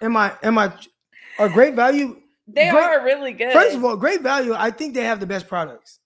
am 0.00 0.16
I 0.16 0.32
am 0.42 0.56
I 0.58 0.72
a 1.38 1.48
great 1.48 1.74
value? 1.74 2.16
they 2.46 2.70
great- 2.70 2.82
are 2.82 3.04
really 3.04 3.32
good. 3.32 3.52
First 3.52 3.76
of 3.76 3.84
all, 3.84 3.96
great 3.96 4.22
value. 4.22 4.54
I 4.54 4.70
think 4.70 4.94
they 4.94 5.04
have 5.04 5.20
the 5.20 5.26
best 5.26 5.46
products. 5.48 6.00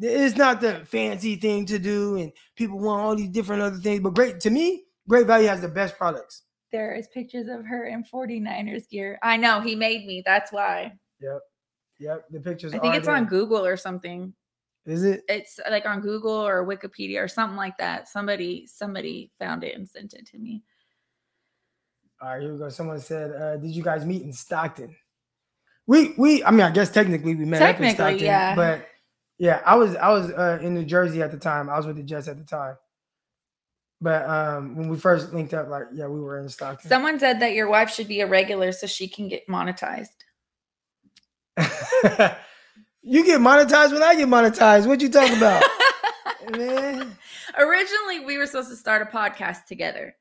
It's 0.00 0.36
not 0.36 0.60
the 0.60 0.84
fancy 0.86 1.36
thing 1.36 1.66
to 1.66 1.78
do, 1.78 2.16
and 2.16 2.32
people 2.56 2.80
want 2.80 3.00
all 3.02 3.14
these 3.14 3.28
different 3.28 3.62
other 3.62 3.76
things. 3.76 4.00
But 4.00 4.14
great 4.14 4.40
to 4.40 4.50
me, 4.50 4.84
great 5.08 5.28
value 5.28 5.46
has 5.46 5.60
the 5.60 5.68
best 5.68 5.96
products. 5.96 6.42
there 6.72 6.96
is 6.96 7.06
pictures 7.14 7.46
of 7.48 7.64
her 7.64 7.86
in 7.86 8.02
49ers 8.02 8.88
gear. 8.90 9.16
I 9.22 9.36
know 9.36 9.60
he 9.60 9.76
made 9.76 10.04
me. 10.04 10.20
That's 10.26 10.50
why. 10.50 10.94
Yep, 11.20 11.40
yep. 11.98 12.24
The 12.30 12.40
pictures. 12.40 12.74
I 12.74 12.78
think 12.78 12.94
are 12.94 12.98
it's 12.98 13.08
on. 13.08 13.26
Google 13.26 13.64
or 13.64 13.76
something. 13.76 14.32
Is 14.86 15.02
it? 15.02 15.22
It's 15.28 15.58
like 15.70 15.86
on 15.86 16.00
Google 16.00 16.32
or 16.32 16.66
Wikipedia 16.66 17.22
or 17.22 17.28
something 17.28 17.56
like 17.56 17.78
that. 17.78 18.08
Somebody 18.08 18.66
somebody 18.66 19.30
found 19.38 19.64
it 19.64 19.74
and 19.76 19.88
sent 19.88 20.14
it 20.14 20.26
to 20.26 20.38
me. 20.38 20.62
All 22.20 22.28
right, 22.28 22.42
here 22.42 22.52
we 22.52 22.58
go. 22.58 22.68
Someone 22.68 23.00
said, 23.00 23.32
uh, 23.32 23.56
"Did 23.56 23.70
you 23.70 23.82
guys 23.82 24.04
meet 24.04 24.22
in 24.22 24.32
Stockton?" 24.32 24.94
We 25.86 26.14
we. 26.18 26.44
I 26.44 26.50
mean, 26.50 26.60
I 26.60 26.70
guess 26.70 26.90
technically 26.90 27.34
we 27.34 27.44
met 27.44 27.62
up 27.62 27.80
in 27.80 27.94
Stockton, 27.94 28.24
yeah. 28.24 28.54
But 28.54 28.86
yeah, 29.38 29.60
I 29.64 29.76
was 29.76 29.96
I 29.96 30.10
was 30.10 30.30
uh, 30.30 30.58
in 30.62 30.74
New 30.74 30.84
Jersey 30.84 31.22
at 31.22 31.30
the 31.30 31.38
time. 31.38 31.68
I 31.68 31.76
was 31.76 31.86
with 31.86 31.96
the 31.96 32.02
Jets 32.02 32.28
at 32.28 32.38
the 32.38 32.44
time. 32.44 32.76
But 34.00 34.28
um, 34.28 34.76
when 34.76 34.88
we 34.88 34.98
first 34.98 35.32
linked 35.32 35.54
up, 35.54 35.68
like 35.68 35.84
yeah, 35.94 36.06
we 36.06 36.20
were 36.20 36.38
in 36.38 36.48
Stockton. 36.48 36.88
Someone 36.88 37.18
said 37.18 37.40
that 37.40 37.54
your 37.54 37.68
wife 37.68 37.90
should 37.90 38.08
be 38.08 38.20
a 38.20 38.26
regular 38.26 38.70
so 38.72 38.86
she 38.86 39.08
can 39.08 39.28
get 39.28 39.46
monetized. 39.48 40.08
you 43.02 43.24
get 43.24 43.40
monetized 43.40 43.92
when 43.92 44.02
I 44.02 44.14
get 44.14 44.28
monetized. 44.28 44.86
What 44.86 45.00
you 45.00 45.08
talking 45.08 45.36
about, 45.36 45.62
man? 46.56 47.16
Originally, 47.58 48.20
we 48.24 48.38
were 48.38 48.46
supposed 48.46 48.70
to 48.70 48.76
start 48.76 49.02
a 49.02 49.16
podcast 49.16 49.66
together. 49.66 50.14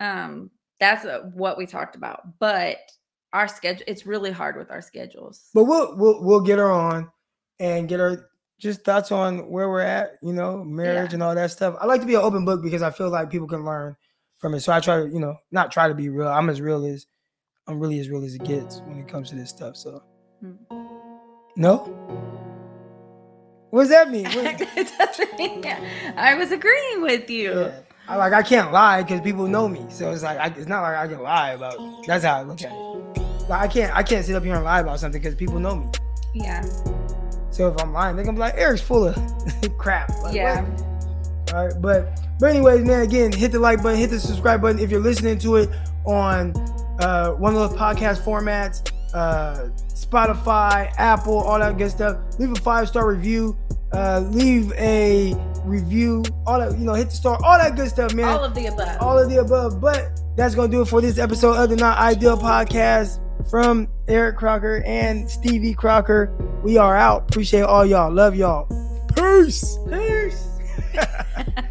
Um, 0.00 0.50
that's 0.78 1.04
uh, 1.04 1.30
what 1.34 1.56
we 1.58 1.66
talked 1.66 1.96
about, 1.96 2.38
but 2.38 2.76
our 3.32 3.48
schedule 3.48 3.84
it's 3.86 4.06
really 4.06 4.30
hard 4.30 4.56
with 4.56 4.70
our 4.70 4.80
schedules. 4.82 5.48
But 5.54 5.64
we'll 5.64 5.96
we'll 5.96 6.22
we'll 6.22 6.40
get 6.40 6.58
her 6.58 6.70
on 6.70 7.10
and 7.58 7.88
get 7.88 8.00
her 8.00 8.28
just 8.58 8.84
thoughts 8.84 9.10
on 9.12 9.50
where 9.50 9.68
we're 9.68 9.80
at, 9.80 10.12
you 10.22 10.32
know, 10.32 10.62
marriage 10.64 11.10
Yeah. 11.10 11.14
and 11.14 11.22
all 11.22 11.34
that 11.34 11.50
stuff. 11.50 11.76
I 11.80 11.86
like 11.86 12.00
to 12.02 12.06
be 12.06 12.14
an 12.14 12.20
open 12.22 12.44
book 12.44 12.62
because 12.62 12.82
I 12.82 12.90
feel 12.90 13.10
like 13.10 13.30
people 13.30 13.46
can 13.48 13.64
learn 13.64 13.96
from 14.38 14.54
it. 14.54 14.60
So 14.60 14.72
I 14.72 14.80
try 14.80 15.00
to, 15.02 15.08
you 15.08 15.20
know, 15.20 15.36
not 15.50 15.70
try 15.72 15.88
to 15.88 15.94
be 15.94 16.08
real. 16.08 16.28
I'm 16.28 16.48
as 16.48 16.60
real 16.60 16.84
as 16.86 17.06
I'm 17.66 17.80
really 17.80 17.98
as 17.98 18.08
real 18.08 18.24
as 18.24 18.34
it 18.34 18.44
gets 18.44 18.80
when 18.82 18.98
it 18.98 19.08
comes 19.08 19.30
to 19.30 19.34
this 19.36 19.50
stuff. 19.50 19.76
So 19.76 20.02
Hmm. 20.40 20.85
No. 21.56 21.92
What 23.70 23.82
does 23.82 23.90
that 23.90 24.10
mean? 24.10 24.24
What- 24.26 24.60
It 24.76 24.92
doesn't 24.98 25.38
mean- 25.38 25.64
I 26.16 26.34
was 26.34 26.52
agreeing 26.52 27.02
with 27.02 27.28
you. 27.28 27.52
Yeah. 27.60 27.80
I 28.08 28.16
like 28.16 28.32
I 28.32 28.42
can't 28.42 28.70
lie 28.72 29.02
because 29.02 29.20
people 29.22 29.48
know 29.48 29.68
me. 29.68 29.84
So 29.88 30.12
it's 30.12 30.22
like 30.22 30.38
I, 30.38 30.46
it's 30.56 30.68
not 30.68 30.82
like 30.82 30.94
I 30.96 31.08
can 31.08 31.20
lie 31.22 31.50
about. 31.50 31.76
That's 32.06 32.24
how 32.24 32.36
I 32.36 32.42
look 32.42 32.62
at 32.62 32.70
it. 32.70 33.48
Like 33.48 33.62
I 33.62 33.66
can't 33.68 33.94
I 33.96 34.02
can't 34.04 34.24
sit 34.24 34.36
up 34.36 34.44
here 34.44 34.54
and 34.54 34.62
lie 34.64 34.78
about 34.80 35.00
something 35.00 35.20
because 35.20 35.34
people 35.34 35.58
know 35.58 35.74
me. 35.76 35.86
Yeah. 36.32 36.62
So 37.50 37.68
if 37.68 37.82
I'm 37.82 37.92
lying, 37.92 38.14
they're 38.14 38.24
gonna 38.24 38.36
be 38.36 38.40
like 38.40 38.54
Eric's 38.56 38.80
full 38.82 39.08
of 39.08 39.16
crap. 39.78 40.10
Like, 40.22 40.34
Yeah. 40.36 40.62
what? 40.62 41.52
All 41.54 41.66
right, 41.66 41.74
but 41.82 42.20
but 42.38 42.50
anyways, 42.50 42.84
man, 42.84 43.00
again, 43.02 43.32
hit 43.32 43.50
the 43.50 43.58
like 43.58 43.82
button, 43.82 43.98
hit 43.98 44.10
the 44.10 44.20
subscribe 44.20 44.60
button 44.62 44.78
if 44.78 44.88
you're 44.90 45.00
listening 45.00 45.38
to 45.38 45.56
it 45.56 45.70
on 46.04 46.52
uh, 47.00 47.32
one 47.32 47.54
of 47.56 47.58
those 47.70 47.76
podcast 47.78 48.20
formats, 48.22 48.88
uh, 49.14 49.68
Spotify, 50.10 50.92
Apple, 50.98 51.38
all 51.38 51.58
that 51.58 51.76
good 51.78 51.90
stuff. 51.90 52.18
Leave 52.38 52.52
a 52.52 52.56
five 52.56 52.88
star 52.88 53.08
review. 53.08 53.56
Uh, 53.92 54.20
leave 54.30 54.72
a 54.72 55.34
review. 55.64 56.24
All 56.46 56.58
that 56.58 56.72
you 56.78 56.84
know, 56.84 56.94
hit 56.94 57.10
the 57.10 57.16
star, 57.16 57.38
all 57.44 57.58
that 57.58 57.76
good 57.76 57.88
stuff, 57.88 58.14
man 58.14 58.26
All 58.28 58.44
of 58.44 58.54
the 58.54 58.66
above. 58.66 58.96
all 59.00 59.18
of 59.18 59.28
the 59.30 59.38
above. 59.40 59.80
But 59.80 60.20
that's 60.36 60.54
gonna 60.54 60.68
do 60.68 60.82
it 60.82 60.86
for 60.88 61.00
this 61.00 61.18
episode 61.18 61.54
of 61.54 61.70
the 61.70 61.76
Not 61.76 61.98
Ideal 61.98 62.36
Podcast 62.36 63.20
from 63.50 63.88
Eric 64.08 64.36
Crocker 64.36 64.82
and 64.84 65.26
Styvie 65.26 65.76
Crocker. 65.76 66.30
We 66.62 66.76
are 66.78 66.96
out. 66.96 67.22
Appreciate 67.30 67.62
all 67.62 67.86
y'all. 67.86 68.12
Love 68.12 68.34
y'all. 68.34 68.66
Peace. 69.14 69.78
Peace. 69.88 70.46